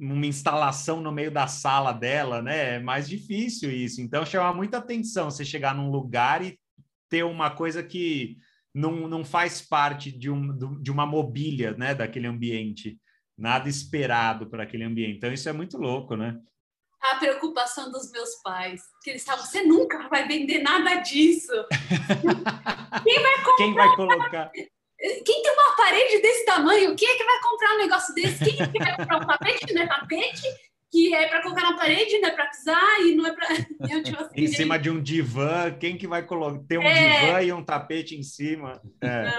uma 0.00 0.26
instalação 0.26 1.00
no 1.00 1.12
meio 1.12 1.30
da 1.30 1.46
sala 1.46 1.92
dela, 1.92 2.42
né? 2.42 2.74
É 2.74 2.80
mais 2.80 3.08
difícil 3.08 3.70
isso. 3.70 4.00
Então 4.00 4.26
chama 4.26 4.52
muita 4.52 4.78
atenção 4.78 5.30
você 5.30 5.44
chegar 5.44 5.72
num 5.72 5.88
lugar 5.88 6.44
e 6.44 6.58
ter 7.08 7.22
uma 7.22 7.50
coisa 7.50 7.84
que 7.84 8.36
não, 8.74 9.08
não 9.08 9.24
faz 9.24 9.62
parte 9.62 10.10
de, 10.10 10.28
um, 10.28 10.82
de 10.82 10.90
uma 10.90 11.06
mobília 11.06 11.72
né, 11.78 11.94
daquele 11.94 12.26
ambiente, 12.26 12.98
nada 13.38 13.68
esperado 13.68 14.50
para 14.50 14.64
aquele 14.64 14.82
ambiente. 14.82 15.16
Então, 15.16 15.32
isso 15.32 15.48
é 15.48 15.52
muito 15.52 15.78
louco, 15.78 16.16
né? 16.16 16.38
A 17.10 17.16
preocupação 17.16 17.90
dos 17.90 18.10
meus 18.10 18.34
pais, 18.42 18.82
que 19.02 19.10
eles 19.10 19.22
estavam, 19.22 19.44
você 19.44 19.62
nunca 19.62 20.08
vai 20.08 20.26
vender 20.26 20.58
nada 20.58 20.96
disso. 20.96 21.52
Quem 23.04 23.22
vai 23.22 23.36
comprar? 23.44 23.56
Quem 23.56 23.74
vai 23.74 23.96
colocar? 23.96 24.50
Quem 24.98 25.42
tem 25.42 25.52
uma 25.52 25.76
parede 25.76 26.22
desse 26.22 26.44
tamanho, 26.46 26.96
quem 26.96 27.08
é 27.08 27.16
que 27.16 27.24
vai 27.24 27.40
comprar 27.42 27.74
um 27.74 27.78
negócio 27.78 28.14
desse? 28.14 28.44
Quem 28.44 28.60
é 28.60 28.66
que 28.66 28.78
vai 28.78 28.96
comprar 28.96 29.18
um 29.18 29.26
tapete? 29.26 29.74
Não 29.74 29.82
é 29.82 29.86
tapete? 29.86 30.46
que 30.90 31.14
é 31.14 31.28
para 31.28 31.42
colocar 31.42 31.62
na 31.62 31.76
parede, 31.76 32.18
não 32.20 32.28
é 32.28 32.32
para 32.32 32.46
pisar 32.46 33.00
e 33.00 33.14
não 33.14 33.26
é 33.26 33.34
para. 33.34 33.48
Tipo 34.02 34.22
assim, 34.22 34.30
em 34.40 34.46
cima 34.46 34.78
de 34.78 34.88
um 34.88 35.02
divã, 35.02 35.70
quem 35.78 35.98
que 35.98 36.06
vai 36.06 36.24
colocar? 36.24 36.64
Ter 36.66 36.78
um 36.78 36.82
é... 36.82 37.20
divã 37.20 37.42
e 37.42 37.52
um 37.52 37.64
tapete 37.64 38.16
em 38.16 38.22
cima. 38.22 38.80
É. 39.02 39.38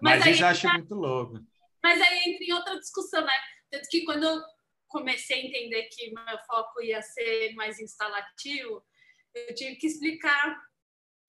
Mas, 0.00 0.20
Mas 0.20 0.26
isso 0.26 0.42
eu 0.42 0.48
acho 0.48 0.62
tá... 0.62 0.72
muito 0.72 0.94
louco. 0.94 1.40
Mas 1.82 2.00
aí 2.00 2.18
entra 2.26 2.44
em 2.44 2.52
outra 2.52 2.78
discussão, 2.78 3.24
né? 3.24 3.32
Tanto 3.70 3.88
que 3.88 4.04
quando 4.04 4.42
comecei 4.94 5.40
a 5.40 5.44
entender 5.44 5.82
que 5.90 6.14
meu 6.14 6.38
foco 6.46 6.80
ia 6.80 7.02
ser 7.02 7.52
mais 7.54 7.80
instalativo, 7.80 8.80
eu 9.34 9.52
tive 9.52 9.74
que 9.74 9.88
explicar 9.88 10.56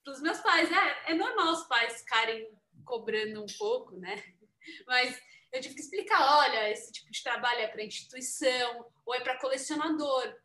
para 0.03 0.13
os 0.13 0.21
meus 0.21 0.39
pais. 0.39 0.71
É, 0.71 1.11
é 1.11 1.13
normal 1.15 1.51
os 1.51 1.63
pais 1.63 2.01
ficarem 2.01 2.47
cobrando 2.85 3.41
um 3.41 3.47
pouco, 3.57 3.97
né? 3.97 4.23
Mas 4.85 5.19
eu 5.51 5.59
tive 5.59 5.73
que 5.73 5.81
explicar: 5.81 6.37
olha, 6.37 6.69
esse 6.69 6.91
tipo 6.91 7.11
de 7.11 7.23
trabalho 7.23 7.61
é 7.61 7.67
para 7.67 7.83
instituição 7.83 8.85
ou 9.03 9.15
é 9.15 9.21
para 9.21 9.39
colecionador. 9.39 10.35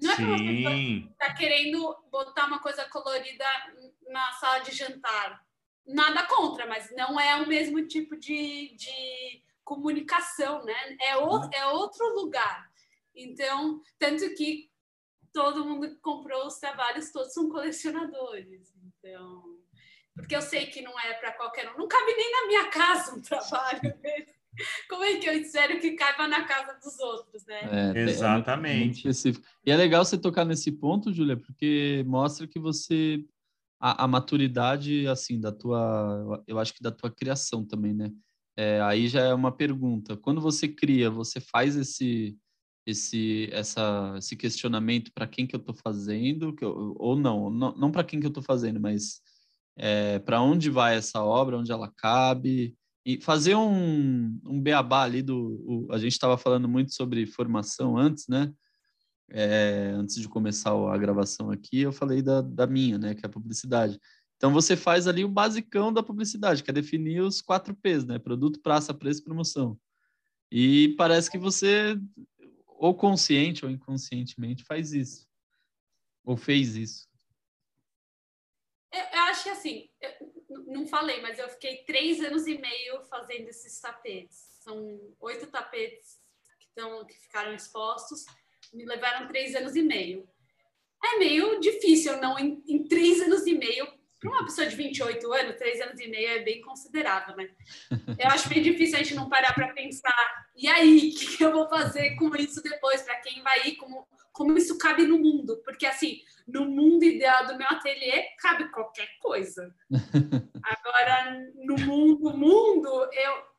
Não 0.00 0.10
é 0.10 0.16
para 0.16 0.24
uma 0.24 0.38
pessoa 0.38 0.74
que 0.74 1.08
está 1.10 1.34
querendo 1.34 1.96
botar 2.10 2.46
uma 2.46 2.62
coisa 2.62 2.88
colorida 2.88 3.44
na 4.08 4.32
sala 4.32 4.60
de 4.60 4.74
jantar. 4.74 5.44
Nada 5.86 6.26
contra, 6.26 6.66
mas 6.66 6.90
não 6.96 7.20
é 7.20 7.34
o 7.42 7.46
mesmo 7.46 7.86
tipo 7.86 8.16
de, 8.16 8.74
de 8.74 9.42
comunicação, 9.64 10.64
né? 10.64 10.96
É, 11.00 11.16
o, 11.18 11.28
uhum. 11.28 11.50
é 11.52 11.66
outro 11.66 12.06
lugar. 12.14 12.69
Então, 13.14 13.80
tanto 13.98 14.34
que 14.34 14.70
todo 15.32 15.64
mundo 15.64 15.88
que 15.88 16.00
comprou 16.00 16.46
os 16.46 16.58
trabalhos, 16.58 17.10
todos 17.10 17.32
são 17.32 17.48
colecionadores. 17.48 18.72
Então, 18.84 19.58
porque 20.14 20.34
eu 20.34 20.42
sei 20.42 20.66
que 20.66 20.82
não 20.82 20.98
é 20.98 21.14
para 21.14 21.32
qualquer 21.32 21.72
um. 21.72 21.78
Não 21.78 21.88
cabe 21.88 22.12
nem 22.14 22.32
na 22.32 22.46
minha 22.46 22.68
casa 22.68 23.14
um 23.14 23.22
trabalho 23.22 23.80
Como 24.88 25.04
é 25.04 25.16
que 25.18 25.28
eu 25.28 25.34
espero 25.34 25.80
que 25.80 25.92
caiba 25.92 26.26
na 26.26 26.44
casa 26.44 26.78
dos 26.82 26.98
outros, 26.98 27.46
né? 27.46 27.92
É, 27.94 28.00
Exatamente. 28.00 28.74
É 28.74 28.78
muito, 28.80 28.96
específico. 28.96 29.46
E 29.64 29.70
é 29.70 29.76
legal 29.76 30.04
você 30.04 30.18
tocar 30.18 30.44
nesse 30.44 30.72
ponto, 30.72 31.12
Júlia, 31.12 31.36
porque 31.36 32.04
mostra 32.06 32.46
que 32.46 32.58
você 32.58 33.24
a, 33.80 34.04
a, 34.04 34.08
maturidade 34.08 35.06
assim 35.06 35.40
da 35.40 35.52
tua, 35.52 36.42
eu 36.46 36.58
acho 36.58 36.74
que 36.74 36.82
da 36.82 36.90
tua 36.90 37.10
criação 37.10 37.64
também, 37.64 37.94
né? 37.94 38.12
É, 38.56 38.80
aí 38.82 39.08
já 39.08 39.22
é 39.22 39.32
uma 39.32 39.52
pergunta. 39.52 40.16
Quando 40.16 40.40
você 40.40 40.68
cria, 40.68 41.08
você 41.08 41.40
faz 41.40 41.76
esse 41.76 42.36
esse 42.90 43.48
essa 43.52 44.14
esse 44.18 44.36
questionamento 44.36 45.12
para 45.12 45.26
quem 45.26 45.46
que 45.46 45.54
eu 45.54 45.60
estou 45.60 45.74
fazendo, 45.74 46.54
que 46.54 46.64
eu, 46.64 46.94
ou 46.98 47.16
não, 47.16 47.50
não, 47.50 47.72
não 47.76 47.90
para 47.90 48.04
quem 48.04 48.20
que 48.20 48.26
eu 48.26 48.30
estou 48.30 48.42
fazendo, 48.42 48.80
mas 48.80 49.20
é, 49.76 50.18
para 50.18 50.42
onde 50.42 50.70
vai 50.70 50.96
essa 50.96 51.22
obra, 51.24 51.58
onde 51.58 51.72
ela 51.72 51.90
cabe, 51.96 52.76
e 53.04 53.20
fazer 53.20 53.54
um, 53.54 54.38
um 54.44 54.60
beabá 54.60 55.02
ali 55.02 55.22
do. 55.22 55.86
O, 55.88 55.92
a 55.92 55.98
gente 55.98 56.12
estava 56.12 56.36
falando 56.36 56.68
muito 56.68 56.94
sobre 56.94 57.26
formação 57.26 57.96
antes, 57.96 58.26
né? 58.28 58.52
É, 59.32 59.92
antes 59.94 60.16
de 60.16 60.28
começar 60.28 60.72
a 60.72 60.98
gravação 60.98 61.50
aqui, 61.50 61.80
eu 61.80 61.92
falei 61.92 62.20
da, 62.20 62.42
da 62.42 62.66
minha, 62.66 62.98
né? 62.98 63.14
Que 63.14 63.24
é 63.24 63.26
a 63.26 63.32
publicidade. 63.32 63.98
Então 64.36 64.52
você 64.52 64.76
faz 64.76 65.06
ali 65.06 65.24
o 65.24 65.28
basicão 65.28 65.92
da 65.92 66.02
publicidade, 66.02 66.62
que 66.62 66.70
é 66.70 66.74
definir 66.74 67.20
os 67.20 67.40
quatro 67.40 67.74
P's, 67.74 68.04
né? 68.04 68.18
Produto, 68.18 68.60
praça, 68.60 68.92
preço 68.92 69.24
promoção. 69.24 69.78
E 70.52 70.94
parece 70.98 71.30
que 71.30 71.38
você, 71.38 71.96
ou 72.80 72.94
consciente 72.94 73.62
ou 73.62 73.70
inconscientemente, 73.70 74.64
faz 74.64 74.94
isso. 74.94 75.28
Ou 76.24 76.34
fez 76.34 76.74
isso. 76.76 77.06
Eu, 78.90 79.00
eu 79.00 79.20
acho 79.24 79.42
que 79.44 79.50
assim, 79.50 79.90
não 80.66 80.86
falei, 80.86 81.20
mas 81.20 81.38
eu 81.38 81.48
fiquei 81.50 81.84
três 81.84 82.20
anos 82.20 82.46
e 82.46 82.56
meio 82.58 83.04
fazendo 83.04 83.48
esses 83.48 83.78
tapetes. 83.80 84.56
São 84.60 84.98
oito 85.20 85.46
tapetes 85.48 86.18
que, 86.58 86.68
que 87.06 87.18
ficaram 87.20 87.52
expostos. 87.52 88.24
Me 88.72 88.86
levaram 88.86 89.28
três 89.28 89.54
anos 89.54 89.76
e 89.76 89.82
meio. 89.82 90.26
É 91.04 91.18
meio 91.18 91.60
difícil, 91.60 92.18
não? 92.18 92.38
Em, 92.38 92.62
em 92.66 92.88
três 92.88 93.20
anos 93.20 93.46
e 93.46 93.54
meio, 93.54 93.92
para 94.20 94.30
uma 94.30 94.44
pessoa 94.44 94.66
de 94.66 94.76
28 94.76 95.32
anos, 95.32 95.56
três 95.56 95.80
anos 95.80 95.98
e 95.98 96.06
meio 96.06 96.28
é 96.28 96.38
bem 96.40 96.60
considerável, 96.60 97.34
né? 97.34 97.48
Eu 98.18 98.28
acho 98.28 98.48
bem 98.50 98.62
difícil 98.62 98.96
a 98.96 99.02
gente 99.02 99.14
não 99.14 99.30
parar 99.30 99.54
para 99.54 99.72
pensar, 99.72 100.40
e 100.54 100.68
aí, 100.68 101.08
o 101.08 101.36
que 101.36 101.42
eu 101.42 101.52
vou 101.52 101.66
fazer 101.70 102.16
com 102.16 102.36
isso 102.36 102.62
depois? 102.62 103.00
Para 103.00 103.16
quem 103.20 103.42
vai 103.42 103.68
ir? 103.68 103.76
Como, 103.76 104.06
como 104.30 104.58
isso 104.58 104.76
cabe 104.76 105.06
no 105.06 105.18
mundo? 105.18 105.56
Porque, 105.64 105.86
assim, 105.86 106.20
no 106.46 106.66
mundo 106.66 107.02
ideal 107.02 107.46
do 107.46 107.56
meu 107.56 107.66
ateliê, 107.66 108.26
cabe 108.38 108.70
qualquer 108.70 109.08
coisa. 109.20 109.74
Agora, 110.62 111.40
no 111.54 111.76
mundo, 111.78 112.36
mundo, 112.36 113.08
eu 113.10 113.50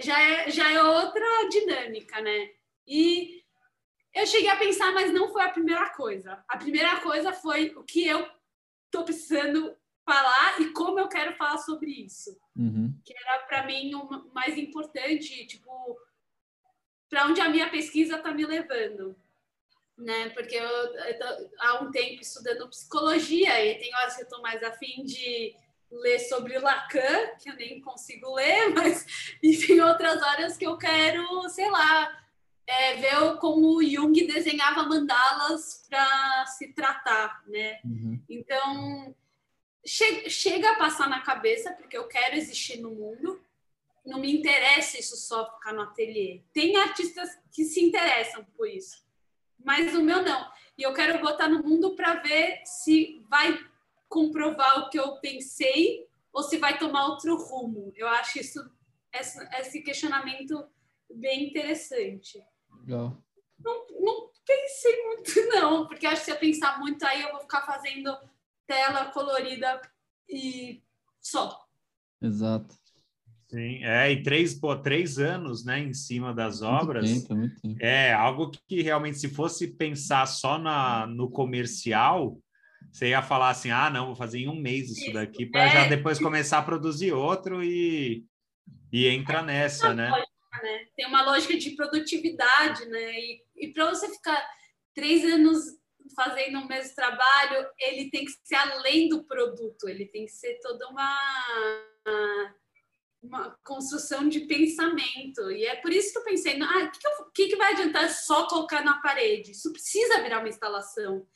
já 0.00 0.22
é, 0.22 0.48
já 0.48 0.70
é 0.70 0.80
outra 0.80 1.48
dinâmica, 1.50 2.20
né? 2.20 2.50
E 2.86 3.42
eu 4.14 4.26
cheguei 4.26 4.50
a 4.50 4.56
pensar, 4.56 4.92
mas 4.92 5.12
não 5.12 5.32
foi 5.32 5.42
a 5.42 5.50
primeira 5.50 5.90
coisa. 5.90 6.40
A 6.48 6.56
primeira 6.56 7.00
coisa 7.00 7.32
foi 7.32 7.74
o 7.76 7.82
que 7.82 8.06
eu 8.06 8.24
tô 8.90 9.04
precisando 9.04 9.76
falar 10.04 10.60
e 10.60 10.70
como 10.72 11.00
eu 11.00 11.08
quero 11.08 11.36
falar 11.36 11.58
sobre 11.58 11.90
isso. 11.90 12.38
Uhum. 12.56 12.94
Que 13.04 13.14
era 13.16 13.40
para 13.40 13.66
mim 13.66 13.94
o 13.94 14.30
mais 14.32 14.56
importante, 14.56 15.46
tipo, 15.46 15.98
para 17.08 17.26
onde 17.26 17.40
a 17.40 17.48
minha 17.48 17.68
pesquisa 17.70 18.16
está 18.16 18.32
me 18.32 18.44
levando 18.44 19.16
né? 19.96 20.28
Porque 20.30 20.54
eu, 20.54 20.68
eu 20.68 21.18
tô, 21.18 21.50
há 21.60 21.82
um 21.82 21.90
tempo 21.90 22.20
estudando 22.20 22.68
psicologia 22.68 23.64
e 23.64 23.78
tem 23.78 23.94
horas 23.96 24.14
que 24.14 24.22
eu 24.22 24.26
estou 24.26 24.42
mais 24.42 24.62
afim 24.62 25.04
de 25.04 25.54
ler 25.90 26.18
sobre 26.18 26.58
Lacan, 26.58 27.28
que 27.40 27.48
eu 27.48 27.54
nem 27.54 27.80
consigo 27.80 28.34
ler, 28.34 28.68
mas 28.74 29.06
enfim, 29.42 29.80
outras 29.80 30.20
horas 30.20 30.56
que 30.56 30.66
eu 30.66 30.76
quero, 30.76 31.48
sei 31.48 31.70
lá, 31.70 32.25
é, 32.66 32.94
ver 32.94 33.36
como 33.38 33.82
Jung 33.82 34.12
desenhava 34.26 34.82
mandalas 34.84 35.84
para 35.88 36.46
se 36.46 36.72
tratar, 36.72 37.42
né? 37.46 37.80
Uhum. 37.84 38.20
Então 38.28 39.14
che 39.84 40.28
chega 40.28 40.72
a 40.72 40.76
passar 40.76 41.08
na 41.08 41.20
cabeça 41.20 41.72
porque 41.72 41.96
eu 41.96 42.08
quero 42.08 42.36
existir 42.36 42.80
no 42.80 42.90
mundo. 42.90 43.40
Não 44.04 44.20
me 44.20 44.36
interessa 44.36 44.98
isso 44.98 45.16
só 45.16 45.52
ficar 45.54 45.72
no 45.72 45.82
ateliê. 45.82 46.42
Tem 46.52 46.76
artistas 46.76 47.28
que 47.52 47.64
se 47.64 47.80
interessam 47.80 48.44
por 48.56 48.68
isso 48.68 49.06
mas 49.66 49.92
o 49.96 50.02
meu 50.02 50.22
não. 50.22 50.48
E 50.78 50.82
eu 50.84 50.94
quero 50.94 51.20
botar 51.20 51.48
no 51.48 51.60
mundo 51.60 51.96
para 51.96 52.14
ver 52.14 52.62
se 52.64 53.20
vai 53.28 53.58
comprovar 54.08 54.78
o 54.78 54.90
que 54.90 54.98
eu 54.98 55.16
pensei 55.16 56.06
ou 56.32 56.42
se 56.44 56.56
vai 56.56 56.78
tomar 56.78 57.06
outro 57.06 57.36
rumo. 57.36 57.92
Eu 57.96 58.06
acho 58.06 58.38
isso 58.38 58.70
esse 59.12 59.82
questionamento 59.82 60.64
bem 61.10 61.48
interessante. 61.48 62.40
Legal. 62.86 63.20
Não, 63.58 63.86
não 64.00 64.30
pensei 64.46 65.04
muito 65.04 65.32
não, 65.52 65.86
porque 65.86 66.06
acho 66.06 66.20
que 66.20 66.24
se 66.26 66.30
eu 66.30 66.38
pensar 66.38 66.78
muito 66.78 67.04
aí 67.04 67.22
eu 67.22 67.32
vou 67.32 67.40
ficar 67.40 67.62
fazendo 67.62 68.16
tela 68.66 69.06
colorida 69.06 69.80
e 70.28 70.80
só. 71.20 71.66
Exato. 72.22 72.74
Sim, 73.48 73.84
é, 73.84 74.10
e 74.10 74.22
três, 74.22 74.54
pô, 74.54 74.74
três 74.74 75.18
anos, 75.18 75.64
né, 75.64 75.78
em 75.78 75.94
cima 75.94 76.34
das 76.34 76.62
obras. 76.62 77.08
Muito 77.08 77.28
tempo, 77.28 77.40
muito 77.40 77.60
tempo. 77.60 77.76
É 77.80 78.12
algo 78.12 78.50
que 78.66 78.82
realmente, 78.82 79.18
se 79.18 79.28
fosse 79.28 79.68
pensar 79.68 80.26
só 80.26 80.58
na, 80.58 81.06
no 81.06 81.30
comercial, 81.30 82.40
você 82.90 83.10
ia 83.10 83.22
falar 83.22 83.50
assim: 83.50 83.70
ah, 83.70 83.88
não, 83.88 84.06
vou 84.06 84.16
fazer 84.16 84.40
em 84.40 84.48
um 84.48 84.60
mês 84.60 84.90
isso 84.90 85.12
daqui, 85.12 85.46
para 85.46 85.64
é. 85.64 85.70
já 85.70 85.88
depois 85.88 86.18
começar 86.18 86.58
a 86.58 86.62
produzir 86.62 87.12
outro 87.12 87.62
e, 87.62 88.24
e 88.92 89.06
entra 89.06 89.42
nessa, 89.42 89.94
né? 89.94 90.10
Né? 90.62 90.88
Tem 90.96 91.06
uma 91.06 91.22
lógica 91.22 91.56
de 91.56 91.70
produtividade, 91.70 92.86
né? 92.86 93.12
E, 93.18 93.42
e 93.56 93.72
para 93.72 93.88
você 93.90 94.08
ficar 94.08 94.48
três 94.94 95.24
anos 95.24 95.58
fazendo 96.14 96.60
o 96.60 96.68
mesmo 96.68 96.94
trabalho, 96.94 97.68
ele 97.78 98.10
tem 98.10 98.24
que 98.24 98.32
ser 98.44 98.54
além 98.54 99.08
do 99.08 99.24
produto, 99.24 99.88
ele 99.88 100.06
tem 100.06 100.24
que 100.24 100.32
ser 100.32 100.58
toda 100.60 100.88
uma 100.88 102.54
uma 103.22 103.58
construção 103.64 104.28
de 104.28 104.40
pensamento. 104.40 105.50
E 105.50 105.66
é 105.66 105.76
por 105.76 105.92
isso 105.92 106.12
que 106.12 106.18
eu 106.18 106.24
pensei, 106.24 106.60
ah, 106.62 106.84
o 106.84 106.90
que, 106.90 107.00
que, 107.34 107.48
que, 107.48 107.56
vai 107.56 107.72
adiantar 107.72 108.08
só 108.08 108.46
colocar 108.46 108.84
na 108.84 109.00
parede? 109.00 109.50
Isso 109.50 109.72
precisa 109.72 110.22
virar 110.22 110.38
uma 110.38 110.48
instalação. 110.48 111.26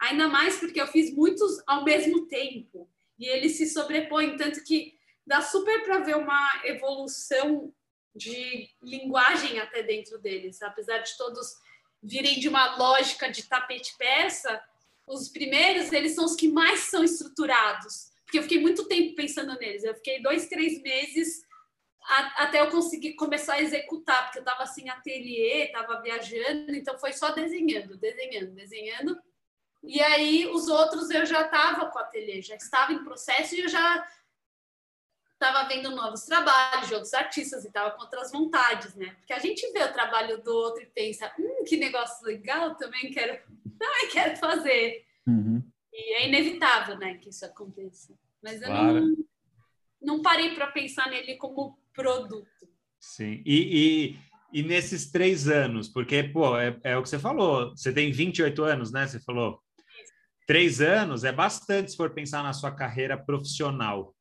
Ainda 0.00 0.28
mais 0.28 0.58
porque 0.58 0.80
eu 0.80 0.86
fiz 0.86 1.12
muitos 1.12 1.60
ao 1.66 1.84
mesmo 1.84 2.26
tempo. 2.26 2.88
E 3.18 3.26
eles 3.26 3.56
se 3.56 3.66
sobrepõem, 3.66 4.36
tanto 4.36 4.62
que 4.64 4.94
dá 5.26 5.42
super 5.42 5.82
para 5.82 5.98
ver 5.98 6.16
uma 6.16 6.62
evolução 6.64 7.74
de 8.14 8.68
linguagem 8.82 9.58
até 9.58 9.82
dentro 9.82 10.18
deles. 10.18 10.60
Apesar 10.62 10.98
de 10.98 11.16
todos 11.16 11.54
virem 12.02 12.38
de 12.40 12.48
uma 12.48 12.76
lógica 12.76 13.30
de 13.30 13.42
tapete 13.44 13.96
peça, 13.98 14.62
os 15.06 15.28
primeiros, 15.28 15.92
eles 15.92 16.14
são 16.14 16.24
os 16.24 16.36
que 16.36 16.48
mais 16.48 16.80
são 16.80 17.04
estruturados 17.04 18.10
porque 18.30 18.38
eu 18.38 18.42
fiquei 18.44 18.60
muito 18.60 18.86
tempo 18.86 19.16
pensando 19.16 19.58
neles. 19.58 19.82
Eu 19.82 19.94
fiquei 19.96 20.22
dois, 20.22 20.48
três 20.48 20.80
meses 20.80 21.42
a, 22.00 22.44
até 22.44 22.60
eu 22.60 22.70
conseguir 22.70 23.14
começar 23.14 23.54
a 23.54 23.60
executar, 23.60 24.24
porque 24.24 24.38
eu 24.38 24.42
estava 24.42 24.62
assim, 24.62 24.88
ateliê, 24.88 25.64
estava 25.64 26.00
viajando, 26.00 26.72
então 26.72 26.96
foi 26.96 27.12
só 27.12 27.32
desenhando, 27.32 27.96
desenhando, 27.96 28.54
desenhando. 28.54 29.20
E 29.82 30.00
aí 30.00 30.46
os 30.46 30.68
outros 30.68 31.10
eu 31.10 31.26
já 31.26 31.40
estava 31.42 31.86
com 31.86 31.98
o 31.98 32.02
ateliê, 32.02 32.40
já 32.40 32.54
estava 32.54 32.92
em 32.92 33.02
processo 33.02 33.56
e 33.56 33.62
eu 33.62 33.68
já 33.68 34.08
estava 35.40 35.66
vendo 35.66 35.96
novos 35.96 36.26
trabalhos 36.26 36.88
de 36.88 36.94
outros 36.94 37.14
artistas 37.14 37.64
e 37.64 37.68
estava 37.68 37.92
com 37.92 38.02
outras 38.02 38.30
vontades, 38.30 38.94
né? 38.94 39.16
Porque 39.18 39.32
a 39.32 39.38
gente 39.38 39.66
vê 39.72 39.82
o 39.82 39.92
trabalho 39.92 40.42
do 40.42 40.54
outro 40.54 40.82
e 40.82 40.86
pensa, 40.86 41.32
hum, 41.38 41.64
que 41.66 41.78
negócio 41.78 42.26
legal, 42.26 42.74
também 42.74 43.10
quero, 43.10 43.40
também 43.78 44.08
quero 44.12 44.36
fazer. 44.36 45.06
Uhum. 45.26 45.64
E 45.90 46.14
é 46.16 46.28
inevitável, 46.28 46.98
né, 46.98 47.14
que 47.14 47.30
isso 47.30 47.44
aconteça. 47.46 48.14
Mas 48.42 48.60
eu 48.60 48.68
claro. 48.68 49.00
não, 49.00 49.16
não 50.02 50.22
parei 50.22 50.54
para 50.54 50.66
pensar 50.66 51.08
nele 51.08 51.36
como 51.36 51.78
produto. 51.94 52.68
Sim. 53.00 53.42
E, 53.46 54.16
e, 54.52 54.60
e, 54.60 54.62
nesses 54.62 55.10
três 55.10 55.48
anos, 55.48 55.88
porque, 55.88 56.22
pô, 56.22 56.58
é, 56.58 56.78
é 56.84 56.98
o 56.98 57.02
que 57.02 57.08
você 57.08 57.18
falou, 57.18 57.70
você 57.70 57.92
tem 57.92 58.12
28 58.12 58.62
anos, 58.62 58.92
né? 58.92 59.06
Você 59.06 59.18
falou. 59.20 59.58
Três 60.46 60.80
anos 60.80 61.22
é 61.22 61.32
bastante 61.32 61.92
se 61.92 61.96
for 61.96 62.10
pensar 62.10 62.42
na 62.42 62.52
sua 62.52 62.72
carreira 62.72 63.16
profissional. 63.16 64.14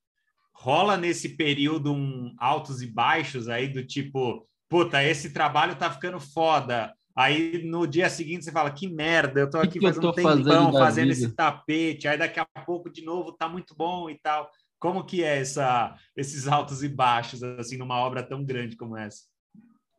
Rola 0.62 0.98
nesse 0.98 1.38
período 1.38 1.94
um 1.94 2.36
altos 2.38 2.82
e 2.82 2.88
baixos 2.88 3.48
aí 3.48 3.70
do 3.70 3.86
tipo, 3.86 4.46
puta, 4.68 5.02
esse 5.02 5.32
trabalho 5.32 5.78
tá 5.78 5.90
ficando 5.90 6.20
foda. 6.20 6.94
Aí 7.16 7.64
no 7.64 7.88
dia 7.88 8.10
seguinte 8.10 8.44
você 8.44 8.52
fala, 8.52 8.70
que 8.70 8.86
merda, 8.86 9.40
eu 9.40 9.50
tô 9.50 9.58
aqui 9.58 9.80
que 9.80 9.86
fazendo 9.86 10.10
um 10.10 10.12
tempão 10.12 10.44
fazendo, 10.44 10.78
fazendo 10.78 11.12
esse 11.12 11.34
tapete, 11.34 12.10
aí 12.10 12.18
daqui 12.18 12.42
a 12.42 12.46
pouco 12.66 12.90
de 12.90 13.04
novo 13.06 13.32
tá 13.32 13.48
muito 13.48 13.74
bom 13.74 14.10
e 14.10 14.20
tal. 14.20 14.52
Como 14.78 15.06
que 15.06 15.24
é 15.24 15.40
essa, 15.40 15.96
esses 16.16 16.46
altos 16.46 16.84
e 16.84 16.90
baixos, 16.90 17.42
assim, 17.42 17.78
numa 17.78 17.98
obra 17.98 18.22
tão 18.22 18.44
grande 18.44 18.76
como 18.76 18.98
essa? 18.98 19.24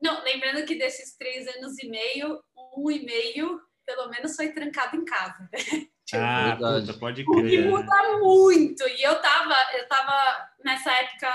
Não, 0.01 0.23
lembrando 0.25 0.67
que 0.67 0.75
desses 0.75 1.17
três 1.17 1.47
anos 1.57 1.79
e 1.83 1.89
meio, 1.89 2.39
um 2.77 2.91
e 2.91 3.05
meio, 3.05 3.61
pelo 3.87 4.11
menos, 4.11 4.37
foi 4.37 4.53
trancado 4.53 4.97
em 4.97 5.05
casa. 5.05 5.49
ah, 6.17 6.57
puta, 6.57 6.95
pode 6.95 7.25
crer. 7.25 7.53
E 7.53 7.69
muda 7.69 8.19
muito. 8.19 8.87
E 8.89 9.03
eu 9.03 9.21
tava, 9.21 9.55
eu 9.77 9.89
tava, 9.89 10.51
nessa 10.65 10.93
época, 10.93 11.33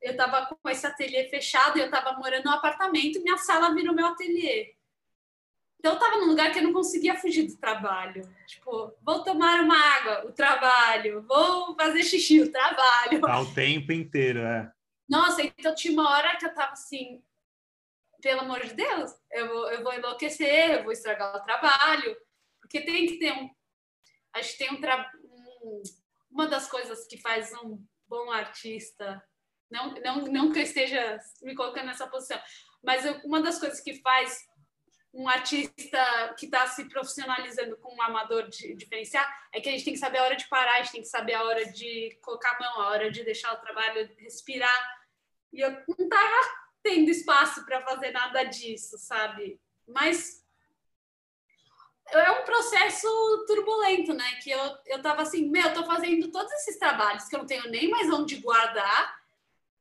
eu 0.00 0.16
tava 0.16 0.46
com 0.46 0.68
esse 0.68 0.86
ateliê 0.86 1.28
fechado, 1.28 1.78
eu 1.78 1.90
tava 1.90 2.18
morando 2.18 2.44
no 2.44 2.52
apartamento, 2.52 3.18
e 3.18 3.22
minha 3.22 3.38
sala 3.38 3.74
virou 3.74 3.94
meu 3.94 4.06
ateliê. 4.06 4.74
Então 5.78 5.92
eu 5.92 5.98
tava 5.98 6.16
num 6.16 6.26
lugar 6.26 6.52
que 6.52 6.58
eu 6.58 6.64
não 6.64 6.72
conseguia 6.72 7.14
fugir 7.14 7.46
do 7.46 7.56
trabalho. 7.56 8.28
Tipo, 8.46 8.92
vou 9.02 9.22
tomar 9.22 9.60
uma 9.60 9.78
água, 9.78 10.26
o 10.26 10.32
trabalho, 10.32 11.22
vou 11.22 11.74
fazer 11.76 12.02
xixi, 12.02 12.40
o 12.40 12.50
trabalho. 12.50 13.20
Tá 13.20 13.40
o 13.40 13.54
tempo 13.54 13.92
inteiro, 13.92 14.40
é. 14.40 14.70
Nossa, 15.08 15.42
então 15.42 15.74
tinha 15.74 15.92
uma 15.92 16.10
hora 16.10 16.36
que 16.36 16.44
eu 16.44 16.52
tava 16.52 16.72
assim, 16.72 17.22
pelo 18.20 18.40
amor 18.40 18.60
de 18.60 18.74
Deus, 18.74 19.14
eu 19.32 19.48
vou, 19.48 19.70
eu 19.70 19.82
vou 19.82 19.94
enlouquecer, 19.94 20.72
eu 20.72 20.82
vou 20.82 20.92
estragar 20.92 21.36
o 21.36 21.42
trabalho, 21.42 22.16
porque 22.60 22.80
tem 22.80 23.06
que 23.06 23.18
ter 23.18 23.32
um. 23.32 23.48
Acho 24.38 24.52
que 24.52 24.58
tem 24.58 24.72
um, 24.72 24.80
tra... 24.80 25.10
um 25.62 25.82
uma 26.30 26.46
das 26.46 26.68
coisas 26.68 27.06
que 27.06 27.18
faz 27.18 27.52
um 27.62 27.82
bom 28.06 28.30
artista, 28.30 29.22
não, 29.70 29.94
não, 29.94 30.24
não 30.24 30.52
que 30.52 30.58
eu 30.58 30.62
esteja 30.62 31.18
me 31.42 31.54
colocando 31.54 31.86
nessa 31.86 32.06
posição, 32.06 32.40
mas 32.82 33.04
eu, 33.04 33.14
uma 33.24 33.42
das 33.42 33.58
coisas 33.58 33.80
que 33.80 34.00
faz 34.00 34.46
um 35.12 35.28
artista 35.28 36.34
que 36.38 36.46
está 36.46 36.66
se 36.66 36.88
profissionalizando 36.88 37.76
com 37.78 37.94
um 37.94 38.02
amador 38.02 38.48
de, 38.48 38.74
diferenciar, 38.74 39.28
é 39.52 39.60
que 39.60 39.68
a 39.68 39.72
gente 39.72 39.84
tem 39.84 39.94
que 39.94 39.98
saber 39.98 40.18
a 40.18 40.24
hora 40.24 40.36
de 40.36 40.48
parar, 40.48 40.74
a 40.74 40.82
gente 40.82 40.92
tem 40.92 41.02
que 41.02 41.08
saber 41.08 41.34
a 41.34 41.42
hora 41.42 41.72
de 41.72 42.16
colocar 42.22 42.52
a 42.52 42.58
mão, 42.60 42.82
a 42.82 42.88
hora 42.90 43.10
de 43.10 43.24
deixar 43.24 43.52
o 43.52 43.60
trabalho 43.60 44.08
respirar. 44.18 44.98
E 45.52 45.60
eu 45.60 45.70
não 45.70 46.04
estava 46.04 46.50
tendo 46.82 47.10
espaço 47.10 47.64
para 47.64 47.80
fazer 47.80 48.10
nada 48.10 48.44
disso, 48.44 48.96
sabe? 48.98 49.60
Mas 49.86 50.44
é 52.12 52.30
um 52.40 52.44
processo 52.44 53.06
turbulento, 53.46 54.14
né? 54.14 54.34
Que 54.42 54.50
eu, 54.50 54.60
eu 54.86 55.02
tava 55.02 55.22
assim, 55.22 55.48
meu, 55.48 55.68
eu 55.68 55.74
tô 55.74 55.84
fazendo 55.84 56.30
todos 56.30 56.52
esses 56.52 56.78
trabalhos 56.78 57.24
que 57.24 57.34
eu 57.34 57.40
não 57.40 57.46
tenho 57.46 57.70
nem 57.70 57.88
mais 57.88 58.10
onde 58.12 58.36
guardar 58.36 59.18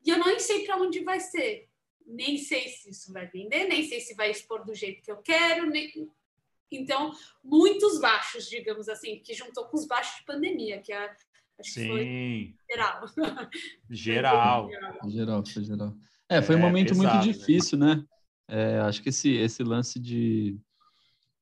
e 0.05 0.09
eu 0.09 0.17
não 0.17 0.39
sei 0.39 0.65
para 0.65 0.77
onde 0.77 0.99
vai 1.03 1.19
ser 1.19 1.67
nem 2.07 2.37
sei 2.37 2.69
se 2.69 2.89
isso 2.89 3.11
vai 3.11 3.27
vender, 3.27 3.67
nem 3.67 3.85
sei 3.85 3.99
se 3.99 4.15
vai 4.15 4.31
expor 4.31 4.63
do 4.65 4.73
jeito 4.73 5.03
que 5.03 5.11
eu 5.11 5.17
quero. 5.17 5.69
Nem... 5.69 6.09
Então, 6.71 7.11
muitos 7.43 7.99
baixos, 7.99 8.49
digamos 8.49 8.87
assim, 8.87 9.19
que 9.19 9.33
juntou 9.33 9.65
com 9.65 9.77
os 9.77 9.85
baixos 9.85 10.19
de 10.19 10.25
pandemia, 10.25 10.81
que 10.81 10.93
é, 10.93 11.13
acho 11.59 11.71
Sim. 11.71 11.81
que 11.81 11.87
foi 11.87 12.55
geral. 12.71 13.05
Geral. 13.89 14.69
geral, 15.09 15.45
foi 15.45 15.63
geral. 15.63 15.97
É, 16.29 16.41
foi 16.41 16.55
um 16.55 16.59
é, 16.59 16.61
momento 16.61 16.95
muito 16.95 17.13
né? 17.13 17.21
difícil, 17.21 17.77
né? 17.77 18.03
É, 18.49 18.79
acho 18.79 19.01
que 19.01 19.09
esse, 19.09 19.33
esse 19.35 19.63
lance 19.63 19.99
de, 19.99 20.57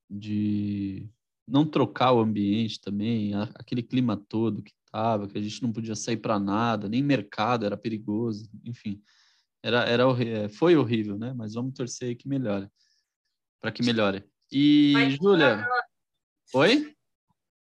de 0.09 1.09
não 1.47 1.65
trocar 1.65 2.11
o 2.13 2.19
ambiente 2.19 2.81
também, 2.81 3.33
aquele 3.55 3.83
clima 3.83 4.17
todo 4.17 4.63
que 4.63 4.73
tava, 4.91 5.27
que 5.27 5.37
a 5.37 5.41
gente 5.41 5.61
não 5.61 5.71
podia 5.71 5.95
sair 5.95 6.17
para 6.17 6.39
nada, 6.39 6.89
nem 6.89 7.03
mercado 7.03 7.65
era 7.65 7.77
perigoso, 7.77 8.49
enfim 8.63 9.01
era, 9.65 9.79
era 9.85 10.03
é, 10.23 10.47
foi 10.47 10.77
horrível, 10.77 11.17
né? 11.17 11.33
Mas 11.35 11.55
vamos 11.55 11.73
torcer 11.73 12.15
que 12.15 12.27
melhore, 12.27 12.69
para 13.59 13.71
que 13.71 13.81
melhore. 13.81 14.23
E 14.51 14.93
Júlia, 15.19 15.67
oi? 16.53 16.95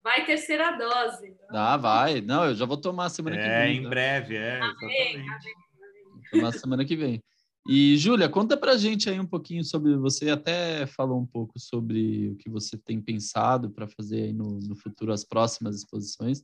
Vai 0.02 0.26
terceira 0.26 0.72
dose. 0.72 1.34
Ah, 1.48 1.78
vai. 1.78 2.20
Não, 2.20 2.44
eu 2.44 2.54
já 2.54 2.66
vou 2.66 2.76
tomar 2.76 3.08
semana 3.08 3.36
é, 3.36 3.42
que 3.42 3.48
vem. 3.48 3.56
É, 3.56 3.72
em 3.72 3.82
tá? 3.82 3.88
breve, 3.88 4.36
é. 4.36 4.60
Amém, 4.60 5.24
Vou 5.24 6.22
tomar 6.30 6.52
semana 6.52 6.84
que 6.84 6.94
vem. 6.94 7.24
E, 7.68 7.98
Júlia, 7.98 8.30
conta 8.30 8.56
pra 8.56 8.78
gente 8.78 9.10
aí 9.10 9.20
um 9.20 9.26
pouquinho 9.26 9.62
sobre. 9.62 9.94
Você 9.96 10.30
até 10.30 10.86
falou 10.86 11.20
um 11.20 11.26
pouco 11.26 11.58
sobre 11.58 12.30
o 12.30 12.36
que 12.36 12.48
você 12.48 12.78
tem 12.78 13.00
pensado 13.00 13.70
para 13.70 13.86
fazer 13.86 14.22
aí 14.22 14.32
no, 14.32 14.58
no 14.60 14.74
futuro, 14.74 15.12
as 15.12 15.22
próximas 15.22 15.76
exposições. 15.76 16.42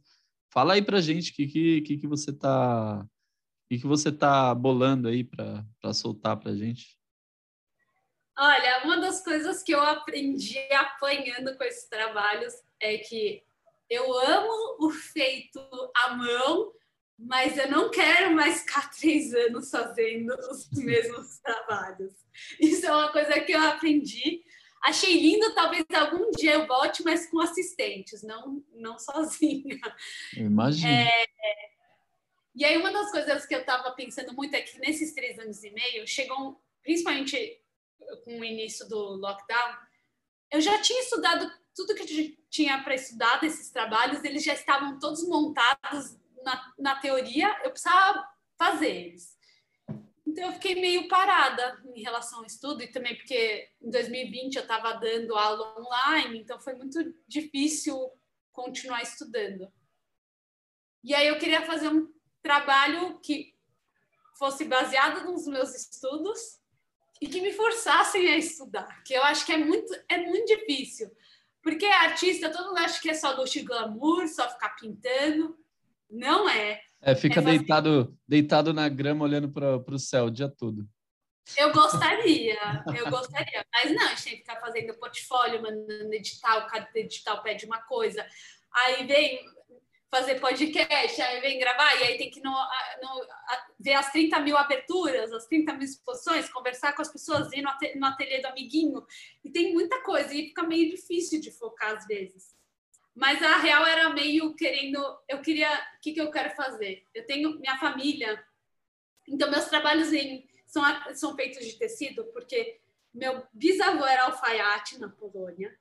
Fala 0.53 0.75
aí 0.75 0.83
pra 0.83 1.01
gente 1.01 1.33
o 1.33 1.35
que, 1.35 1.81
que, 1.81 1.97
que 1.97 2.07
você 2.07 2.31
está 2.31 3.05
que, 3.75 3.79
que 3.79 3.87
você 3.87 4.11
está 4.11 4.55
bolando 4.55 5.09
aí 5.09 5.25
para 5.25 5.93
soltar 5.93 6.37
para 6.37 6.55
gente? 6.55 6.99
Olha, 8.37 8.83
uma 8.85 8.99
das 8.99 9.23
coisas 9.23 9.63
que 9.63 9.73
eu 9.73 9.81
aprendi 9.81 10.59
apanhando 10.73 11.57
com 11.57 11.65
esses 11.65 11.89
trabalhos 11.89 12.53
é 12.81 12.99
que 12.99 13.43
eu 13.89 14.13
amo 14.13 14.77
o 14.81 14.91
feito 14.91 15.61
à 15.97 16.15
mão, 16.15 16.73
mas 17.19 17.57
eu 17.57 17.71
não 17.71 17.91
quero 17.91 18.35
mais 18.35 18.61
ficar 18.61 18.91
três 18.97 19.35
anos 19.35 19.71
fazendo 19.71 20.35
os 20.51 20.71
mesmos 20.73 21.39
trabalhos. 21.45 22.13
Isso 22.61 22.87
é 22.87 22.93
uma 22.93 23.13
coisa 23.13 23.41
que 23.41 23.53
eu 23.53 23.61
aprendi. 23.61 24.43
Achei 24.83 25.19
lindo, 25.19 25.55
talvez 25.55 25.85
algum 25.95 26.31
dia 26.33 26.55
eu 26.55 26.67
volte, 26.67 27.03
mas 27.03 27.27
com 27.31 27.41
assistentes, 27.41 28.23
não, 28.23 28.63
não 28.75 28.99
sozinha. 28.99 29.81
Imagina. 30.37 30.91
É, 30.91 31.27
e 32.55 32.65
aí, 32.65 32.77
uma 32.77 32.93
das 32.93 33.11
coisas 33.11 33.47
que 33.47 33.55
eu 33.55 33.61
estava 33.61 33.91
pensando 33.93 34.33
muito 34.33 34.55
é 34.55 34.61
que 34.61 34.79
nesses 34.79 35.13
três 35.13 35.39
anos 35.39 35.65
e 35.65 35.71
meio, 35.71 36.07
chegou, 36.07 36.63
principalmente 36.83 37.61
com 38.25 38.39
o 38.39 38.45
início 38.45 38.87
do 38.89 39.17
lockdown, 39.17 39.77
eu 40.53 40.61
já 40.61 40.81
tinha 40.81 41.01
estudado 41.01 41.51
tudo 41.75 41.95
que 41.95 42.03
eu 42.03 42.37
tinha 42.49 42.81
para 42.83 42.95
estudar 42.95 43.41
desses 43.41 43.71
trabalhos, 43.71 44.23
eles 44.23 44.45
já 44.45 44.55
estavam 44.55 44.99
todos 45.01 45.27
montados 45.27 46.17
na, 46.45 46.73
na 46.79 46.97
teoria, 46.97 47.49
eu 47.65 47.71
precisava 47.71 48.27
fazer 48.59 48.89
eles. 48.89 49.35
Então, 50.27 50.47
eu 50.47 50.53
fiquei 50.55 50.75
meio 50.75 51.07
parada 51.09 51.81
em 51.95 52.03
relação 52.03 52.41
ao 52.41 52.47
estudo, 52.47 52.83
e 52.83 52.91
também 52.91 53.15
porque 53.17 53.69
em 53.81 53.91
2020 53.91 54.57
eu 54.57 54.63
estava 54.63 54.95
dando 54.95 55.37
aula 55.37 55.79
online, 55.79 56.41
então 56.41 56.61
foi 56.61 56.75
muito 56.75 56.99
difícil 57.27 58.11
continuar 58.53 59.03
estudando. 59.03 59.71
E 61.03 61.15
aí 61.15 61.29
eu 61.29 61.39
queria 61.39 61.63
fazer 61.63 61.89
um 61.89 62.13
trabalho 62.43 63.21
que 63.21 63.55
fosse 64.39 64.65
baseado 64.65 65.25
nos 65.25 65.47
meus 65.47 65.75
estudos 65.75 66.59
e 67.21 67.29
que 67.29 67.41
me 67.41 67.53
forçassem 67.53 68.29
a 68.29 68.37
estudar, 68.37 69.03
que 69.03 69.15
eu 69.15 69.23
acho 69.23 69.47
que 69.47 69.53
é 69.53 69.57
muito, 69.57 69.93
é 70.09 70.19
muito 70.19 70.47
difícil. 70.47 71.11
Porque 71.63 71.87
artista, 71.87 72.51
todo 72.51 72.69
mundo 72.69 72.79
acha 72.79 73.01
que 73.01 73.09
é 73.09 73.15
só 73.15 73.33
luxo 73.33 73.59
e 73.59 73.63
glamour, 73.63 74.29
só 74.29 74.51
ficar 74.51 74.71
pintando. 74.77 75.59
Não 76.15 76.49
é. 76.49 76.81
É, 77.03 77.15
fica 77.15 77.41
é 77.41 77.43
fazer... 77.43 77.59
deitado, 77.59 78.17
deitado 78.27 78.73
na 78.73 78.89
grama 78.89 79.25
olhando 79.25 79.51
para 79.51 79.95
o 79.95 79.99
céu 79.99 80.27
o 80.27 80.31
dia 80.31 80.49
todo. 80.49 80.89
Eu 81.59 81.73
gostaria, 81.73 82.83
eu 82.97 83.11
gostaria, 83.11 83.67
mas 83.71 83.95
não, 83.95 84.07
a 84.07 84.09
gente 84.15 84.25
tem 84.25 84.33
que 84.33 84.39
ficar 84.39 84.61
fazendo 84.61 84.95
portfólio, 84.95 85.61
mandando 85.61 86.15
edital, 86.15 86.67
cada 86.67 86.89
edital 86.95 87.43
pede 87.43 87.67
uma 87.67 87.83
coisa. 87.83 88.25
Aí 88.73 89.07
vem 89.07 89.45
fazer 90.11 90.41
podcast, 90.41 91.21
aí 91.21 91.41
vem 91.41 91.59
gravar, 91.59 91.93
e 91.97 92.05
aí 92.05 92.17
tem 92.17 92.31
que 92.31 92.41
no, 92.41 92.51
no, 92.51 93.27
ver 93.81 93.95
as 93.95 94.11
30 94.13 94.41
mil 94.41 94.57
aberturas, 94.57 95.33
as 95.33 95.45
30 95.47 95.73
mil 95.75 95.83
exposições, 95.83 96.49
conversar 96.49 96.95
com 96.95 97.03
as 97.03 97.13
pessoas, 97.13 97.53
ir 97.53 97.63
no 97.97 98.07
ateliê 98.07 98.41
do 98.41 98.47
amiguinho, 98.47 99.05
e 99.45 99.51
tem 99.51 99.75
muita 99.75 100.03
coisa, 100.03 100.33
e 100.33 100.47
fica 100.47 100.63
meio 100.63 100.89
difícil 100.89 101.41
de 101.41 101.51
focar 101.51 101.97
às 101.97 102.07
vezes. 102.07 102.54
Mas 103.15 103.43
a 103.43 103.59
real 103.59 103.87
era 103.87 104.11
meio 104.11 104.55
querendo, 104.55 104.99
eu 105.29 105.41
queria, 105.41 105.71
o 105.97 106.01
que, 106.01 106.13
que 106.13 106.21
eu 106.21 106.31
quero 106.31 106.51
fazer? 106.57 107.07
Eu 107.15 107.25
tenho 107.27 107.59
minha 107.61 107.79
família, 107.79 108.45
então 109.29 109.51
meus 109.51 109.67
trabalhos 109.67 110.13
em, 110.13 110.49
são, 110.67 110.83
são 111.15 111.37
feitos 111.37 111.65
de 111.65 111.79
tecido, 111.79 112.25
porque 112.33 112.81
meu 113.13 113.47
bisavô 113.53 114.05
era 114.05 114.25
alfaiate 114.25 114.99
na 114.99 115.09
Polônia. 115.09 115.77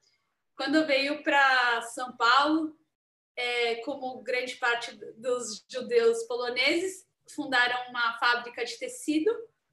Quando 0.55 0.86
veio 0.86 1.23
para 1.23 1.81
São 1.81 2.15
Paulo, 2.15 2.77
é, 3.36 3.75
como 3.77 4.21
grande 4.21 4.55
parte 4.57 4.95
dos 5.17 5.65
judeus 5.67 6.23
poloneses, 6.23 7.07
fundaram 7.34 7.89
uma 7.89 8.17
fábrica 8.19 8.63
de 8.63 8.77
tecido, 8.77 9.31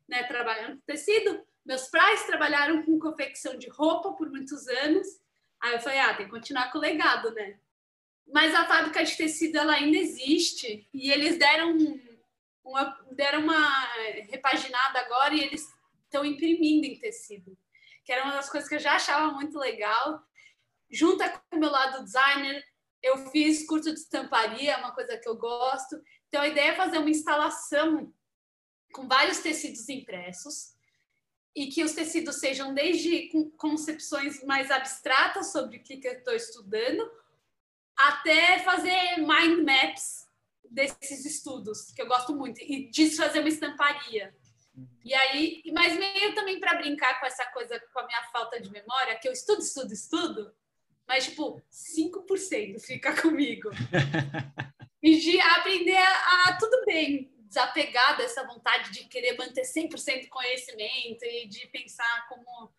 né, 0.09 0.23
trabalhando 0.25 0.77
com 0.77 0.87
tecido. 0.87 1.45
Meus 1.65 1.89
pais 1.89 2.25
trabalharam 2.25 2.83
com 2.85 2.99
confecção 2.99 3.59
de 3.59 3.69
roupa 3.69 4.13
por 4.15 4.31
muitos 4.31 4.67
anos. 4.67 5.07
Aí 5.61 5.75
eu 5.75 5.81
falei, 5.81 5.99
ah, 5.99 6.15
tem 6.15 6.27
que 6.27 6.33
continuar 6.33 6.71
com 6.71 6.79
o 6.79 6.81
legado, 6.81 7.33
né? 7.33 7.59
Mas 8.33 8.55
a 8.55 8.67
fábrica 8.67 9.05
de 9.05 9.17
tecido 9.17 9.59
ela 9.59 9.75
ainda 9.75 9.97
existe 9.97 10.89
e 10.95 11.11
eles 11.11 11.37
deram 11.37 11.77
uma, 12.65 12.99
deram 13.13 13.41
uma 13.43 13.85
repaginada 14.31 15.01
agora 15.01 15.35
e 15.35 15.41
eles 15.41 15.69
estão 16.05 16.25
imprimindo 16.25 16.87
em 16.87 16.99
tecido, 16.99 17.57
que 18.05 18.13
era 18.13 18.25
uma 18.25 18.35
das 18.35 18.49
coisas 18.49 18.69
que 18.69 18.77
eu 18.77 18.81
já 18.81 18.95
achava 18.95 19.33
muito 19.33 19.59
legal. 19.59 20.23
Junta 20.91 21.29
com 21.29 21.57
o 21.57 21.61
meu 21.61 21.71
lado 21.71 22.05
designer, 22.05 22.65
eu 23.03 23.31
fiz 23.31 23.67
curso 23.67 23.93
de 23.93 23.99
estamparia, 23.99 24.79
uma 24.79 24.93
coisa 24.93 25.19
que 25.19 25.29
eu 25.29 25.37
gosto. 25.37 26.01
Então 26.29 26.41
a 26.41 26.49
ideia 26.49 26.71
é 26.71 26.77
fazer 26.77 26.99
uma 26.99 27.11
instalação 27.11 28.13
com 28.93 29.07
vários 29.07 29.39
tecidos 29.39 29.89
impressos 29.89 30.75
e 31.55 31.67
que 31.67 31.83
os 31.83 31.93
tecidos 31.93 32.37
sejam 32.37 32.73
desde 32.73 33.29
concepções 33.57 34.43
mais 34.45 34.71
abstratas 34.71 35.51
sobre 35.51 35.79
o 35.79 35.83
que, 35.83 36.01
eu 36.03 36.13
estou 36.13 36.35
estudando 36.35 37.11
até 37.97 38.61
fazer 38.61 39.19
mind 39.19 39.65
maps 39.65 40.27
desses 40.71 41.25
estudos, 41.25 41.91
que 41.93 42.01
eu 42.01 42.07
gosto 42.07 42.35
muito, 42.35 42.61
e 42.61 42.89
disso 42.89 43.17
fazer 43.17 43.41
uma 43.41 43.49
estamparia. 43.49 44.35
E 45.05 45.13
aí, 45.13 45.63
mas 45.73 45.99
meio 45.99 46.35
também 46.35 46.61
para 46.61 46.79
brincar 46.79 47.19
com 47.19 47.27
essa 47.27 47.45
coisa, 47.47 47.79
com 47.93 48.01
a 48.01 48.07
minha 48.07 48.23
falta 48.33 48.61
de 48.61 48.71
memória, 48.71 49.19
que 49.19 49.29
eu 49.29 49.33
estudo, 49.33 49.61
estudo, 49.61 49.93
estudo, 49.93 50.55
mas 51.07 51.25
tipo, 51.25 51.61
5% 51.71 52.81
fica 52.81 53.13
comigo. 53.21 53.71
e 55.03 55.19
de 55.19 55.41
aprender 55.41 55.97
a, 55.97 56.45
a, 56.45 56.57
tudo 56.57 56.85
bem, 56.87 57.33
desapegar 57.51 58.17
dessa 58.17 58.47
vontade 58.47 58.93
de 58.93 59.09
querer 59.09 59.37
manter 59.37 59.63
100% 59.63 60.29
conhecimento 60.29 61.25
e 61.25 61.49
de 61.49 61.67
pensar 61.67 62.29
como 62.29 62.73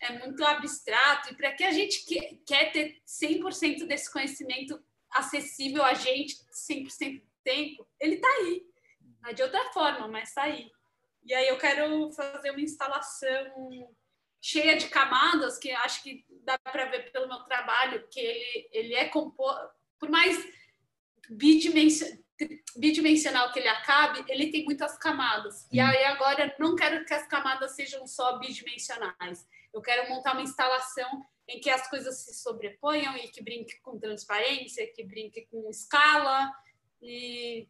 é 0.00 0.18
muito 0.18 0.44
abstrato. 0.44 1.32
E 1.32 1.36
para 1.36 1.52
que 1.52 1.62
a 1.62 1.70
gente 1.70 2.04
que, 2.04 2.42
quer 2.44 2.72
ter 2.72 3.00
100% 3.06 3.86
desse 3.86 4.12
conhecimento 4.12 4.82
acessível 5.08 5.84
a 5.84 5.94
gente 5.94 6.34
100% 6.52 7.20
do 7.20 7.26
tempo, 7.44 7.88
ele 8.00 8.16
está 8.16 8.28
aí. 8.28 8.66
Não 9.20 9.32
de 9.32 9.42
outra 9.42 9.72
forma, 9.72 10.08
mas 10.08 10.30
está 10.30 10.42
aí. 10.42 10.68
E 11.24 11.32
aí 11.32 11.46
eu 11.46 11.56
quero 11.56 12.10
fazer 12.10 12.50
uma 12.50 12.60
instalação 12.60 13.94
cheia 14.40 14.76
de 14.76 14.88
camadas, 14.88 15.58
que 15.58 15.70
acho 15.70 16.02
que 16.02 16.26
dá 16.42 16.58
para 16.58 16.86
ver 16.86 17.12
pelo 17.12 17.28
meu 17.28 17.38
trabalho, 17.44 18.08
que 18.08 18.18
ele, 18.18 18.68
ele 18.72 18.94
é 18.94 19.08
composto, 19.08 19.70
por 20.00 20.10
mais 20.10 20.36
bidimensional, 21.30 22.18
bidimensional 22.76 23.52
que 23.52 23.58
ele 23.58 23.68
acabe, 23.68 24.24
ele 24.28 24.50
tem 24.50 24.64
muitas 24.64 24.96
camadas. 24.98 25.66
E 25.72 25.78
aí 25.78 26.04
agora 26.04 26.54
não 26.58 26.74
quero 26.74 27.04
que 27.04 27.14
as 27.14 27.26
camadas 27.26 27.72
sejam 27.72 28.06
só 28.06 28.38
bidimensionais. 28.38 29.46
Eu 29.72 29.80
quero 29.80 30.08
montar 30.08 30.32
uma 30.32 30.42
instalação 30.42 31.24
em 31.48 31.60
que 31.60 31.70
as 31.70 31.88
coisas 31.88 32.18
se 32.18 32.34
sobreponham 32.34 33.16
e 33.16 33.28
que 33.28 33.42
brinque 33.42 33.80
com 33.80 33.98
transparência, 33.98 34.90
que 34.92 35.04
brinque 35.04 35.46
com 35.50 35.68
escala 35.70 36.52
e 37.00 37.68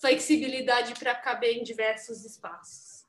flexibilidade 0.00 0.94
para 0.98 1.14
caber 1.14 1.56
em 1.56 1.62
diversos 1.62 2.24
espaços. 2.24 3.02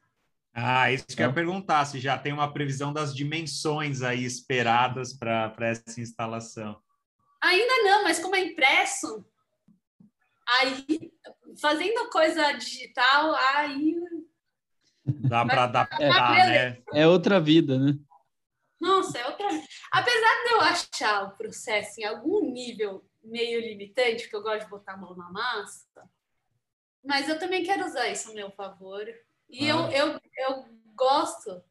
Ah, 0.53 0.91
isso 0.91 1.07
que 1.07 1.21
eu 1.21 1.27
ia 1.27 1.33
perguntar, 1.33 1.83
se 1.85 1.99
já 1.99 2.17
tem 2.17 2.31
uma 2.31 2.53
previsão 2.53 2.93
das 2.93 3.15
dimensões 3.15 4.03
aí 4.03 4.23
esperadas 4.23 5.11
para 5.11 5.51
essa 5.61 5.99
instalação. 5.99 6.79
Ainda 7.41 7.83
não, 7.83 8.03
mas 8.03 8.19
como 8.19 8.35
é 8.35 8.39
impresso, 8.39 9.25
aí 10.47 11.11
fazendo 11.59 12.09
coisa 12.09 12.51
digital, 12.53 13.35
aí 13.35 13.95
dá 15.05 15.45
para 15.45 15.63
adaptar, 15.63 16.37
é, 16.39 16.71
né? 16.71 16.83
É 16.93 17.07
outra 17.07 17.39
vida, 17.39 17.77
né? 17.77 17.97
Nossa, 18.79 19.17
é 19.17 19.27
outra. 19.27 19.47
Apesar 19.91 20.43
de 20.43 20.49
eu 20.51 20.61
achar 20.61 21.23
o 21.23 21.37
processo 21.37 22.01
em 22.01 22.03
algum 22.03 22.51
nível 22.51 23.05
meio 23.23 23.61
limitante, 23.61 24.23
porque 24.23 24.35
eu 24.35 24.43
gosto 24.43 24.65
de 24.65 24.69
botar 24.69 24.93
a 24.93 24.97
mão 24.97 25.15
na 25.15 25.31
massa, 25.31 26.09
mas 27.03 27.29
eu 27.29 27.39
também 27.39 27.63
quero 27.63 27.85
usar 27.85 28.09
isso 28.09 28.31
a 28.31 28.33
meu 28.33 28.51
favor. 28.51 29.05
E 29.49 29.69
ah. 29.69 29.89
eu, 29.91 29.91
eu, 29.91 30.21
eu 30.37 30.65
gosto 30.95 31.63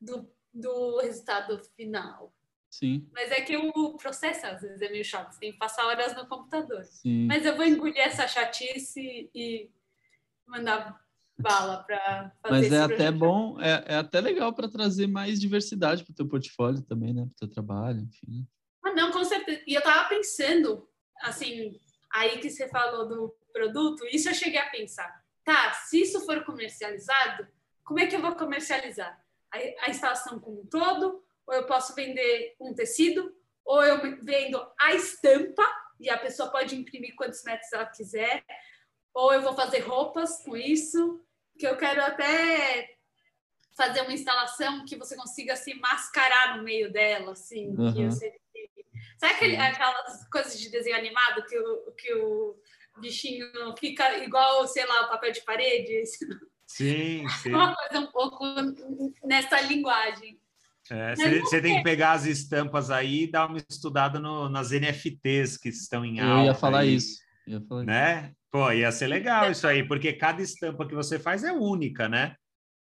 do, 0.00 0.30
do 0.52 0.98
resultado 0.98 1.60
final. 1.76 2.32
Sim. 2.70 3.08
Mas 3.12 3.32
é 3.32 3.40
que 3.40 3.56
o 3.56 3.96
processo 3.96 4.46
às 4.46 4.62
vezes 4.62 4.80
é 4.80 4.88
meio 4.88 5.04
chato, 5.04 5.32
você 5.32 5.40
tem 5.40 5.52
que 5.52 5.58
passar 5.58 5.86
horas 5.86 6.14
no 6.14 6.26
computador. 6.26 6.84
Sim. 6.84 7.26
Mas 7.26 7.44
eu 7.44 7.56
vou 7.56 7.66
engolir 7.66 7.98
essa 7.98 8.28
chatice 8.28 9.28
e 9.34 9.68
mandar 10.46 11.00
bala 11.40 11.82
para 11.82 12.32
fazer 12.42 12.70
Mas 12.70 12.72
é 12.72 12.80
até 12.80 13.10
bom, 13.10 13.60
é, 13.60 13.84
é 13.94 13.96
até 13.96 14.20
legal 14.20 14.52
para 14.52 14.68
trazer 14.68 15.08
mais 15.08 15.40
diversidade 15.40 16.04
para 16.04 16.12
o 16.12 16.14
teu 16.14 16.28
portfólio 16.28 16.82
também, 16.82 17.12
né? 17.12 17.22
Para 17.22 17.32
o 17.32 17.38
teu 17.38 17.48
trabalho, 17.48 18.00
enfim. 18.00 18.46
Ah, 18.84 18.92
não, 18.92 19.10
com 19.10 19.24
certeza. 19.24 19.62
E 19.66 19.74
eu 19.74 19.80
estava 19.80 20.08
pensando, 20.08 20.88
assim, 21.22 21.80
aí 22.12 22.38
que 22.38 22.50
você 22.50 22.68
falou 22.68 23.08
do 23.08 23.34
produto, 23.52 24.06
isso 24.12 24.28
eu 24.28 24.34
cheguei 24.34 24.60
a 24.60 24.70
pensar. 24.70 25.24
Tá, 25.44 25.72
se 25.72 26.02
isso 26.02 26.24
for 26.24 26.44
comercializado, 26.44 27.48
como 27.82 27.98
é 27.98 28.06
que 28.06 28.14
eu 28.14 28.20
vou 28.20 28.36
comercializar? 28.36 29.18
A, 29.52 29.86
a 29.86 29.90
instalação 29.90 30.38
como 30.38 30.60
um 30.60 30.66
todo, 30.66 31.24
ou 31.50 31.56
eu 31.56 31.66
posso 31.66 31.96
vender 31.96 32.54
um 32.60 32.72
tecido, 32.72 33.34
ou 33.64 33.82
eu 33.82 34.00
vendo 34.22 34.64
a 34.78 34.94
estampa, 34.94 35.64
e 35.98 36.08
a 36.08 36.16
pessoa 36.16 36.48
pode 36.48 36.76
imprimir 36.76 37.16
quantos 37.16 37.42
metros 37.42 37.72
ela 37.72 37.86
quiser, 37.86 38.44
ou 39.12 39.32
eu 39.32 39.42
vou 39.42 39.52
fazer 39.52 39.80
roupas 39.80 40.44
com 40.44 40.56
isso, 40.56 41.20
que 41.58 41.66
eu 41.66 41.76
quero 41.76 42.00
até 42.02 42.94
fazer 43.76 44.02
uma 44.02 44.12
instalação 44.12 44.84
que 44.84 44.94
você 44.94 45.16
consiga 45.16 45.56
se 45.56 45.74
mascarar 45.74 46.56
no 46.56 46.62
meio 46.62 46.92
dela, 46.92 47.32
assim. 47.32 47.74
Uhum. 47.76 47.92
Que. 47.92 48.10
Sabe 49.18 49.34
aquele, 49.34 49.56
aquelas 49.56 50.28
coisas 50.28 50.58
de 50.58 50.70
desenho 50.70 50.96
animado 50.96 51.44
que 51.46 51.58
o, 51.58 51.92
que 51.92 52.14
o 52.14 52.62
bichinho 52.98 53.50
fica 53.76 54.18
igual, 54.18 54.66
sei 54.68 54.86
lá, 54.86 55.02
o 55.02 55.08
papel 55.08 55.32
de 55.32 55.42
parede? 55.42 56.02
Sim, 56.64 57.28
sim. 57.42 57.52
Uma 57.52 57.74
coisa 57.74 57.98
um 57.98 58.06
pouco 58.12 58.44
nessa 59.24 59.60
linguagem. 59.62 60.40
Você 60.90 61.58
é, 61.58 61.60
tem 61.60 61.76
que 61.76 61.82
pegar 61.84 62.12
as 62.12 62.26
estampas 62.26 62.90
aí 62.90 63.24
e 63.24 63.30
dar 63.30 63.48
uma 63.48 63.58
estudada 63.58 64.18
no, 64.18 64.48
nas 64.48 64.72
NFTs 64.72 65.56
que 65.56 65.68
estão 65.68 66.04
em 66.04 66.18
alta. 66.18 66.42
Eu 66.42 66.46
ia 66.46 66.54
falar 66.54 66.80
aí, 66.80 66.94
isso. 66.96 67.20
Ia 67.46 67.60
falar 67.60 67.84
né? 67.84 68.24
Isso. 68.24 68.36
Pô, 68.50 68.72
ia 68.72 68.90
ser 68.90 69.06
legal 69.06 69.50
isso 69.50 69.66
aí, 69.66 69.86
porque 69.86 70.12
cada 70.12 70.42
estampa 70.42 70.86
que 70.86 70.94
você 70.94 71.18
faz 71.18 71.44
é 71.44 71.52
única, 71.52 72.08
né? 72.08 72.34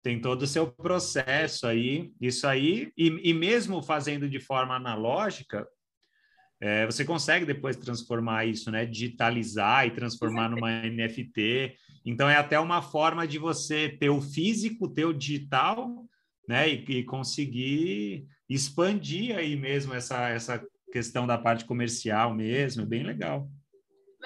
Tem 0.01 0.21
todo 0.21 0.43
o 0.43 0.47
seu 0.47 0.71
processo 0.71 1.67
aí, 1.67 2.13
isso 2.21 2.47
aí, 2.47 2.93
e, 2.97 3.29
e 3.29 3.33
mesmo 3.33 3.83
fazendo 3.83 4.29
de 4.29 4.39
forma 4.39 4.75
analógica, 4.75 5.67
é, 6.61 6.85
você 6.85 7.03
consegue 7.03 7.45
depois 7.45 7.75
transformar 7.75 8.45
isso, 8.45 8.71
né? 8.71 8.85
Digitalizar 8.85 9.85
e 9.85 9.91
transformar 9.91 10.49
numa 10.49 10.81
NFT. 10.83 11.75
Então, 12.05 12.29
é 12.29 12.37
até 12.37 12.57
uma 12.57 12.81
forma 12.81 13.27
de 13.27 13.37
você 13.37 13.89
ter 13.89 14.09
o 14.09 14.21
físico, 14.21 14.87
ter 14.87 15.05
o 15.05 15.13
digital, 15.13 16.07
né? 16.47 16.69
E, 16.69 16.85
e 16.99 17.03
conseguir 17.03 18.27
expandir 18.49 19.37
aí 19.37 19.55
mesmo 19.55 19.93
essa, 19.93 20.29
essa 20.29 20.65
questão 20.91 21.27
da 21.27 21.37
parte 21.37 21.65
comercial 21.65 22.33
mesmo, 22.33 22.83
é 22.83 22.85
bem 22.85 23.03
legal 23.03 23.49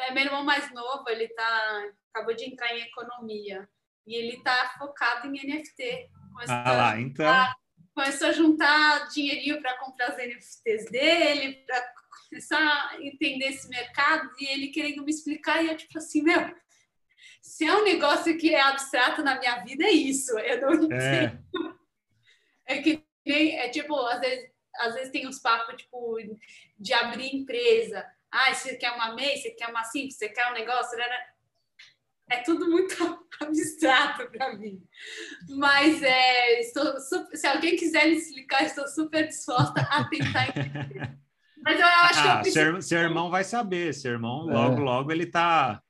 é, 0.01 0.11
meu 0.11 0.23
irmão 0.23 0.43
mais 0.43 0.71
novo, 0.73 1.07
ele 1.09 1.27
tá, 1.29 1.91
acabou 2.13 2.35
de 2.35 2.45
entrar 2.45 2.75
em 2.75 2.81
economia 2.81 3.67
e 4.05 4.15
ele 4.15 4.41
tá 4.43 4.73
focado 4.77 5.27
em 5.27 5.31
NFT. 5.31 6.09
Começou 6.31 6.55
ah 6.55 6.71
lá, 6.71 6.99
então. 6.99 7.27
A, 7.27 7.55
começou 7.93 8.27
a 8.27 8.31
juntar 8.31 9.09
dinheirinho 9.09 9.61
para 9.61 9.77
comprar 9.77 10.11
os 10.11 10.17
NFTs 10.17 10.89
dele, 10.89 11.63
para 11.65 11.93
começar 12.29 12.89
a 12.89 13.01
entender 13.01 13.45
esse 13.45 13.67
mercado 13.69 14.29
e 14.39 14.45
ele 14.47 14.67
querendo 14.69 15.03
me 15.03 15.11
explicar 15.11 15.63
e 15.63 15.67
eu 15.67 15.77
tipo 15.77 15.97
assim, 15.97 16.23
meu, 16.23 16.53
se 17.41 17.65
é 17.65 17.75
um 17.75 17.83
negócio 17.83 18.37
que 18.37 18.53
é 18.53 18.61
abstrato 18.61 19.21
na 19.23 19.37
minha 19.37 19.63
vida, 19.63 19.83
é 19.83 19.91
isso. 19.91 20.37
Eu 20.39 20.61
não 20.61 20.71
é. 20.71 20.75
entendo. 20.75 20.95
É, 20.95 21.39
é 22.71 22.81
que 22.81 23.03
nem, 23.25 23.57
é 23.57 23.69
tipo, 23.69 23.95
às 23.95 24.19
vezes, 24.19 24.49
às 24.79 24.93
vezes 24.93 25.11
tem 25.11 25.27
uns 25.27 25.39
papos, 25.39 25.75
tipo, 25.75 26.17
de 26.79 26.93
abrir 26.93 27.35
empresa. 27.35 28.05
Ah, 28.31 28.53
você 28.53 28.75
quer 28.75 28.91
uma 28.91 29.13
MEI, 29.13 29.37
você 29.37 29.51
quer 29.51 29.67
uma 29.67 29.83
simples, 29.83 30.17
você 30.17 30.29
quer 30.29 30.49
um 30.49 30.53
negócio. 30.53 30.97
É 32.29 32.37
tudo 32.43 32.69
muito 32.69 32.95
abstrato 33.41 34.29
para 34.31 34.55
mim. 34.55 34.81
Mas 35.49 36.01
é, 36.01 36.61
estou 36.61 36.99
super, 36.99 37.35
se 37.35 37.45
alguém 37.45 37.75
quiser 37.75 38.07
me 38.07 38.15
explicar, 38.15 38.63
estou 38.63 38.87
super 38.87 39.27
disposta 39.27 39.81
a 39.81 40.03
tentar 40.05 40.49
entender. 40.49 41.17
Mas 41.63 41.79
eu 41.79 41.85
acho 41.85 42.19
ah, 42.19 42.23
que 42.23 42.27
eu 42.27 42.35
preciso... 42.37 42.53
seu, 42.53 42.81
seu 42.81 42.99
irmão 43.01 43.29
vai 43.29 43.43
saber. 43.43 43.93
Seu 43.93 44.13
irmão, 44.13 44.47
logo, 44.47 44.77
é. 44.77 44.83
logo, 44.83 45.11
ele 45.11 45.25
está 45.25 45.83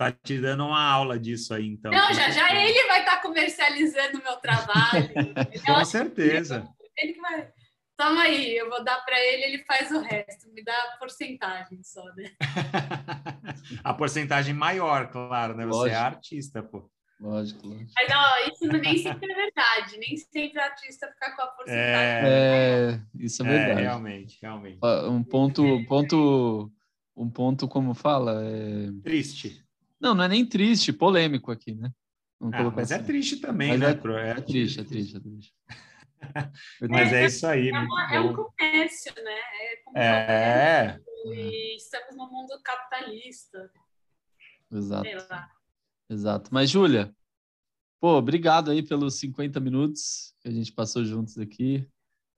tá 0.00 0.10
te 0.10 0.40
dando 0.40 0.64
uma 0.64 0.82
aula 0.82 1.18
disso 1.18 1.52
aí, 1.52 1.66
então. 1.66 1.92
Não, 1.92 2.14
já, 2.14 2.30
já 2.30 2.54
ele 2.54 2.86
vai 2.86 3.00
estar 3.00 3.16
tá 3.16 3.22
comercializando 3.22 4.18
o 4.18 4.22
meu 4.22 4.36
trabalho. 4.36 5.10
Com 5.66 5.84
certeza. 5.84 6.66
Ele 6.96 7.12
que 7.12 7.20
vai 7.20 7.52
toma 7.98 8.22
aí, 8.22 8.56
eu 8.56 8.70
vou 8.70 8.82
dar 8.82 9.04
para 9.04 9.20
ele, 9.20 9.44
ele 9.44 9.64
faz 9.64 9.90
o 9.90 10.00
resto, 10.00 10.50
me 10.54 10.64
dá 10.64 10.72
a 10.72 10.96
porcentagem 10.96 11.82
só, 11.82 12.02
né? 12.14 12.30
a 13.84 13.92
porcentagem 13.92 14.54
maior, 14.54 15.10
claro, 15.10 15.54
né? 15.54 15.66
Você 15.66 15.90
é 15.90 15.92
lógico. 15.92 15.96
é 15.96 16.00
artista, 16.00 16.62
pô. 16.62 16.90
Lógico, 17.20 17.66
lógico. 17.66 17.92
Mas 17.94 18.10
ó, 18.10 18.50
isso 18.50 18.66
nem 18.68 18.96
sempre 18.96 19.30
é 19.30 19.34
verdade, 19.34 19.98
nem 19.98 20.16
sempre 20.16 20.58
o 20.58 20.62
artista 20.62 21.08
fica 21.08 21.36
com 21.36 21.42
a 21.42 21.46
porcentagem. 21.48 22.30
É, 22.30 22.90
é 22.94 23.00
isso 23.18 23.42
é, 23.42 23.46
é 23.46 23.50
verdade. 23.50 23.80
É, 23.80 23.82
realmente, 23.82 24.38
realmente. 24.40 24.78
Um 25.10 25.22
ponto, 25.22 25.62
ponto, 25.86 26.72
um 27.14 27.28
ponto 27.28 27.68
como 27.68 27.92
fala? 27.92 28.42
É... 28.42 29.02
Triste. 29.02 29.62
Não, 30.00 30.14
não 30.14 30.24
é 30.24 30.28
nem 30.28 30.46
triste, 30.46 30.92
polêmico 30.92 31.52
aqui, 31.52 31.74
né? 31.74 31.92
ah, 32.40 32.70
mas 32.74 32.90
é 32.90 32.94
assim. 32.94 33.04
é 33.04 33.06
triste 33.06 33.36
também, 33.36 33.76
mas 33.76 33.80
né? 33.80 33.86
É, 33.90 34.28
é, 34.28 34.30
é, 34.30 34.40
triste, 34.40 34.80
é 34.80 34.84
triste, 34.84 35.16
é 35.16 35.20
triste. 35.20 35.54
mas 36.88 37.12
é, 37.12 37.26
isso 37.26 37.46
aí. 37.46 37.68
É, 37.68 37.78
uma, 37.78 38.14
é 38.14 38.20
um 38.20 38.32
comércio, 38.32 39.12
né? 39.22 39.40
É. 39.94 40.10
é. 40.92 41.00
E 41.26 41.76
estamos 41.76 42.16
no 42.16 42.30
mundo 42.30 42.58
capitalista. 42.64 43.70
Exato. 44.72 45.08
Exato. 46.08 46.50
Mas, 46.52 46.70
Júlia, 46.70 47.14
pô, 48.00 48.16
obrigado 48.16 48.70
aí 48.70 48.82
pelos 48.82 49.18
50 49.18 49.60
minutos 49.60 50.34
que 50.40 50.48
a 50.48 50.52
gente 50.52 50.72
passou 50.72 51.04
juntos 51.04 51.36
aqui. 51.38 51.86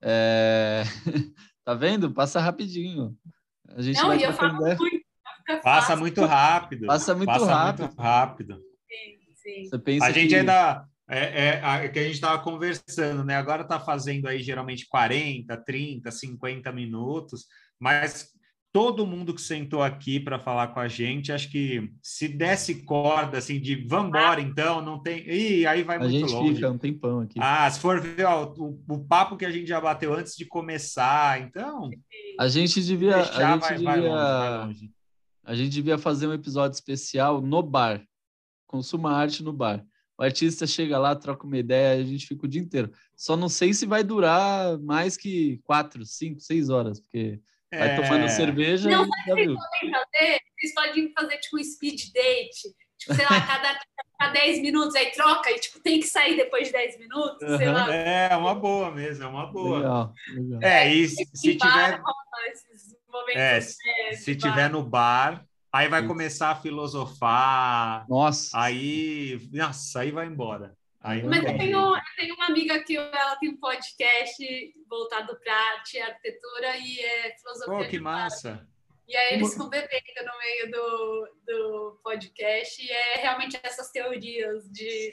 É... 0.00 0.82
tá 1.64 1.74
vendo? 1.74 2.12
Passa 2.12 2.40
rapidinho. 2.40 3.16
A 3.68 3.80
gente 3.80 3.96
Não, 3.96 4.08
vai 4.08 4.24
eu 4.24 4.32
falo 4.32 4.56
muito. 4.56 5.01
Passa 5.60 5.96
muito 5.96 6.24
rápido. 6.24 6.86
Passa 6.86 7.14
muito 7.14 7.28
Passa 7.28 7.54
rápido. 7.54 7.84
Muito 7.86 8.00
rápido. 8.00 8.54
Sim, 8.54 9.18
sim. 9.34 9.64
Você 9.68 9.78
pensa 9.78 10.06
a 10.06 10.12
gente 10.12 10.28
que... 10.28 10.36
ainda 10.36 10.84
é, 11.08 11.18
é, 11.18 11.60
é, 11.84 11.88
que 11.88 11.98
a 11.98 12.04
gente 12.04 12.14
estava 12.14 12.42
conversando, 12.42 13.24
né? 13.24 13.36
Agora 13.36 13.62
está 13.62 13.78
fazendo 13.78 14.26
aí 14.28 14.42
geralmente 14.42 14.86
40, 14.88 15.56
30, 15.58 16.10
50 16.10 16.72
minutos, 16.72 17.46
mas 17.78 18.32
todo 18.72 19.06
mundo 19.06 19.34
que 19.34 19.42
sentou 19.42 19.82
aqui 19.82 20.18
para 20.18 20.38
falar 20.38 20.68
com 20.68 20.80
a 20.80 20.88
gente, 20.88 21.30
acho 21.30 21.50
que 21.50 21.92
se 22.02 22.26
desse 22.26 22.82
corda 22.84 23.36
assim 23.36 23.60
de 23.60 23.86
vambora, 23.86 24.40
ah. 24.40 24.42
então, 24.42 24.80
não 24.80 25.02
tem. 25.02 25.18
Ih, 25.28 25.66
aí 25.66 25.82
vai 25.82 25.96
a 25.96 26.00
muito 26.00 26.20
longe. 26.20 26.34
A 26.34 26.38
gente 26.38 26.54
fica 26.54 26.70
um 26.70 26.78
tempão 26.78 27.20
aqui. 27.20 27.38
Ah, 27.38 27.70
se 27.70 27.78
for 27.78 28.00
ver 28.00 28.24
ó, 28.24 28.50
o, 28.56 28.82
o, 28.88 29.04
papo 29.04 29.36
que 29.36 29.44
a 29.44 29.50
gente 29.50 29.66
já 29.66 29.80
bateu 29.80 30.14
antes 30.14 30.34
de 30.34 30.46
começar, 30.46 31.42
então. 31.42 31.90
A 32.40 32.48
gente 32.48 32.82
devia. 32.82 33.16
a 33.16 33.22
gente 33.22 33.60
vai, 33.60 33.76
devia... 33.76 33.84
Vai 33.84 34.00
longe, 34.00 34.10
vai 34.10 34.66
longe. 34.66 34.90
A 35.44 35.54
gente 35.54 35.70
devia 35.70 35.98
fazer 35.98 36.26
um 36.26 36.32
episódio 36.32 36.74
especial 36.74 37.40
no 37.40 37.62
bar. 37.62 38.04
Consuma 38.66 39.12
arte 39.12 39.42
no 39.42 39.52
bar. 39.52 39.84
O 40.18 40.22
artista 40.22 40.66
chega 40.66 40.98
lá, 40.98 41.16
troca 41.16 41.46
uma 41.46 41.58
ideia, 41.58 42.00
a 42.00 42.06
gente 42.06 42.26
fica 42.26 42.46
o 42.46 42.48
dia 42.48 42.60
inteiro. 42.60 42.92
Só 43.16 43.36
não 43.36 43.48
sei 43.48 43.72
se 43.74 43.86
vai 43.86 44.04
durar 44.04 44.78
mais 44.78 45.16
que 45.16 45.60
quatro, 45.64 46.04
cinco, 46.06 46.40
seis 46.40 46.68
horas, 46.68 47.00
porque 47.00 47.40
Vai 47.72 47.90
é... 47.90 47.96
tomando 47.96 48.28
cerveja 48.28 48.90
não, 48.90 49.04
e 49.04 49.08
já 49.26 49.34
viu. 49.34 49.56
Fazer, 49.56 50.40
vocês 50.58 50.74
podem 50.74 51.12
fazer 51.12 51.38
tipo 51.38 51.58
um 51.58 51.64
speed 51.64 52.12
date. 52.12 52.74
Tipo, 52.98 53.14
sei 53.14 53.24
lá, 53.24 53.40
cada, 53.46 53.80
cada 54.18 54.32
10 54.32 54.60
minutos 54.60 54.94
aí 54.94 55.10
troca 55.10 55.50
e 55.50 55.58
tipo, 55.58 55.80
tem 55.80 55.98
que 55.98 56.06
sair 56.06 56.36
depois 56.36 56.66
de 56.66 56.72
10 56.72 56.98
minutos, 56.98 57.48
uhum. 57.48 57.56
sei 57.56 57.68
lá. 57.68 57.94
É, 57.94 58.36
uma 58.36 58.54
boa 58.54 58.90
mesmo, 58.90 59.24
é 59.24 59.26
uma 59.26 59.46
boa. 59.46 59.78
Legal, 59.78 60.14
legal. 60.34 60.62
É, 60.62 60.94
e 60.94 61.08
se, 61.08 61.28
se 61.34 61.56
tiver... 61.56 62.00
É, 63.34 63.60
se 63.60 64.36
tiver 64.36 64.68
no 64.70 64.82
bar, 64.82 65.46
aí 65.72 65.88
vai 65.88 66.06
começar 66.06 66.50
a 66.50 66.56
filosofar. 66.56 68.06
Nossa. 68.08 68.50
Aí, 68.58 69.38
nossa, 69.52 70.00
aí 70.00 70.10
vai 70.10 70.26
embora. 70.26 70.76
Aí 71.00 71.22
Mas 71.24 71.42
eu 71.42 71.58
tenho, 71.58 71.96
eu 71.96 72.02
tenho 72.16 72.34
uma 72.36 72.46
amiga 72.46 72.82
que 72.84 72.96
ela 72.96 73.34
tem 73.36 73.50
um 73.50 73.56
podcast 73.56 74.44
voltado 74.88 75.36
para 75.40 75.52
arte 75.74 75.96
e 75.96 76.00
arquitetura 76.00 76.76
e 76.76 77.00
é 77.00 77.36
filosofia. 77.38 77.86
Oh, 77.86 77.88
que 77.88 77.98
massa! 77.98 78.66
E 79.08 79.16
aí 79.16 79.34
eles 79.34 79.52
ficam 79.52 79.68
bebendo 79.68 79.90
no 80.24 80.38
meio 80.38 80.70
do, 80.70 81.28
do 81.44 82.00
podcast 82.04 82.80
e 82.80 82.90
é 82.90 83.16
realmente 83.16 83.58
essas 83.62 83.90
teorias 83.90 84.70
de, 84.70 85.12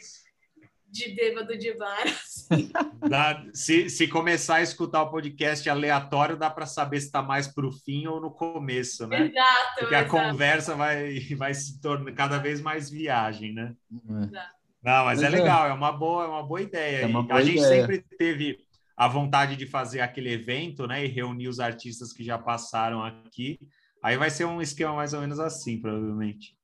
de 0.92 1.16
bêbado 1.16 1.58
de 1.58 1.74
bar. 1.78 2.04
Assim. 2.50 2.72
Dá, 3.08 3.46
se, 3.54 3.90
se 3.90 4.08
começar 4.08 4.56
a 4.56 4.62
escutar 4.62 5.04
o 5.04 5.12
podcast 5.12 5.70
aleatório, 5.70 6.38
dá 6.38 6.50
para 6.50 6.66
saber 6.66 7.00
se 7.00 7.08
está 7.08 7.22
mais 7.22 7.48
para 7.48 7.66
o 7.66 7.72
fim 7.72 8.08
ou 8.08 8.20
no 8.20 8.32
começo, 8.32 9.08
né? 9.08 9.28
Exato. 9.28 9.80
Porque 9.80 9.96
exato. 9.96 10.16
a 10.16 10.20
conversa 10.26 10.76
vai, 10.76 11.20
vai 11.38 11.54
se 11.54 11.80
tornando 11.80 12.14
cada 12.14 12.38
vez 12.38 12.60
mais 12.62 12.90
viagem, 12.90 13.54
né? 13.54 13.74
Exato. 13.92 14.60
Não, 14.82 15.06
mas, 15.06 15.22
é, 15.22 15.26
é 15.26 15.30
legal, 15.30 15.68
é 15.68 15.74
uma 15.74 15.92
boa, 15.92 16.24
é 16.24 16.28
uma 16.28 16.44
boa 16.44 16.62
ideia. 16.62 17.04
É 17.04 17.06
uma 17.06 17.22
boa 17.22 17.40
a 17.40 17.44
gente 17.44 17.60
ideia. 17.60 17.82
sempre 17.82 18.02
teve 18.18 18.58
a 18.96 19.08
vontade 19.08 19.56
de 19.56 19.66
fazer 19.66 20.02
aquele 20.02 20.32
evento, 20.32 20.88
né, 20.88 21.06
e 21.06 21.08
reunir 21.08 21.48
os 21.48 21.60
artistas 21.60 22.12
que 22.12 22.24
já 22.24 22.38
passaram 22.38 23.04
aqui. 23.04 23.60
Aí 24.04 24.18
vai 24.18 24.30
ser 24.30 24.46
um 24.46 24.62
esquema 24.62 24.94
mais 24.94 25.14
ou 25.14 25.22
menos 25.22 25.40
assim, 25.40 25.80
provavelmente. 25.80 26.58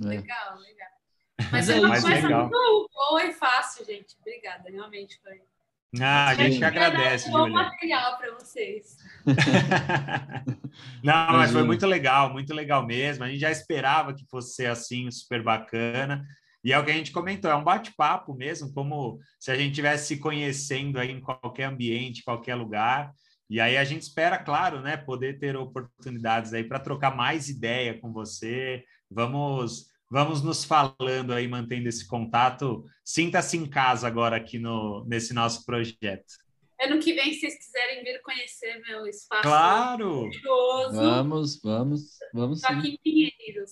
É. 0.00 0.06
Legal, 0.06 0.58
legal. 0.58 0.81
Mas 1.50 1.68
é 1.70 1.80
uma 1.80 1.90
coisa 1.90 2.08
legal. 2.08 2.48
muito 2.48 2.90
boa 2.92 3.24
e 3.24 3.32
fácil, 3.32 3.84
gente. 3.84 4.16
Obrigada, 4.20 4.70
realmente 4.70 5.20
foi. 5.22 5.40
Ah, 6.00 6.30
a 6.30 6.34
gente 6.34 6.64
agradece, 6.64 7.30
Júlia. 7.30 7.44
Um 7.44 7.50
material 7.50 8.16
para 8.16 8.32
vocês. 8.34 8.96
Não, 11.04 11.32
mas 11.32 11.52
foi 11.52 11.62
muito 11.64 11.86
legal, 11.86 12.32
muito 12.32 12.54
legal 12.54 12.86
mesmo. 12.86 13.24
A 13.24 13.28
gente 13.28 13.40
já 13.40 13.50
esperava 13.50 14.14
que 14.14 14.24
fosse 14.30 14.54
ser 14.54 14.66
assim, 14.66 15.10
super 15.10 15.42
bacana. 15.42 16.24
E 16.64 16.72
é 16.72 16.78
o 16.78 16.84
que 16.84 16.90
a 16.90 16.94
gente 16.94 17.12
comentou, 17.12 17.50
é 17.50 17.56
um 17.56 17.64
bate-papo 17.64 18.34
mesmo, 18.34 18.72
como 18.72 19.18
se 19.38 19.50
a 19.50 19.56
gente 19.56 19.70
estivesse 19.70 20.06
se 20.06 20.16
conhecendo 20.18 20.98
aí 20.98 21.10
em 21.10 21.20
qualquer 21.20 21.64
ambiente, 21.64 22.24
qualquer 22.24 22.54
lugar. 22.54 23.12
E 23.50 23.60
aí 23.60 23.76
a 23.76 23.84
gente 23.84 24.02
espera, 24.02 24.38
claro, 24.38 24.80
né, 24.80 24.96
poder 24.96 25.38
ter 25.38 25.56
oportunidades 25.56 26.54
aí 26.54 26.64
para 26.64 26.78
trocar 26.78 27.14
mais 27.14 27.50
ideia 27.50 27.98
com 28.00 28.12
você. 28.12 28.82
Vamos 29.10 29.91
vamos 30.12 30.42
nos 30.42 30.62
falando 30.62 31.32
aí, 31.32 31.48
mantendo 31.48 31.88
esse 31.88 32.06
contato. 32.06 32.84
Sinta-se 33.02 33.56
em 33.56 33.64
casa 33.64 34.06
agora 34.06 34.36
aqui 34.36 34.58
no 34.58 35.04
nesse 35.08 35.32
nosso 35.32 35.64
projeto. 35.64 36.42
Ano 36.78 36.98
que 36.98 37.14
vem, 37.14 37.32
se 37.32 37.40
vocês 37.40 37.56
quiserem 37.56 38.02
vir 38.04 38.20
conhecer 38.22 38.82
meu 38.86 39.06
espaço. 39.06 39.42
Claro! 39.42 40.28
Vamos, 40.92 41.60
vamos, 41.62 42.18
vamos 42.34 42.60
sim. 42.60 42.66
Aqui 42.66 42.88
em 42.88 42.98
Pinheiros. 43.02 43.70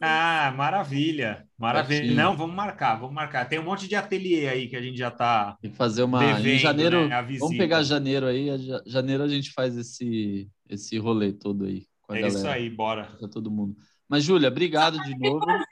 Ah, 0.00 0.52
maravilha, 0.56 1.48
maravilha. 1.58 2.14
Não, 2.14 2.36
vamos 2.36 2.54
marcar, 2.54 2.96
vamos 2.96 3.14
marcar. 3.14 3.48
Tem 3.48 3.58
um 3.58 3.64
monte 3.64 3.88
de 3.88 3.96
ateliê 3.96 4.46
aí 4.46 4.68
que 4.68 4.76
a 4.76 4.82
gente 4.82 4.98
já 4.98 5.08
está. 5.08 5.56
Tem 5.60 5.70
que 5.70 5.76
fazer 5.76 6.02
uma. 6.02 6.20
Devendo, 6.20 6.48
em 6.48 6.58
janeiro. 6.58 7.08
Né, 7.08 7.22
vamos 7.40 7.56
pegar 7.56 7.82
janeiro 7.82 8.26
aí. 8.26 8.48
Janeiro 8.86 9.24
a 9.24 9.28
gente 9.28 9.52
faz 9.52 9.76
esse, 9.76 10.48
esse 10.68 10.98
rolê 10.98 11.32
todo 11.32 11.64
aí. 11.64 11.86
Com 12.02 12.12
a 12.12 12.18
é 12.18 12.20
galera. 12.20 12.38
isso 12.38 12.46
aí, 12.46 12.68
bora. 12.68 13.04
Pra 13.18 13.26
todo 13.26 13.50
mundo. 13.50 13.74
Mas, 14.10 14.24
Júlia, 14.24 14.48
obrigado 14.48 15.00
de 15.04 15.16
novo. 15.16 15.46
Vazio, 15.46 15.64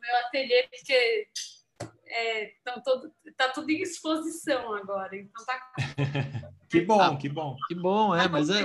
meu 0.00 0.16
ateliê, 0.26 0.66
porque 0.68 1.28
é, 2.06 2.54
então 2.58 2.82
todo, 2.82 3.12
tá 3.36 3.50
tudo 3.50 3.68
em 3.68 3.82
exposição 3.82 4.72
agora. 4.72 5.14
Então 5.14 5.44
tá. 5.44 5.72
que 6.70 6.80
bom, 6.80 6.98
ah, 6.98 7.16
que 7.18 7.28
bom. 7.28 7.56
Que 7.68 7.74
bom, 7.74 8.14
é, 8.14 8.26
mas 8.26 8.48
é. 8.48 8.62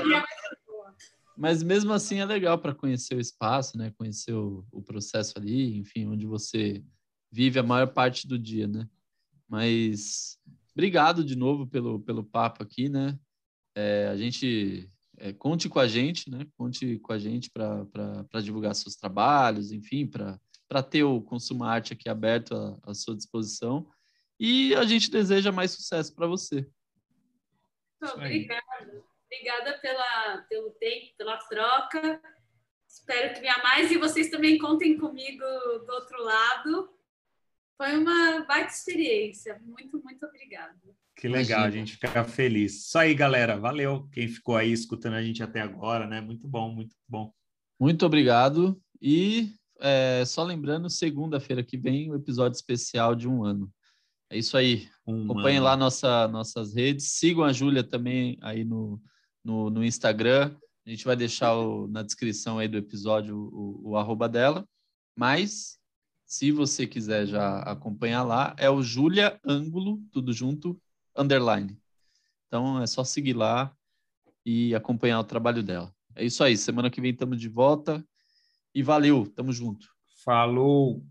Mas 1.36 1.62
mesmo 1.62 1.91
assim 1.91 2.20
é 2.20 2.26
legal 2.26 2.58
para 2.58 2.74
conhecer 2.74 3.16
o 3.16 3.20
espaço, 3.20 3.78
né? 3.78 3.91
Conhecer 3.97 4.34
o, 4.34 4.66
o, 4.72 4.82
processo 4.82 5.34
ali, 5.38 5.78
enfim, 5.78 6.08
onde 6.08 6.26
você 6.26 6.82
vive 7.30 7.60
a 7.60 7.64
maior 7.64 7.88
parte 7.88 8.26
do 8.26 8.39
dia, 8.39 8.68
né? 8.68 8.88
Mas 9.49 10.39
obrigado 10.72 11.26
de 11.26 11.36
novo 11.36 11.68
pelo, 11.68 11.99
pelo 11.99 12.24
papo 12.24 12.64
aqui, 12.64 12.88
né? 12.88 13.20
É, 13.76 14.08
a 14.08 14.16
gente 14.16 14.89
é, 15.24 15.32
conte 15.32 15.69
com 15.69 15.80
a 15.80 15.88
gente, 15.88 16.30
né? 16.30 16.45
Conte 16.57 16.99
com 16.99 17.13
a 17.13 17.17
gente 17.17 17.49
para 17.49 18.41
divulgar 18.41 18.76
seus 18.76 18.97
trabalhos, 18.97 19.71
enfim, 19.71 20.05
para 20.05 20.38
para 20.67 20.82
ter 20.82 21.03
o 21.03 21.21
Consumo 21.21 21.63
Arte 21.63 21.93
aqui 21.93 22.09
aberto 22.09 22.55
à, 22.55 22.80
à, 22.89 22.93
sua 22.95 23.15
disposição. 23.15 23.88
E 24.39 24.74
a 24.74 24.84
gente 24.86 25.11
deseja 25.11 25.51
mais 25.51 25.69
sucesso 25.69 26.15
para 26.15 26.26
você. 26.26 26.67
Obrigada. 28.01 29.03
Obrigada 29.26 29.78
pela, 29.80 30.38
pelo 30.49 30.71
tempo, 30.71 31.15
pela 31.15 31.38
troca. 31.38 32.19
Espero 32.88 33.36
que 33.36 33.41
venha 33.41 33.57
mais 33.59 33.91
e 33.91 33.97
vocês 33.99 34.30
também 34.30 34.57
contem 34.57 34.97
comigo 34.97 35.43
do 35.86 35.93
outro 35.93 36.24
lado. 36.24 36.97
Foi 37.78 37.95
uma 37.95 38.43
baita 38.45 38.74
experiência. 38.74 39.59
Muito, 39.63 40.01
muito 40.03 40.26
obrigada. 40.26 40.76
Que 41.16 41.28
legal, 41.28 41.61
Imagina. 41.61 41.68
a 41.68 41.72
gente 41.72 41.97
fica 41.97 42.24
feliz. 42.24 42.88
Isso 42.88 42.97
aí, 42.97 43.14
galera. 43.14 43.59
Valeu 43.59 44.07
quem 44.11 44.28
ficou 44.28 44.55
aí 44.55 44.72
escutando 44.72 45.14
a 45.14 45.24
gente 45.24 45.43
até 45.43 45.61
agora, 45.61 46.07
né? 46.07 46.20
Muito 46.20 46.47
bom, 46.47 46.74
muito 46.74 46.95
bom. 47.07 47.32
Muito 47.80 48.05
obrigado. 48.05 48.82
E 49.01 49.53
é, 49.80 50.24
só 50.26 50.43
lembrando, 50.43 50.89
segunda-feira 50.89 51.64
que 51.64 51.78
vem, 51.78 52.09
o 52.09 52.14
um 52.14 52.16
episódio 52.16 52.55
especial 52.55 53.16
de 53.16 53.28
um 53.28 53.43
ano. 53.43 53.72
É 54.30 54.38
isso 54.38 54.57
aí. 54.57 54.88
Um 55.05 55.26
Acompanhem 55.26 55.57
ano. 55.57 55.66
lá 55.66 55.78
nossa, 55.78 56.28
nossas 56.28 56.74
redes. 56.74 57.11
Sigam 57.11 57.43
a 57.43 57.53
Júlia 57.53 57.84
também 57.84 58.38
aí 58.41 58.64
no, 58.64 59.01
no, 59.43 59.70
no, 59.70 59.84
Instagram. 59.84 60.55
A 60.86 60.89
gente 60.89 61.05
vai 61.05 61.16
deixar 61.16 61.55
o, 61.55 61.88
na 61.88 62.01
descrição 62.01 62.57
aí 62.57 62.68
do 62.68 62.78
episódio 62.78 63.38
o, 63.38 63.91
o 63.91 63.97
arroba 63.97 64.28
dela. 64.28 64.68
Mas, 65.16 65.78
se 66.26 66.51
você 66.51 66.88
quiser 66.88 67.28
já 67.28 67.59
acompanhar 67.59 68.24
lá, 68.24 68.55
é 68.57 68.70
o 68.70 68.82
Júlia 68.82 69.39
Ângulo, 69.45 70.01
tudo 70.11 70.34
junto, 70.34 70.82
underline. 71.16 71.78
Então, 72.47 72.82
é 72.82 72.88
só 72.88 73.03
seguir 73.03 73.34
lá 73.34 73.76
e 74.45 74.76
acompanhar 74.76 75.20
o 75.20 75.24
trabalho 75.24 75.64
dela. 75.64 75.93
É 76.16 76.24
isso 76.26 76.43
aí. 76.43 76.55
Semana 76.57 76.89
que 76.89 77.01
vem 77.01 77.11
estamos 77.11 77.39
de 77.39 77.49
volta. 77.49 78.05
E 78.74 78.82
valeu, 78.84 79.28
tamo 79.36 79.51
junto. 79.51 79.88
Falou. 80.24 81.03